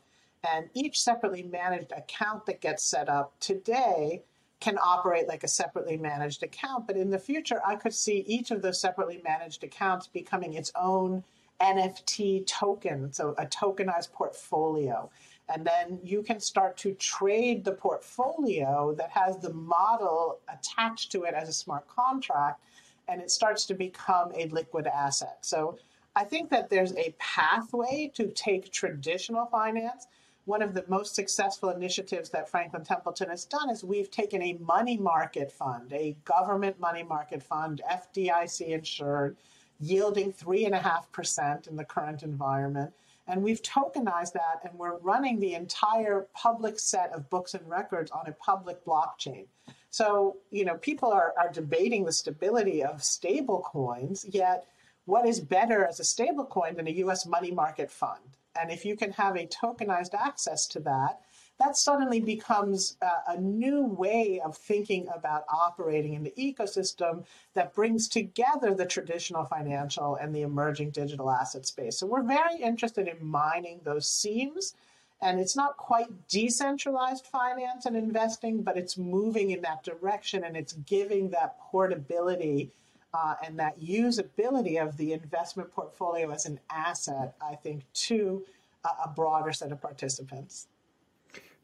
And 0.48 0.70
each 0.76 1.02
separately 1.02 1.42
managed 1.42 1.92
account 1.92 2.46
that 2.46 2.62
gets 2.62 2.84
set 2.84 3.10
up 3.10 3.34
today 3.40 4.22
can 4.60 4.78
operate 4.78 5.28
like 5.28 5.44
a 5.44 5.48
separately 5.48 5.98
managed 5.98 6.44
account. 6.44 6.86
But 6.86 6.98
in 6.98 7.10
the 7.10 7.18
future, 7.18 7.62
I 7.66 7.78
could 7.78 7.96
see 7.96 8.20
each 8.28 8.52
of 8.52 8.62
those 8.62 8.80
separately 8.80 9.22
managed 9.24 9.64
accounts 9.64 10.06
becoming 10.06 10.54
its 10.54 10.72
own 10.76 11.24
NFT 11.60 12.46
token, 12.46 13.12
so 13.12 13.34
a 13.40 13.46
tokenized 13.48 14.12
portfolio. 14.14 15.10
And 15.50 15.66
then 15.66 16.00
you 16.04 16.24
can 16.24 16.40
start 16.40 16.76
to 16.78 16.94
trade 16.96 17.64
the 17.64 17.72
portfolio 17.72 18.94
that 18.98 19.12
has 19.12 19.38
the 19.38 19.54
model 19.54 20.40
attached 20.52 21.12
to 21.14 21.24
it 21.24 21.34
as 21.34 21.48
a 21.48 21.54
smart 21.54 21.88
contract, 21.88 22.62
and 23.08 23.22
it 23.22 23.32
starts 23.32 23.66
to 23.68 23.74
become 23.74 24.34
a 24.36 24.48
liquid 24.48 24.88
asset. 24.88 25.38
So 25.42 25.78
I 26.16 26.26
think 26.26 26.50
that 26.50 26.70
there's 26.70 26.94
a 26.94 27.16
pathway 27.18 28.12
to 28.16 28.28
take 28.28 28.72
traditional 28.72 29.46
finance. 29.46 30.08
One 30.46 30.62
of 30.62 30.74
the 30.74 30.84
most 30.88 31.16
successful 31.16 31.70
initiatives 31.70 32.30
that 32.32 32.50
Franklin 32.50 32.84
Templeton 32.84 33.30
has 33.30 33.46
done 33.46 33.70
is 33.70 33.84
we've 33.84 34.12
taken 34.12 34.42
a 34.42 34.54
money 34.54 34.98
market 34.98 35.52
fund, 35.52 35.94
a 35.94 36.16
government 36.26 36.80
money 36.80 37.04
market 37.04 37.44
fund, 37.44 37.82
FDIC 37.90 38.68
insured, 38.68 39.38
yielding 39.80 40.34
3.5% 40.34 41.68
in 41.68 41.76
the 41.76 41.86
current 41.86 42.24
environment. 42.24 42.94
And 43.28 43.44
we've 43.44 43.62
tokenized 43.62 44.34
that 44.34 44.62
and 44.64 44.74
we're 44.78 44.98
running 45.00 45.40
the 45.40 45.54
entire 45.54 46.28
public 46.34 46.80
set 46.80 47.12
of 47.12 47.30
books 47.30 47.54
and 47.54 47.70
records 47.70 48.12
on 48.12 48.28
a 48.28 48.32
public 48.32 48.84
blockchain. 48.86 49.48
So, 49.90 50.38
you 50.52 50.64
know, 50.64 50.76
people 50.76 51.12
are, 51.12 51.34
are 51.38 51.52
debating 51.52 52.06
the 52.06 52.12
stability 52.12 52.84
of 52.84 53.04
stable 53.04 53.62
coins, 53.66 54.26
yet 54.30 54.66
what 55.06 55.26
is 55.26 55.40
better 55.40 55.86
as 55.86 56.00
a 56.00 56.04
stable 56.04 56.46
coin 56.46 56.76
than 56.76 56.88
a 56.88 56.92
US 56.92 57.26
money 57.26 57.52
market 57.52 57.90
fund? 57.92 58.38
And 58.60 58.72
if 58.72 58.86
you 58.86 58.96
can 58.96 59.12
have 59.12 59.36
a 59.36 59.48
tokenized 59.48 60.14
access 60.14 60.68
to 60.68 60.80
that, 60.82 61.22
that 61.60 61.76
suddenly 61.76 62.20
becomes 62.20 62.98
a, 63.02 63.34
a, 63.34 63.38
new 63.42 63.84
way 63.84 64.40
of 64.44 64.56
thinking 64.56 65.08
about 65.14 65.44
operating 65.50 66.14
in 66.14 66.24
the 66.24 66.34
ecosystem 66.38 67.26
that 67.56 67.74
brings 67.74 68.08
together 68.08 68.76
the 68.76 68.86
traditional 68.86 69.44
financial 69.44 70.16
and 70.16 70.36
the 70.36 70.42
emerging 70.42 70.92
digital 70.92 71.32
asset 71.32 71.66
space. 71.66 71.98
So 71.98 72.06
we're 72.06 72.24
very 72.24 72.58
interested 72.58 73.08
in 73.08 73.26
mining 73.26 73.80
those 73.84 74.10
seams. 74.10 74.76
And 75.20 75.40
it's 75.40 75.56
not 75.56 75.78
quite 75.78 76.28
decentralized 76.28 77.26
finance 77.26 77.88
and 77.88 77.98
investing, 77.98 78.62
but 78.62 78.78
it's 78.78 79.00
moving 79.00 79.50
in 79.50 79.62
that 79.62 79.84
direction 79.84 80.44
and 80.44 80.56
it's 80.56 80.74
giving 80.74 81.32
that 81.32 81.60
portability 81.60 82.70
uh, 83.16 83.34
and 83.44 83.58
that 83.58 83.80
usability 83.82 84.80
of 84.80 84.96
the 84.98 85.14
investment 85.14 85.72
portfolio 85.72 86.30
as 86.30 86.46
an 86.46 86.60
asset, 86.70 87.34
I 87.42 87.56
think, 87.56 87.92
to 87.94 88.46
a, 88.86 88.90
a 89.06 89.10
broader 89.10 89.54
set 89.54 89.72
of 89.72 89.82
participants. 89.82 90.68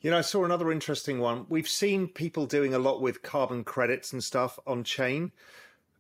You 0.04 0.12
know, 0.12 0.18
I 0.18 0.22
saw 0.22 0.44
another 0.44 0.72
interesting 0.72 1.20
one. 1.20 1.46
We've 1.50 1.68
seen 1.68 2.10
people 2.10 2.46
doing 2.46 2.74
a 2.74 2.80
lot 2.80 3.02
with 3.02 3.24
carbon 3.24 3.64
credits 3.64 4.14
and 4.14 4.24
stuff 4.24 4.60
on 4.68 4.84
chain, 4.84 5.32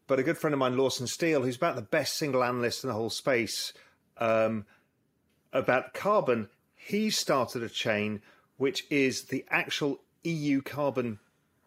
but 0.08 0.20
a 0.20 0.24
good 0.24 0.38
friend 0.38 0.54
of 0.54 0.60
mine, 0.60 0.78
Lawson 0.78 1.08
Steele, 1.08 1.42
who's 1.42 1.56
about 1.56 1.78
the 1.78 1.82
best 1.82 2.18
single 2.18 2.44
analyst 2.44 2.84
in 2.84 2.90
the 2.90 2.94
whole 2.94 3.10
space 3.10 3.72
um, 4.18 4.66
about 5.54 5.94
carbon, 5.94 6.50
he 6.76 7.10
started 7.10 7.64
a 7.64 7.70
chain 7.70 8.22
which 8.58 8.86
is 8.92 9.24
the 9.24 9.46
actual 9.50 10.02
EU 10.24 10.62
carbon 10.62 11.20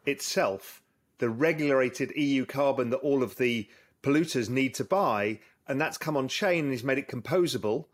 itself 0.04 0.82
the 1.18 1.30
regulated 1.30 2.12
EU 2.14 2.44
carbon 2.44 2.90
that 2.90 2.98
all 2.98 3.22
of 3.22 3.36
the 3.36 3.68
polluters 4.02 4.48
need 4.48 4.74
to 4.74 4.84
buy, 4.84 5.40
and 5.66 5.80
that's 5.80 5.98
come 5.98 6.16
on 6.16 6.28
chain 6.28 6.64
and 6.64 6.72
he's 6.72 6.84
made 6.84 6.98
it 6.98 7.08
composable. 7.08 7.86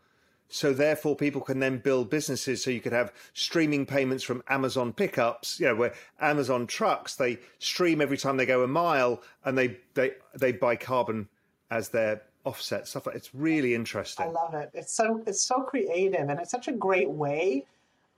So 0.53 0.71
therefore, 0.71 1.15
people 1.15 1.41
can 1.41 1.57
then 1.57 1.79
build 1.79 2.11
businesses. 2.11 2.63
So 2.63 2.69
you 2.69 2.79
could 2.79 2.93
have 2.93 3.11
streaming 3.33 3.87
payments 3.87 4.23
from 4.23 4.43
Amazon 4.49 4.93
pickups, 4.93 5.59
you 5.59 5.65
know, 5.65 5.73
where 5.73 5.95
Amazon 6.21 6.67
trucks 6.67 7.15
they 7.15 7.39
stream 7.57 8.01
every 8.01 8.17
time 8.17 8.37
they 8.37 8.45
go 8.45 8.61
a 8.61 8.67
mile, 8.67 9.23
and 9.45 9.57
they 9.57 9.77
they 9.95 10.11
they 10.35 10.51
buy 10.51 10.75
carbon 10.75 11.27
as 11.71 11.89
their 11.89 12.21
offset 12.43 12.87
stuff. 12.87 13.07
It's 13.07 13.33
really 13.33 13.73
interesting. 13.73 14.27
I 14.27 14.29
love 14.29 14.53
it. 14.53 14.69
It's 14.75 14.93
so 14.93 15.23
it's 15.25 15.41
so 15.41 15.63
creative, 15.63 16.29
and 16.29 16.39
it's 16.39 16.51
such 16.51 16.67
a 16.67 16.73
great 16.73 17.09
way 17.09 17.65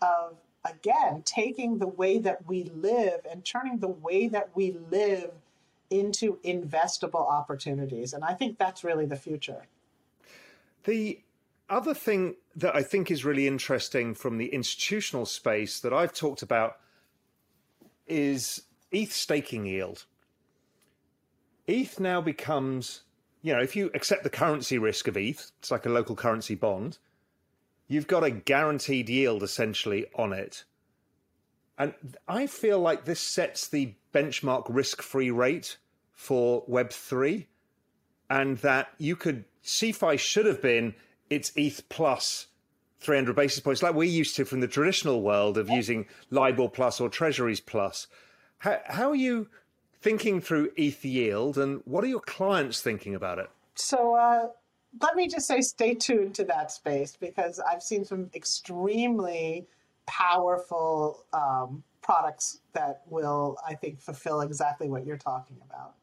of 0.01 0.35
again, 0.65 1.21
taking 1.23 1.77
the 1.77 1.87
way 1.87 2.17
that 2.17 2.45
we 2.49 2.65
live 2.75 3.21
and 3.31 3.45
turning 3.45 3.77
the 3.77 3.87
way 3.87 4.27
that 4.27 4.49
we 4.55 4.75
live 4.91 5.31
into 5.89 6.37
investable 6.43 7.31
opportunities. 7.31 8.11
And 8.11 8.25
I 8.25 8.33
think 8.33 8.57
that's 8.57 8.83
really 8.83 9.05
the 9.05 9.15
future. 9.15 9.67
The 10.83 11.19
other 11.69 11.93
thing 11.93 12.35
that 12.55 12.75
I 12.75 12.83
think 12.83 13.11
is 13.11 13.25
really 13.25 13.47
interesting 13.47 14.13
from 14.13 14.37
the 14.37 14.47
institutional 14.47 15.25
space 15.25 15.79
that 15.79 15.93
I've 15.93 16.13
talked 16.13 16.41
about 16.41 16.77
is 18.07 18.63
ETH 18.91 19.11
staking 19.11 19.65
yield. 19.65 20.05
ETH 21.67 21.99
now 21.99 22.21
becomes, 22.21 23.01
you 23.41 23.53
know, 23.53 23.61
if 23.61 23.75
you 23.75 23.89
accept 23.93 24.23
the 24.23 24.29
currency 24.29 24.77
risk 24.77 25.07
of 25.07 25.17
ETH, 25.17 25.51
it's 25.59 25.71
like 25.71 25.85
a 25.85 25.89
local 25.89 26.15
currency 26.15 26.55
bond 26.55 26.99
you've 27.87 28.07
got 28.07 28.23
a 28.23 28.31
guaranteed 28.31 29.09
yield 29.09 29.43
essentially 29.43 30.05
on 30.15 30.33
it. 30.33 30.63
And 31.77 31.93
I 32.27 32.47
feel 32.47 32.79
like 32.79 33.05
this 33.05 33.19
sets 33.19 33.67
the 33.67 33.93
benchmark 34.13 34.65
risk 34.69 35.01
free 35.01 35.31
rate 35.31 35.77
for 36.13 36.65
Web3, 36.67 37.45
and 38.29 38.57
that 38.59 38.89
you 38.97 39.15
could, 39.15 39.43
CeFi 39.63 40.17
should 40.17 40.45
have 40.45 40.61
been 40.61 40.95
its 41.29 41.51
ETH 41.55 41.87
plus 41.89 42.47
300 42.99 43.35
basis 43.35 43.59
points, 43.59 43.83
like 43.83 43.93
we're 43.93 44.03
used 44.03 44.35
to 44.35 44.45
from 44.45 44.61
the 44.61 44.67
traditional 44.67 45.21
world 45.21 45.57
of 45.57 45.69
using 45.69 46.05
LIBOR 46.31 46.69
plus 46.69 46.99
or 46.99 47.09
Treasuries 47.09 47.59
plus. 47.59 48.07
How, 48.59 48.79
how 48.85 49.09
are 49.09 49.15
you 49.15 49.47
thinking 50.01 50.39
through 50.41 50.71
ETH 50.75 51.03
yield, 51.03 51.57
and 51.57 51.81
what 51.85 52.03
are 52.03 52.07
your 52.07 52.21
clients 52.21 52.81
thinking 52.81 53.15
about 53.15 53.39
it? 53.39 53.49
So, 53.75 54.15
uh, 54.15 54.49
let 55.01 55.15
me 55.15 55.27
just 55.27 55.47
say 55.47 55.61
stay 55.61 55.93
tuned 55.93 56.35
to 56.35 56.45
that 56.45 56.71
space 56.71 57.17
because 57.19 57.59
I've 57.59 57.83
seen 57.83 58.05
some 58.05 58.29
extremely 58.33 59.67
powerful 60.05 61.25
um, 61.33 61.83
products 62.01 62.59
that 62.73 63.01
will, 63.07 63.57
I 63.67 63.73
think, 63.73 63.99
fulfill 63.99 64.41
exactly 64.41 64.87
what 64.87 65.05
you're 65.05 65.17
talking 65.17 65.57
about. 65.65 65.95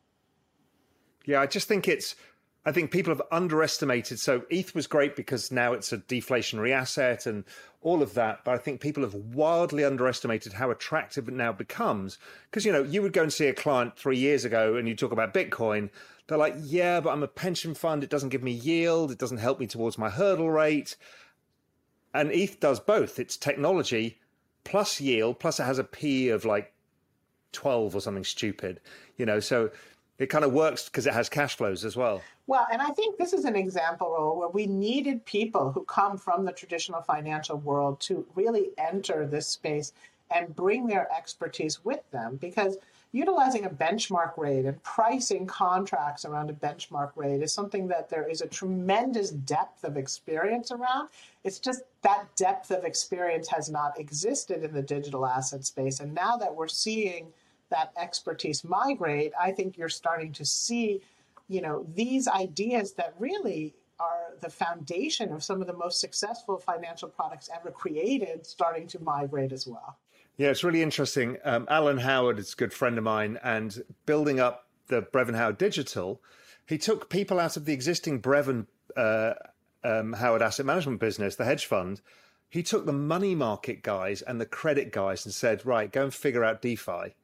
Yeah, 1.24 1.40
I 1.40 1.46
just 1.46 1.68
think 1.68 1.88
it's. 1.88 2.16
I 2.64 2.70
think 2.70 2.92
people 2.92 3.12
have 3.12 3.22
underestimated. 3.32 4.20
So 4.20 4.44
ETH 4.48 4.74
was 4.74 4.86
great 4.86 5.16
because 5.16 5.50
now 5.50 5.72
it's 5.72 5.92
a 5.92 5.98
deflationary 5.98 6.70
asset 6.70 7.26
and 7.26 7.44
all 7.80 8.02
of 8.02 8.14
that. 8.14 8.44
But 8.44 8.54
I 8.54 8.58
think 8.58 8.80
people 8.80 9.02
have 9.02 9.14
wildly 9.14 9.84
underestimated 9.84 10.52
how 10.52 10.70
attractive 10.70 11.28
it 11.28 11.34
now 11.34 11.52
becomes. 11.52 12.18
Because 12.50 12.64
you 12.64 12.72
know, 12.72 12.84
you 12.84 13.02
would 13.02 13.12
go 13.12 13.22
and 13.22 13.32
see 13.32 13.46
a 13.46 13.54
client 13.54 13.96
three 13.96 14.18
years 14.18 14.44
ago, 14.44 14.76
and 14.76 14.86
you 14.86 14.94
talk 14.94 15.10
about 15.10 15.34
Bitcoin, 15.34 15.90
they're 16.28 16.38
like, 16.38 16.54
yeah, 16.60 17.00
but 17.00 17.10
I'm 17.10 17.24
a 17.24 17.28
pension 17.28 17.74
fund. 17.74 18.04
It 18.04 18.10
doesn't 18.10 18.28
give 18.28 18.44
me 18.44 18.52
yield. 18.52 19.10
It 19.10 19.18
doesn't 19.18 19.38
help 19.38 19.58
me 19.58 19.66
towards 19.66 19.98
my 19.98 20.08
hurdle 20.08 20.50
rate. 20.50 20.96
And 22.14 22.30
ETH 22.30 22.60
does 22.60 22.78
both. 22.78 23.18
It's 23.18 23.36
technology 23.36 24.18
plus 24.64 25.00
yield, 25.00 25.40
plus 25.40 25.58
it 25.58 25.64
has 25.64 25.78
a 25.78 25.84
P 25.84 26.28
of 26.28 26.44
like 26.44 26.72
12 27.52 27.96
or 27.96 28.00
something 28.00 28.24
stupid, 28.24 28.80
you 29.16 29.26
know, 29.26 29.40
so 29.40 29.70
it 30.22 30.28
kind 30.28 30.44
of 30.44 30.52
works 30.52 30.84
because 30.84 31.06
it 31.06 31.12
has 31.12 31.28
cash 31.28 31.56
flows 31.56 31.84
as 31.84 31.96
well. 31.96 32.22
Well, 32.46 32.66
and 32.72 32.80
I 32.80 32.90
think 32.90 33.18
this 33.18 33.32
is 33.32 33.44
an 33.44 33.56
example 33.56 34.10
role 34.10 34.38
where 34.38 34.48
we 34.48 34.66
needed 34.66 35.24
people 35.24 35.72
who 35.72 35.84
come 35.84 36.16
from 36.16 36.44
the 36.44 36.52
traditional 36.52 37.02
financial 37.02 37.58
world 37.58 38.00
to 38.02 38.24
really 38.34 38.70
enter 38.78 39.26
this 39.26 39.46
space 39.46 39.92
and 40.30 40.54
bring 40.54 40.86
their 40.86 41.10
expertise 41.12 41.84
with 41.84 42.08
them 42.10 42.36
because 42.36 42.78
utilizing 43.12 43.66
a 43.66 43.70
benchmark 43.70 44.38
rate 44.38 44.64
and 44.64 44.82
pricing 44.82 45.46
contracts 45.46 46.24
around 46.24 46.48
a 46.48 46.54
benchmark 46.54 47.10
rate 47.16 47.42
is 47.42 47.52
something 47.52 47.86
that 47.88 48.08
there 48.08 48.26
is 48.26 48.40
a 48.40 48.46
tremendous 48.46 49.30
depth 49.30 49.84
of 49.84 49.96
experience 49.96 50.70
around. 50.70 51.08
It's 51.44 51.58
just 51.58 51.82
that 52.02 52.24
depth 52.36 52.70
of 52.70 52.84
experience 52.84 53.48
has 53.48 53.70
not 53.70 54.00
existed 54.00 54.64
in 54.64 54.72
the 54.72 54.82
digital 54.82 55.26
asset 55.26 55.64
space. 55.64 56.00
And 56.00 56.14
now 56.14 56.36
that 56.38 56.54
we're 56.54 56.68
seeing 56.68 57.26
that 57.72 57.92
expertise 57.96 58.64
migrate, 58.64 59.32
I 59.38 59.50
think 59.50 59.76
you're 59.76 59.88
starting 59.88 60.32
to 60.34 60.44
see, 60.44 61.02
you 61.48 61.60
know, 61.60 61.86
these 61.94 62.28
ideas 62.28 62.92
that 62.94 63.14
really 63.18 63.74
are 63.98 64.34
the 64.40 64.50
foundation 64.50 65.32
of 65.32 65.42
some 65.42 65.60
of 65.60 65.66
the 65.66 65.72
most 65.72 66.00
successful 66.00 66.58
financial 66.58 67.08
products 67.08 67.50
ever 67.54 67.70
created 67.70 68.46
starting 68.46 68.86
to 68.88 69.02
migrate 69.02 69.52
as 69.52 69.66
well. 69.66 69.98
Yeah, 70.36 70.48
it's 70.48 70.64
really 70.64 70.82
interesting. 70.82 71.38
Um, 71.44 71.66
Alan 71.68 71.98
Howard 71.98 72.38
is 72.38 72.52
a 72.52 72.56
good 72.56 72.72
friend 72.72 72.96
of 72.98 73.04
mine, 73.04 73.38
and 73.42 73.82
building 74.06 74.40
up 74.40 74.66
the 74.88 75.02
Brevan 75.02 75.34
Howard 75.34 75.58
Digital, 75.58 76.20
he 76.66 76.78
took 76.78 77.10
people 77.10 77.38
out 77.38 77.56
of 77.56 77.64
the 77.64 77.72
existing 77.72 78.20
Brevan 78.20 78.66
uh, 78.96 79.34
um, 79.84 80.14
Howard 80.14 80.42
Asset 80.42 80.66
Management 80.66 81.00
business, 81.00 81.36
the 81.36 81.44
hedge 81.44 81.66
fund. 81.66 82.00
He 82.48 82.62
took 82.62 82.86
the 82.86 82.92
money 82.92 83.34
market 83.34 83.82
guys 83.82 84.20
and 84.22 84.40
the 84.40 84.46
credit 84.46 84.92
guys 84.92 85.24
and 85.24 85.34
said, 85.34 85.64
right, 85.64 85.90
go 85.90 86.04
and 86.04 86.14
figure 86.14 86.44
out 86.44 86.60
DeFi. 86.60 87.14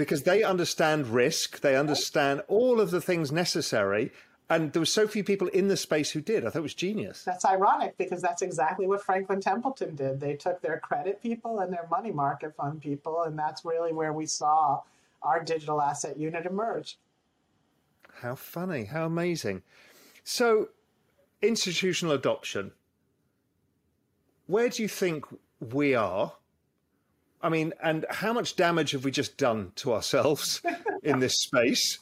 Because 0.00 0.22
they 0.22 0.42
understand 0.42 1.08
risk, 1.08 1.60
they 1.60 1.76
understand 1.76 2.40
all 2.48 2.80
of 2.80 2.90
the 2.90 3.02
things 3.02 3.30
necessary, 3.30 4.12
And 4.48 4.72
there 4.72 4.80
were 4.80 4.86
so 4.86 5.06
few 5.06 5.22
people 5.22 5.46
in 5.48 5.68
the 5.68 5.76
space 5.76 6.10
who 6.10 6.22
did. 6.22 6.44
I 6.44 6.50
thought 6.50 6.60
it 6.60 6.62
was 6.62 6.74
genius. 6.74 7.22
That's 7.22 7.44
ironic 7.44 7.96
because 7.98 8.22
that's 8.22 8.40
exactly 8.40 8.86
what 8.86 9.04
Franklin 9.04 9.42
Templeton 9.42 9.94
did. 9.94 10.18
They 10.18 10.34
took 10.36 10.62
their 10.62 10.80
credit 10.80 11.22
people 11.22 11.60
and 11.60 11.70
their 11.70 11.86
money 11.90 12.10
market 12.10 12.56
fund 12.56 12.80
people, 12.80 13.22
and 13.22 13.38
that's 13.38 13.62
really 13.64 13.92
where 13.92 14.12
we 14.12 14.24
saw 14.24 14.80
our 15.22 15.44
digital 15.44 15.82
asset 15.82 16.18
unit 16.18 16.46
emerge. 16.46 16.98
How 18.22 18.34
funny, 18.34 18.84
how 18.84 19.04
amazing. 19.04 19.62
So, 20.24 20.70
institutional 21.42 22.14
adoption. 22.14 22.72
Where 24.46 24.70
do 24.70 24.82
you 24.82 24.88
think 24.88 25.26
we 25.60 25.94
are? 25.94 26.32
I 27.42 27.48
mean, 27.48 27.72
and 27.82 28.04
how 28.10 28.32
much 28.32 28.56
damage 28.56 28.90
have 28.92 29.04
we 29.04 29.10
just 29.10 29.36
done 29.36 29.72
to 29.76 29.94
ourselves 29.94 30.60
in 31.02 31.20
this 31.20 31.42
space? 31.42 31.98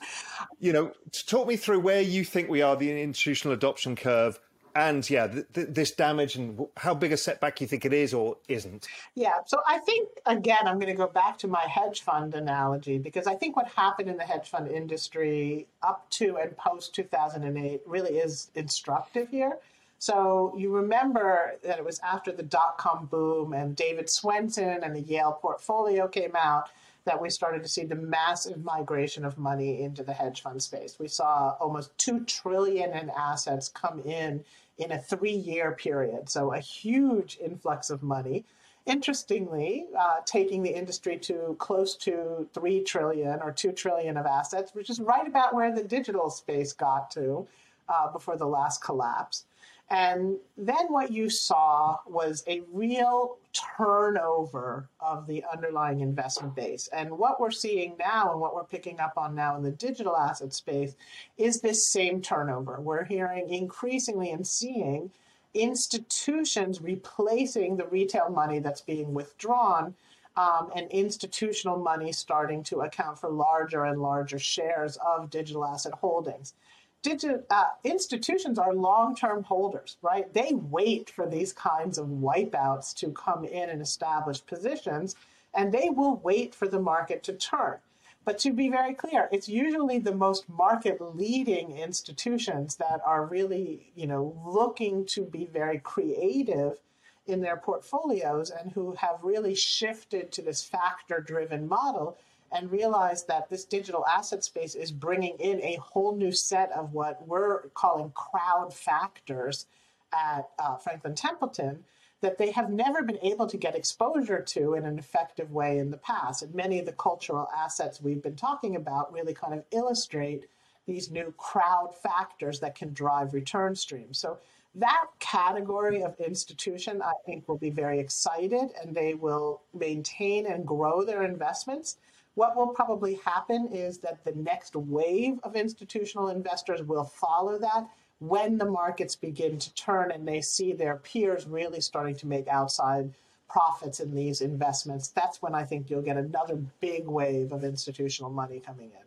You 0.58 0.72
know, 0.72 0.92
talk 1.26 1.46
me 1.46 1.56
through 1.56 1.80
where 1.80 2.02
you 2.02 2.24
think 2.24 2.48
we 2.48 2.62
are 2.62 2.76
the 2.76 3.00
institutional 3.00 3.54
adoption 3.54 3.94
curve 3.94 4.40
and 4.78 5.08
yeah, 5.10 5.26
th- 5.26 5.46
th- 5.52 5.68
this 5.70 5.90
damage 5.92 6.36
and 6.36 6.66
how 6.76 6.94
big 6.94 7.12
a 7.12 7.16
setback 7.16 7.60
you 7.60 7.66
think 7.66 7.84
it 7.84 7.92
is 7.92 8.14
or 8.14 8.36
isn't. 8.48 8.86
Yeah, 9.14 9.38
so 9.46 9.60
I 9.66 9.78
think 9.78 10.08
again, 10.26 10.66
I'm 10.66 10.78
going 10.78 10.92
to 10.92 10.94
go 10.94 11.08
back 11.08 11.38
to 11.38 11.48
my 11.48 11.62
hedge 11.62 12.02
fund 12.02 12.34
analogy 12.34 12.98
because 12.98 13.26
I 13.26 13.34
think 13.34 13.56
what 13.56 13.68
happened 13.68 14.08
in 14.08 14.16
the 14.16 14.24
hedge 14.24 14.48
fund 14.48 14.68
industry 14.70 15.66
up 15.82 16.08
to 16.10 16.36
and 16.36 16.56
post 16.56 16.94
2008 16.94 17.80
really 17.86 18.18
is 18.18 18.50
instructive 18.54 19.28
here. 19.28 19.58
So 19.98 20.54
you 20.56 20.72
remember 20.72 21.56
that 21.62 21.78
it 21.78 21.84
was 21.84 21.98
after 22.00 22.30
the 22.30 22.42
dot 22.42 22.78
com 22.78 23.06
boom 23.06 23.52
and 23.52 23.74
David 23.74 24.06
Swensen 24.06 24.84
and 24.84 24.94
the 24.94 25.00
Yale 25.00 25.32
portfolio 25.32 26.06
came 26.06 26.36
out 26.36 26.70
that 27.04 27.20
we 27.20 27.30
started 27.30 27.62
to 27.62 27.68
see 27.68 27.84
the 27.84 27.94
massive 27.94 28.62
migration 28.62 29.24
of 29.24 29.38
money 29.38 29.82
into 29.82 30.02
the 30.02 30.12
hedge 30.12 30.42
fund 30.42 30.62
space. 30.62 30.98
We 30.98 31.08
saw 31.08 31.56
almost 31.58 31.96
2 31.98 32.24
trillion 32.26 32.92
in 32.92 33.10
assets 33.10 33.68
come 33.68 34.00
in 34.00 34.44
in 34.76 34.92
a 34.92 34.98
3-year 34.98 35.72
period. 35.72 36.28
So 36.28 36.52
a 36.52 36.60
huge 36.60 37.38
influx 37.42 37.88
of 37.90 38.02
money. 38.02 38.44
Interestingly, 38.84 39.86
uh, 39.98 40.16
taking 40.26 40.62
the 40.62 40.70
industry 40.70 41.16
to 41.18 41.56
close 41.58 41.96
to 41.96 42.46
3 42.52 42.84
trillion 42.84 43.40
or 43.42 43.52
2 43.52 43.72
trillion 43.72 44.16
of 44.16 44.26
assets, 44.26 44.74
which 44.74 44.90
is 44.90 45.00
right 45.00 45.26
about 45.26 45.54
where 45.54 45.74
the 45.74 45.82
digital 45.82 46.30
space 46.30 46.72
got 46.72 47.10
to 47.12 47.46
uh, 47.88 48.12
before 48.12 48.36
the 48.36 48.46
last 48.46 48.82
collapse. 48.82 49.44
And 49.90 50.36
then 50.58 50.86
what 50.88 51.10
you 51.10 51.30
saw 51.30 51.96
was 52.06 52.44
a 52.46 52.62
real 52.72 53.38
turnover 53.52 54.88
of 55.00 55.26
the 55.26 55.42
underlying 55.50 56.00
investment 56.00 56.54
base. 56.54 56.88
And 56.92 57.10
what 57.10 57.40
we're 57.40 57.50
seeing 57.50 57.96
now 57.98 58.32
and 58.32 58.40
what 58.40 58.54
we're 58.54 58.64
picking 58.64 59.00
up 59.00 59.14
on 59.16 59.34
now 59.34 59.56
in 59.56 59.62
the 59.62 59.70
digital 59.70 60.16
asset 60.16 60.52
space 60.52 60.94
is 61.38 61.60
this 61.60 61.86
same 61.86 62.20
turnover. 62.20 62.80
We're 62.80 63.04
hearing 63.04 63.48
increasingly 63.48 64.30
and 64.30 64.46
seeing 64.46 65.10
institutions 65.54 66.82
replacing 66.82 67.76
the 67.76 67.86
retail 67.86 68.28
money 68.28 68.58
that's 68.58 68.82
being 68.82 69.14
withdrawn. 69.14 69.94
Um, 70.36 70.70
and 70.76 70.88
institutional 70.92 71.78
money 71.78 72.12
starting 72.12 72.62
to 72.64 72.82
account 72.82 73.18
for 73.18 73.28
larger 73.28 73.86
and 73.86 74.00
larger 74.00 74.38
shares 74.38 74.96
of 75.04 75.30
digital 75.30 75.64
asset 75.64 75.94
holdings 75.94 76.54
digit, 77.02 77.46
uh, 77.50 77.64
institutions 77.84 78.58
are 78.58 78.74
long-term 78.74 79.44
holders, 79.44 79.96
right? 80.02 80.32
They 80.32 80.52
wait 80.52 81.10
for 81.10 81.26
these 81.26 81.52
kinds 81.52 81.98
of 81.98 82.06
wipeouts 82.08 82.94
to 82.96 83.10
come 83.10 83.44
in 83.44 83.70
and 83.70 83.80
establish 83.80 84.44
positions, 84.44 85.14
and 85.54 85.72
they 85.72 85.90
will 85.90 86.16
wait 86.16 86.54
for 86.54 86.68
the 86.68 86.80
market 86.80 87.22
to 87.24 87.32
turn. 87.32 87.78
But 88.24 88.38
to 88.40 88.52
be 88.52 88.68
very 88.68 88.92
clear, 88.94 89.28
it's 89.32 89.48
usually 89.48 89.98
the 89.98 90.14
most 90.14 90.48
market-leading 90.48 91.78
institutions 91.78 92.76
that 92.76 93.00
are 93.06 93.24
really, 93.24 93.90
you 93.94 94.06
know, 94.06 94.36
looking 94.44 95.06
to 95.06 95.22
be 95.22 95.46
very 95.46 95.78
creative 95.78 96.78
in 97.26 97.40
their 97.40 97.56
portfolios 97.56 98.50
and 98.50 98.72
who 98.72 98.92
have 98.94 99.22
really 99.22 99.54
shifted 99.54 100.30
to 100.32 100.42
this 100.42 100.62
factor-driven 100.62 101.68
model 101.68 102.18
and 102.52 102.70
realize 102.70 103.24
that 103.24 103.48
this 103.48 103.64
digital 103.64 104.06
asset 104.06 104.44
space 104.44 104.74
is 104.74 104.90
bringing 104.90 105.36
in 105.38 105.60
a 105.62 105.76
whole 105.76 106.16
new 106.16 106.32
set 106.32 106.70
of 106.72 106.92
what 106.92 107.26
we're 107.26 107.68
calling 107.74 108.10
crowd 108.10 108.72
factors 108.72 109.66
at 110.12 110.48
uh, 110.58 110.76
Franklin 110.76 111.14
Templeton 111.14 111.84
that 112.20 112.38
they 112.38 112.50
have 112.50 112.70
never 112.70 113.02
been 113.02 113.18
able 113.22 113.46
to 113.46 113.56
get 113.56 113.76
exposure 113.76 114.42
to 114.42 114.74
in 114.74 114.84
an 114.84 114.98
effective 114.98 115.52
way 115.52 115.78
in 115.78 115.90
the 115.90 115.96
past. 115.98 116.42
And 116.42 116.54
many 116.54 116.78
of 116.80 116.86
the 116.86 116.92
cultural 116.92 117.48
assets 117.56 118.02
we've 118.02 118.22
been 118.22 118.34
talking 118.34 118.74
about 118.76 119.12
really 119.12 119.34
kind 119.34 119.54
of 119.54 119.64
illustrate 119.70 120.48
these 120.86 121.10
new 121.10 121.32
crowd 121.36 121.94
factors 122.02 122.58
that 122.60 122.74
can 122.74 122.92
drive 122.92 123.34
return 123.34 123.76
streams. 123.76 124.18
So 124.18 124.38
that 124.74 125.06
category 125.18 126.02
of 126.02 126.18
institution, 126.18 127.02
I 127.02 127.12
think, 127.24 127.48
will 127.48 127.58
be 127.58 127.70
very 127.70 128.00
excited 128.00 128.70
and 128.80 128.94
they 128.94 129.14
will 129.14 129.62
maintain 129.74 130.46
and 130.46 130.66
grow 130.66 131.04
their 131.04 131.22
investments. 131.22 131.98
What 132.38 132.54
will 132.54 132.68
probably 132.68 133.14
happen 133.24 133.66
is 133.72 133.98
that 133.98 134.22
the 134.24 134.30
next 134.30 134.76
wave 134.76 135.40
of 135.42 135.56
institutional 135.56 136.28
investors 136.28 136.84
will 136.84 137.02
follow 137.02 137.58
that 137.58 137.88
when 138.20 138.58
the 138.58 138.64
markets 138.64 139.16
begin 139.16 139.58
to 139.58 139.74
turn 139.74 140.12
and 140.12 140.26
they 140.26 140.40
see 140.40 140.72
their 140.72 140.98
peers 140.98 141.48
really 141.48 141.80
starting 141.80 142.14
to 142.14 142.28
make 142.28 142.46
outside 142.46 143.12
profits 143.48 143.98
in 143.98 144.14
these 144.14 144.40
investments. 144.40 145.08
That's 145.08 145.42
when 145.42 145.52
I 145.52 145.64
think 145.64 145.90
you'll 145.90 146.00
get 146.00 146.16
another 146.16 146.54
big 146.78 147.08
wave 147.08 147.50
of 147.50 147.64
institutional 147.64 148.30
money 148.30 148.60
coming 148.60 148.92
in. 148.92 149.06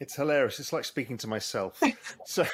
It's 0.00 0.16
hilarious. 0.16 0.58
It's 0.58 0.72
like 0.72 0.84
speaking 0.84 1.18
to 1.18 1.28
myself. 1.28 1.80
so, 2.24 2.44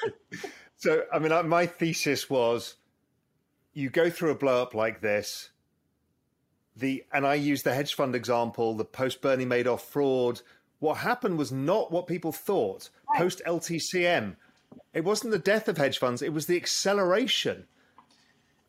so 0.76 1.04
I 1.10 1.20
mean, 1.20 1.48
my 1.48 1.64
thesis 1.64 2.28
was 2.28 2.76
you 3.72 3.88
go 3.88 4.10
through 4.10 4.32
a 4.32 4.34
blow 4.34 4.60
up 4.60 4.74
like 4.74 5.00
this, 5.00 5.51
the 6.76 7.04
and 7.12 7.26
I 7.26 7.34
use 7.34 7.62
the 7.62 7.74
hedge 7.74 7.94
fund 7.94 8.14
example, 8.14 8.74
the 8.74 8.84
post 8.84 9.20
Bernie 9.20 9.46
Madoff 9.46 9.80
fraud. 9.80 10.40
What 10.78 10.98
happened 10.98 11.38
was 11.38 11.52
not 11.52 11.92
what 11.92 12.06
people 12.06 12.32
thought. 12.32 12.90
Post 13.16 13.40
LTCM, 13.46 14.36
it 14.94 15.04
wasn't 15.04 15.32
the 15.32 15.38
death 15.38 15.68
of 15.68 15.78
hedge 15.78 15.98
funds; 15.98 16.22
it 16.22 16.32
was 16.32 16.46
the 16.46 16.56
acceleration. 16.56 17.66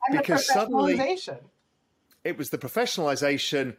And 0.08 0.18
because 0.18 0.46
the 0.48 0.54
suddenly 0.54 1.18
it 2.24 2.38
was 2.38 2.50
the 2.50 2.58
professionalization 2.58 3.76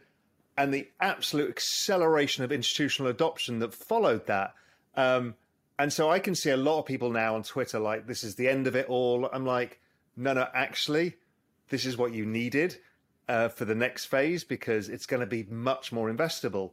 and 0.57 0.73
the 0.73 0.87
absolute 0.99 1.49
acceleration 1.49 2.43
of 2.43 2.51
institutional 2.51 3.11
adoption 3.11 3.59
that 3.59 3.73
followed 3.73 4.25
that. 4.27 4.53
Um, 4.95 5.35
and 5.77 5.91
so 5.91 6.09
I 6.09 6.19
can 6.19 6.35
see 6.35 6.51
a 6.51 6.57
lot 6.57 6.79
of 6.79 6.85
people 6.85 7.11
now 7.11 7.35
on 7.35 7.43
Twitter 7.43 7.79
like, 7.79 8.07
"This 8.07 8.23
is 8.23 8.35
the 8.35 8.47
end 8.47 8.65
of 8.65 8.75
it 8.75 8.87
all." 8.87 9.29
I'm 9.31 9.45
like, 9.45 9.79
"No, 10.15 10.33
no, 10.33 10.47
actually, 10.53 11.17
this 11.69 11.85
is 11.85 11.97
what 11.97 12.13
you 12.13 12.25
needed." 12.25 12.77
Uh, 13.27 13.49
for 13.49 13.65
the 13.65 13.75
next 13.75 14.05
phase 14.05 14.43
because 14.43 14.89
it's 14.89 15.05
going 15.05 15.19
to 15.19 15.25
be 15.25 15.43
much 15.43 15.91
more 15.91 16.11
investable. 16.11 16.71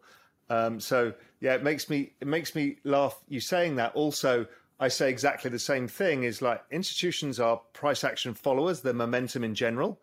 Um, 0.50 0.80
so 0.80 1.14
yeah, 1.40 1.54
it 1.54 1.62
makes 1.62 1.88
me 1.88 2.12
it 2.20 2.26
makes 2.26 2.54
me 2.54 2.78
laugh. 2.84 3.18
You 3.28 3.40
saying 3.40 3.76
that 3.76 3.94
also. 3.94 4.46
I 4.80 4.88
say 4.88 5.10
exactly 5.10 5.48
the 5.48 5.60
same 5.60 5.86
thing. 5.86 6.24
Is 6.24 6.42
like 6.42 6.62
institutions 6.70 7.38
are 7.38 7.58
price 7.72 8.02
action 8.02 8.34
followers. 8.34 8.80
They're 8.80 8.92
momentum 8.92 9.44
in 9.44 9.54
general. 9.54 10.00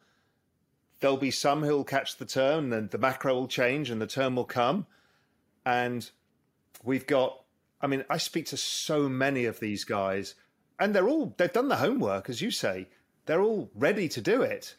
There'll 1.01 1.17
be 1.17 1.31
some 1.31 1.63
who'll 1.63 1.83
catch 1.83 2.17
the 2.17 2.25
turn, 2.25 2.71
and 2.71 2.89
the 2.89 2.97
macro 2.97 3.33
will 3.33 3.47
change, 3.47 3.89
and 3.89 4.01
the 4.01 4.07
turn 4.07 4.35
will 4.35 4.45
come. 4.45 4.87
And 5.65 6.09
we've 6.83 7.05
got. 7.05 7.43
I 7.81 7.87
mean, 7.87 8.05
I 8.09 8.17
speak 8.17 8.47
to 8.47 8.57
so 8.57 9.07
many 9.07 9.45
of 9.45 9.59
these 9.59 9.83
guys, 9.83 10.35
and 10.79 10.95
they're 10.95 11.09
all 11.09 11.33
they've 11.37 11.51
done 11.51 11.67
the 11.67 11.75
homework, 11.75 12.29
as 12.29 12.41
you 12.41 12.49
say. 12.49 12.87
They're 13.25 13.41
all 13.41 13.69
ready 13.75 14.07
to 14.09 14.21
do 14.21 14.41
it. 14.41 14.75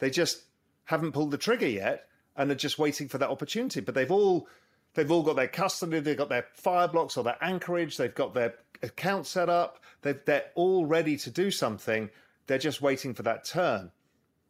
They 0.00 0.10
just 0.10 0.42
haven't 0.88 1.12
pulled 1.12 1.30
the 1.30 1.38
trigger 1.38 1.68
yet 1.68 2.08
and 2.34 2.50
are 2.50 2.54
just 2.54 2.78
waiting 2.78 3.08
for 3.08 3.18
that 3.18 3.28
opportunity. 3.28 3.80
But 3.80 3.94
they've 3.94 4.10
all 4.10 4.48
they've 4.94 5.10
all 5.10 5.22
got 5.22 5.36
their 5.36 5.46
custody, 5.46 6.00
they've 6.00 6.16
got 6.16 6.30
their 6.30 6.46
Fireblocks 6.58 7.18
or 7.18 7.24
their 7.24 7.36
Anchorage, 7.42 7.98
they've 7.98 8.14
got 8.14 8.32
their 8.32 8.54
account 8.82 9.26
set 9.26 9.50
up, 9.50 9.80
they 10.00 10.14
they're 10.24 10.46
all 10.54 10.86
ready 10.86 11.18
to 11.18 11.30
do 11.30 11.50
something. 11.50 12.08
They're 12.46 12.56
just 12.56 12.80
waiting 12.80 13.12
for 13.12 13.22
that 13.24 13.44
turn. 13.44 13.90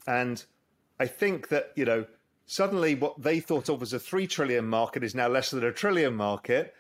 And 0.07 0.45
I 1.01 1.07
think 1.07 1.49
that, 1.49 1.73
you 1.75 1.85
know, 1.85 2.07
suddenly 2.47 2.95
what 2.95 3.21
they 3.21 3.41
thought 3.41 3.69
of 3.69 3.83
as 3.83 3.93
a 3.93 3.99
three 3.99 4.29
trillion 4.29 4.69
market 4.69 5.03
is 5.03 5.17
now 5.17 5.27
less 5.27 5.51
than 5.51 5.65
a 5.65 5.73
trillion 5.73 6.15
market. 6.15 6.73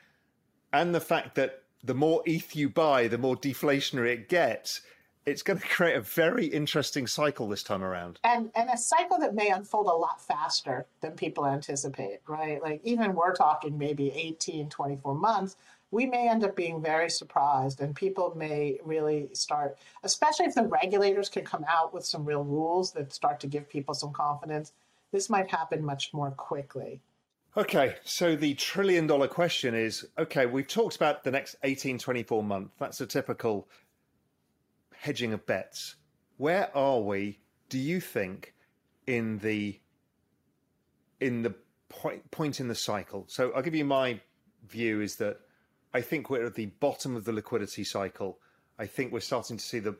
And 0.72 0.94
the 0.94 1.00
fact 1.00 1.34
that 1.34 1.64
the 1.82 1.94
more 1.94 2.22
ETH 2.26 2.54
you 2.54 2.68
buy, 2.68 3.08
the 3.08 3.18
more 3.18 3.36
deflationary 3.36 4.12
it 4.12 4.28
gets 4.28 4.82
it's 5.30 5.42
going 5.42 5.58
to 5.58 5.66
create 5.66 5.96
a 5.96 6.00
very 6.00 6.46
interesting 6.46 7.06
cycle 7.06 7.48
this 7.48 7.62
time 7.62 7.82
around. 7.82 8.18
And 8.24 8.50
and 8.54 8.70
a 8.70 8.76
cycle 8.76 9.18
that 9.18 9.34
may 9.34 9.50
unfold 9.50 9.86
a 9.86 9.92
lot 9.92 10.20
faster 10.20 10.86
than 11.00 11.12
people 11.12 11.46
anticipate, 11.46 12.20
right? 12.26 12.62
Like 12.62 12.80
even 12.84 13.14
we're 13.14 13.34
talking 13.34 13.78
maybe 13.78 14.10
18, 14.10 14.68
24 14.68 15.14
months. 15.14 15.56
We 15.90 16.04
may 16.04 16.28
end 16.28 16.44
up 16.44 16.54
being 16.54 16.82
very 16.82 17.08
surprised, 17.08 17.80
and 17.80 17.96
people 17.96 18.34
may 18.36 18.78
really 18.84 19.30
start, 19.32 19.78
especially 20.02 20.44
if 20.46 20.54
the 20.54 20.64
regulators 20.64 21.30
can 21.30 21.44
come 21.44 21.64
out 21.66 21.94
with 21.94 22.04
some 22.04 22.26
real 22.26 22.44
rules 22.44 22.92
that 22.92 23.12
start 23.12 23.40
to 23.40 23.46
give 23.46 23.70
people 23.70 23.94
some 23.94 24.12
confidence. 24.12 24.72
This 25.12 25.30
might 25.30 25.50
happen 25.50 25.82
much 25.82 26.12
more 26.12 26.30
quickly. 26.32 27.00
Okay, 27.56 27.96
so 28.04 28.36
the 28.36 28.54
trillion 28.54 29.06
dollar 29.06 29.28
question 29.28 29.74
is 29.74 30.06
okay, 30.18 30.46
we've 30.46 30.68
talked 30.68 30.96
about 30.96 31.24
the 31.24 31.30
next 31.30 31.56
18, 31.62 31.98
24 31.98 32.42
months. 32.42 32.70
That's 32.78 33.00
a 33.00 33.06
typical 33.06 33.66
hedging 35.00 35.32
of 35.32 35.46
bets, 35.46 35.96
where 36.36 36.76
are 36.76 37.00
we? 37.00 37.38
Do 37.68 37.78
you 37.78 38.00
think 38.00 38.54
in 39.06 39.38
the 39.38 39.78
in 41.20 41.42
the 41.42 41.54
point 41.88 42.30
point 42.30 42.60
in 42.60 42.68
the 42.68 42.74
cycle? 42.74 43.24
So 43.28 43.52
I'll 43.52 43.62
give 43.62 43.74
you 43.74 43.84
my 43.84 44.20
view 44.68 45.00
is 45.00 45.16
that 45.16 45.40
I 45.94 46.00
think 46.00 46.30
we're 46.30 46.46
at 46.46 46.54
the 46.54 46.66
bottom 46.66 47.16
of 47.16 47.24
the 47.24 47.32
liquidity 47.32 47.84
cycle. 47.84 48.38
I 48.78 48.86
think 48.86 49.12
we're 49.12 49.20
starting 49.20 49.56
to 49.56 49.64
see 49.64 49.78
the 49.78 49.96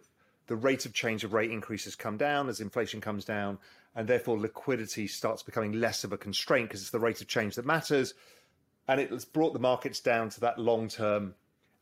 the 0.48 0.56
rate 0.56 0.86
of 0.86 0.94
change 0.94 1.24
of 1.24 1.34
rate 1.34 1.50
increases 1.50 1.94
come 1.94 2.16
down 2.16 2.48
as 2.48 2.60
inflation 2.60 3.00
comes 3.00 3.24
down, 3.24 3.58
and 3.94 4.08
therefore 4.08 4.38
liquidity 4.38 5.06
starts 5.06 5.42
becoming 5.42 5.72
less 5.72 6.04
of 6.04 6.12
a 6.12 6.18
constraint 6.18 6.68
because 6.68 6.80
it's 6.80 6.90
the 6.90 6.98
rate 6.98 7.20
of 7.20 7.28
change 7.28 7.54
that 7.54 7.66
matters. 7.66 8.14
And 8.88 9.00
it's 9.00 9.26
brought 9.26 9.52
the 9.52 9.58
markets 9.58 10.00
down 10.00 10.30
to 10.30 10.40
that 10.40 10.58
long 10.58 10.88
term 10.88 11.34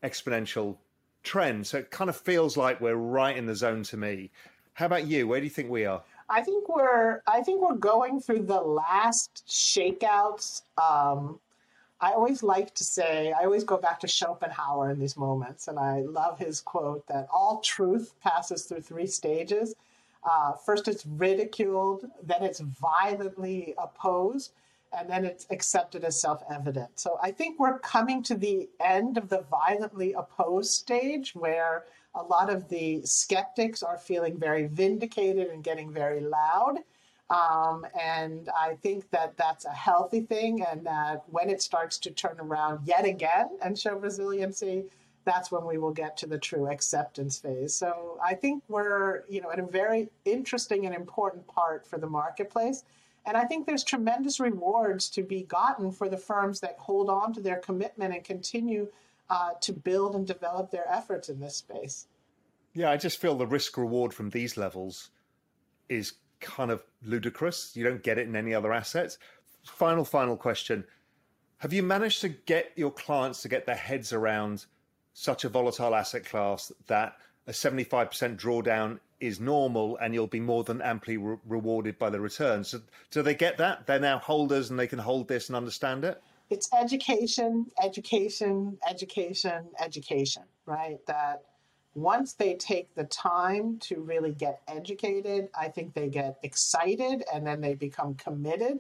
exponential 0.03 0.79
trend. 1.27 1.67
So 1.67 1.79
it 1.79 1.91
kind 1.91 2.09
of 2.09 2.17
feels 2.17 2.57
like 2.57 2.81
we're 2.81 2.95
right 2.95 3.37
in 3.37 3.47
the 3.47 3.55
zone 3.55 3.83
to 3.85 3.97
me. 3.97 4.31
How 4.75 4.87
about 4.87 5.07
you? 5.07 5.29
Where 5.29 5.41
do 5.41 5.45
you 5.45 5.51
think 5.51 5.71
we 5.71 5.85
are? 5.85 6.03
I 6.29 6.41
think 6.41 6.69
we're 6.69 7.23
I 7.27 7.43
think 7.43 7.63
we're 7.63 7.75
going 7.75 8.21
through 8.21 8.43
the 8.43 8.61
last 8.61 9.45
shakeouts 9.47 10.63
um, 10.77 11.39
I 12.01 12.13
always 12.13 12.43
like 12.43 12.75
to 12.75 12.85
say, 12.85 13.33
I 13.33 13.45
always 13.45 13.65
go 13.65 13.79
back 13.79 14.01
to 14.01 14.09
Schopenhauer 14.09 14.91
in 14.91 14.99
these 14.99 15.17
moments, 15.17 15.69
and 15.69 15.79
I 15.79 16.01
love 16.03 16.39
his 16.39 16.61
quote 16.61 17.07
that 17.07 17.27
all 17.33 17.61
truth 17.61 18.13
passes 18.23 18.65
through 18.65 18.83
three 18.83 19.07
stages. 19.07 19.75
Uh, 20.23 20.53
first, 20.53 20.89
it's 20.89 21.07
ridiculed, 21.07 22.05
then 22.23 22.43
it's 22.43 22.61
violently 22.61 23.75
opposed, 23.79 24.53
and 24.93 25.09
then 25.09 25.25
it's 25.25 25.47
accepted 25.51 26.05
as 26.05 26.21
self 26.21 26.43
evident. 26.51 26.91
So 26.99 27.19
I 27.23 27.31
think 27.31 27.59
we're 27.59 27.79
coming 27.81 28.23
to 28.25 28.35
the 28.35 28.69
end 28.81 29.19
of 29.19 29.29
the 29.29 29.45
violently 29.51 30.13
opposed 30.13 30.73
stage 30.73 31.35
where 31.35 31.85
a 32.15 32.23
lot 32.23 32.51
of 32.51 32.69
the 32.69 33.03
skeptics 33.05 33.83
are 33.83 33.99
feeling 33.99 34.39
very 34.39 34.67
vindicated 34.67 35.49
and 35.49 35.63
getting 35.63 35.93
very 35.93 36.21
loud. 36.21 36.79
Um, 37.29 37.85
and 38.01 38.49
I 38.57 38.77
think 38.83 39.11
that 39.11 39.37
that's 39.37 39.65
a 39.65 39.73
healthy 39.73 40.21
thing, 40.21 40.63
and 40.63 40.87
that 40.87 41.25
when 41.29 41.51
it 41.51 41.61
starts 41.61 41.99
to 41.99 42.11
turn 42.11 42.37
around 42.39 42.87
yet 42.87 43.05
again 43.05 43.49
and 43.63 43.77
show 43.77 43.97
resiliency, 43.97 44.85
that's 45.25 45.51
when 45.51 45.67
we 45.67 45.77
will 45.77 45.93
get 45.93 46.17
to 46.19 46.27
the 46.27 46.39
true 46.39 46.69
acceptance 46.71 47.37
phase. 47.37 47.75
So 47.75 48.19
I 48.25 48.35
think 48.35 48.63
we're, 48.69 49.25
you 49.29 49.41
know, 49.41 49.51
at 49.51 49.59
a 49.59 49.67
very 49.67 50.09
interesting 50.25 50.87
and 50.87 50.95
important 50.95 51.47
part 51.49 51.85
for 51.85 51.99
the 51.99 52.07
marketplace. 52.07 52.85
And 53.27 53.37
I 53.37 53.45
think 53.45 53.67
there's 53.67 53.83
tremendous 53.83 54.39
rewards 54.39 55.11
to 55.11 55.23
be 55.23 55.43
gotten 55.43 55.91
for 55.91 56.09
the 56.09 56.17
firms 56.17 56.61
that 56.61 56.77
hold 56.79 57.11
on 57.11 57.33
to 57.35 57.41
their 57.41 57.57
commitment 57.57 58.15
and 58.15 58.23
continue 58.23 58.89
uh, 59.29 59.51
to 59.61 59.73
build 59.73 60.15
and 60.15 60.27
develop 60.27 60.71
their 60.71 60.89
efforts 60.89 61.29
in 61.29 61.41
this 61.41 61.57
space. 61.57 62.07
Yeah, 62.73 62.91
I 62.91 62.97
just 62.97 63.21
feel 63.21 63.35
the 63.35 63.47
risk 63.47 63.77
reward 63.77 64.15
from 64.15 64.31
these 64.31 64.57
levels 64.57 65.11
is 65.89 66.15
kind 66.41 66.71
of 66.71 66.85
ludicrous. 67.03 67.73
You 67.75 67.85
don't 67.85 68.03
get 68.03 68.19
it 68.19 68.29
in 68.29 68.37
any 68.37 68.55
other 68.55 68.73
assets. 68.73 69.19
Final, 69.65 70.05
final 70.05 70.37
question. 70.37 70.85
Have 71.59 71.73
you 71.73 71.83
managed 71.83 72.21
to 72.21 72.29
get 72.29 72.71
your 72.77 72.93
clients 72.93 73.43
to 73.43 73.49
get 73.49 73.67
their 73.67 73.75
heads 73.75 74.13
around 74.13 74.67
such 75.15 75.45
a 75.45 75.49
volatile 75.49 75.95
asset 75.95 76.25
class 76.27 76.71
that 76.87 77.17
a 77.47 77.53
75% 77.53 78.37
drawdown 78.37 78.99
is 79.21 79.41
normal 79.41 79.97
and 79.99 80.13
you'll 80.13 80.27
be 80.27 80.41
more 80.41 80.65
than 80.65 80.83
amply 80.83 81.17
re- 81.17 81.37
rewarded 81.47 81.99
by 81.99 82.11
the 82.11 82.21
returns? 82.21 82.69
So, 82.69 82.81
do 83.11 83.23
they 83.23 83.35
get 83.35 83.59
that? 83.59 83.87
They're 83.87 84.01
now 84.01 84.19
holders 84.19 84.71
and 84.71 84.79
they 84.79 84.87
can 84.87 84.99
hold 84.99 85.29
this 85.29 85.49
and 85.49 85.57
understand 85.57 86.05
it? 86.05 86.23
It's 86.51 86.69
education, 86.73 87.67
education, 87.83 88.79
education, 88.89 89.67
education, 89.81 90.45
right? 90.67 90.99
That 91.07 91.43
once 91.95 92.35
they 92.35 92.55
take 92.55 92.95
the 92.95 93.05
time 93.05 93.79
to 93.79 94.01
really 94.01 94.33
get 94.33 94.61
educated, 94.69 95.49
I 95.59 95.69
think 95.69 95.95
they 95.95 96.09
get 96.09 96.39
excited 96.43 97.25
and 97.33 97.47
then 97.47 97.61
they 97.61 97.75
become 97.75 98.15
committed. 98.15 98.79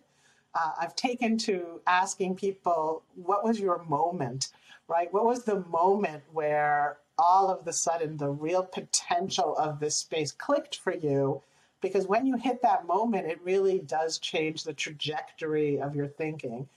Uh, 0.54 0.72
I've 0.80 0.94
taken 0.96 1.38
to 1.38 1.80
asking 1.86 2.36
people, 2.36 3.02
what 3.14 3.42
was 3.42 3.58
your 3.58 3.82
moment, 3.84 4.48
right? 4.86 5.12
What 5.12 5.24
was 5.24 5.44
the 5.44 5.60
moment 5.64 6.22
where 6.32 6.98
all 7.18 7.50
of 7.50 7.64
the 7.64 7.72
sudden 7.72 8.16
the 8.16 8.30
real 8.30 8.62
potential 8.62 9.56
of 9.56 9.80
this 9.80 9.96
space 9.96 10.32
clicked 10.32 10.76
for 10.76 10.94
you? 10.94 11.42
Because 11.80 12.06
when 12.06 12.26
you 12.26 12.36
hit 12.36 12.62
that 12.62 12.86
moment, 12.86 13.26
it 13.26 13.40
really 13.44 13.78
does 13.78 14.18
change 14.18 14.64
the 14.64 14.72
trajectory 14.72 15.80
of 15.80 15.94
your 15.94 16.08
thinking. 16.08 16.68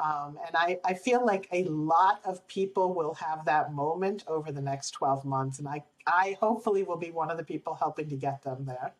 Um, 0.00 0.38
and 0.46 0.54
I, 0.54 0.78
I 0.84 0.94
feel 0.94 1.24
like 1.24 1.48
a 1.52 1.64
lot 1.64 2.20
of 2.24 2.46
people 2.46 2.94
will 2.94 3.14
have 3.14 3.44
that 3.46 3.72
moment 3.72 4.24
over 4.28 4.52
the 4.52 4.60
next 4.60 4.92
12 4.92 5.24
months. 5.24 5.58
And 5.58 5.66
I, 5.66 5.84
I 6.06 6.36
hopefully 6.40 6.84
will 6.84 6.96
be 6.96 7.10
one 7.10 7.30
of 7.30 7.36
the 7.36 7.44
people 7.44 7.74
helping 7.74 8.08
to 8.10 8.16
get 8.16 8.42
them 8.42 8.64
there. 8.64 8.92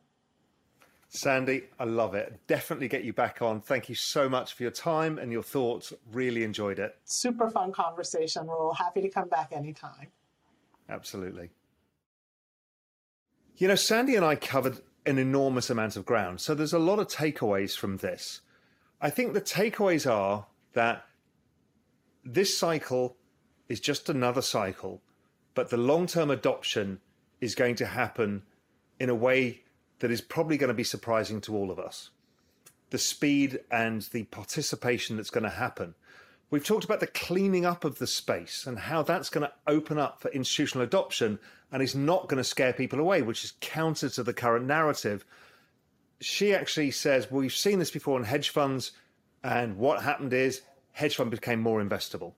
Sandy, 1.10 1.62
I 1.78 1.84
love 1.84 2.14
it. 2.14 2.38
Definitely 2.46 2.88
get 2.88 3.04
you 3.04 3.12
back 3.12 3.40
on. 3.40 3.60
Thank 3.62 3.88
you 3.88 3.94
so 3.94 4.28
much 4.28 4.54
for 4.54 4.62
your 4.62 4.72
time 4.72 5.18
and 5.18 5.32
your 5.32 5.42
thoughts. 5.42 5.92
Really 6.12 6.44
enjoyed 6.44 6.78
it. 6.78 6.96
Super 7.04 7.48
fun 7.48 7.72
conversation, 7.72 8.46
Raoul. 8.46 8.74
Happy 8.74 9.00
to 9.00 9.08
come 9.08 9.28
back 9.28 9.52
anytime. 9.52 10.08
Absolutely. 10.88 11.50
You 13.56 13.68
know, 13.68 13.74
Sandy 13.74 14.14
and 14.14 14.24
I 14.24 14.36
covered 14.36 14.80
an 15.04 15.18
enormous 15.18 15.70
amount 15.70 15.96
of 15.96 16.04
ground. 16.04 16.40
So 16.40 16.54
there's 16.54 16.72
a 16.72 16.78
lot 16.78 16.98
of 16.98 17.08
takeaways 17.08 17.76
from 17.76 17.96
this. 17.96 18.40
I 19.00 19.10
think 19.10 19.32
the 19.32 19.40
takeaways 19.40 20.10
are 20.10 20.46
that 20.74 21.04
this 22.24 22.56
cycle 22.56 23.16
is 23.68 23.80
just 23.80 24.08
another 24.08 24.42
cycle, 24.42 25.02
but 25.54 25.70
the 25.70 25.76
long 25.76 26.06
term 26.06 26.30
adoption 26.30 27.00
is 27.40 27.54
going 27.54 27.74
to 27.76 27.86
happen 27.86 28.42
in 29.00 29.08
a 29.08 29.14
way 29.14 29.62
that 30.00 30.10
is 30.10 30.20
probably 30.20 30.56
going 30.56 30.68
to 30.68 30.74
be 30.74 30.84
surprising 30.84 31.40
to 31.42 31.56
all 31.56 31.70
of 31.70 31.78
us. 31.78 32.10
The 32.90 32.98
speed 32.98 33.60
and 33.70 34.02
the 34.12 34.24
participation 34.24 35.16
that's 35.16 35.30
going 35.30 35.44
to 35.44 35.50
happen. 35.50 35.94
We've 36.50 36.64
talked 36.64 36.84
about 36.84 37.00
the 37.00 37.06
cleaning 37.06 37.66
up 37.66 37.84
of 37.84 37.98
the 37.98 38.06
space 38.06 38.66
and 38.66 38.78
how 38.78 39.02
that's 39.02 39.28
going 39.28 39.46
to 39.46 39.52
open 39.66 39.98
up 39.98 40.20
for 40.20 40.30
institutional 40.30 40.82
adoption 40.84 41.38
and 41.70 41.82
is 41.82 41.94
not 41.94 42.28
going 42.28 42.38
to 42.38 42.44
scare 42.44 42.72
people 42.72 43.00
away, 43.00 43.20
which 43.20 43.44
is 43.44 43.52
counter 43.60 44.08
to 44.08 44.22
the 44.22 44.32
current 44.32 44.64
narrative. 44.64 45.26
She 46.20 46.54
actually 46.54 46.90
says, 46.90 47.30
well, 47.30 47.40
We've 47.40 47.52
seen 47.52 47.78
this 47.78 47.90
before 47.90 48.18
in 48.18 48.24
hedge 48.24 48.48
funds 48.48 48.92
and 49.44 49.76
what 49.76 50.02
happened 50.02 50.32
is 50.32 50.62
hedge 50.92 51.16
fund 51.16 51.30
became 51.30 51.60
more 51.60 51.82
investable. 51.82 52.32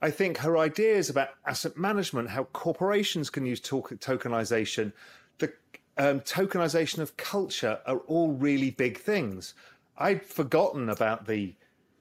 I 0.00 0.10
think 0.10 0.38
her 0.38 0.56
ideas 0.56 1.10
about 1.10 1.30
asset 1.44 1.76
management, 1.76 2.30
how 2.30 2.44
corporations 2.44 3.28
can 3.28 3.44
use 3.44 3.60
tokenization, 3.60 4.92
the 5.38 5.52
um, 5.98 6.20
tokenization 6.20 7.00
of 7.00 7.16
culture 7.16 7.80
are 7.86 7.98
all 7.98 8.32
really 8.32 8.70
big 8.70 8.98
things. 8.98 9.52
I'd 9.98 10.24
forgotten 10.24 10.88
about 10.88 11.26
the 11.26 11.54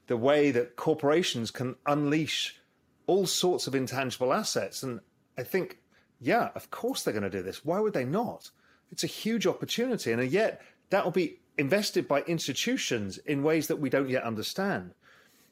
the 0.10 0.18
way 0.18 0.50
that 0.52 0.76
corporations 0.76 1.52
can 1.52 1.76
unleash 1.86 2.60
all 3.08 3.26
sorts 3.26 3.68
of 3.68 3.76
intangible 3.76 4.34
assets, 4.34 4.84
and 4.84 5.00
I 5.38 5.44
think, 5.44 5.78
yeah, 6.20 6.50
of 6.56 6.72
course 6.72 7.04
they're 7.04 7.14
going 7.14 7.24
to 7.24 7.30
do 7.30 7.44
this. 7.44 7.64
Why 7.64 7.80
would 7.80 7.94
they 7.94 8.06
not? 8.06 8.50
It's 8.92 9.04
a 9.04 9.08
huge 9.08 9.46
opportunity, 9.46 10.12
and 10.12 10.32
yet 10.32 10.62
that 10.90 11.06
will 11.06 11.12
be 11.12 11.40
invested 11.60 12.08
by 12.08 12.22
institutions 12.22 13.20
in 13.20 13.44
ways 13.44 13.68
that 13.68 13.80
we 13.80 13.90
don't 13.90 14.10
yet 14.10 14.24
understand. 14.24 14.96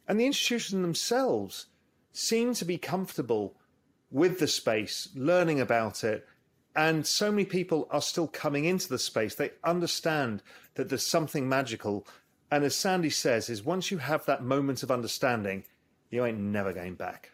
And 0.08 0.20
the 0.20 0.26
institutions 0.26 0.82
themselves 0.82 1.68
seem 2.12 2.56
to 2.56 2.66
be 2.66 2.80
comfortable 2.80 3.56
with 4.10 4.40
the 4.40 4.48
space, 4.48 5.10
learning 5.14 5.62
about 5.62 6.04
it. 6.04 6.28
And 6.76 7.06
so 7.06 7.30
many 7.30 7.46
people 7.46 7.88
are 7.92 8.02
still 8.02 8.28
coming 8.28 8.66
into 8.66 8.90
the 8.90 8.98
space. 8.98 9.36
They 9.36 9.52
understand 9.64 10.42
that 10.76 10.90
there's 10.90 11.06
something 11.06 11.48
magical. 11.48 12.08
And 12.50 12.64
as 12.64 12.76
Sandy 12.76 13.10
says, 13.10 13.50
is 13.50 13.64
once 13.64 13.92
you 13.92 13.98
have 13.98 14.26
that 14.26 14.44
moment 14.44 14.84
of 14.84 14.92
understanding, 14.92 15.64
you 16.10 16.26
ain't 16.26 16.40
never 16.40 16.72
going 16.72 16.96
back. 16.96 17.32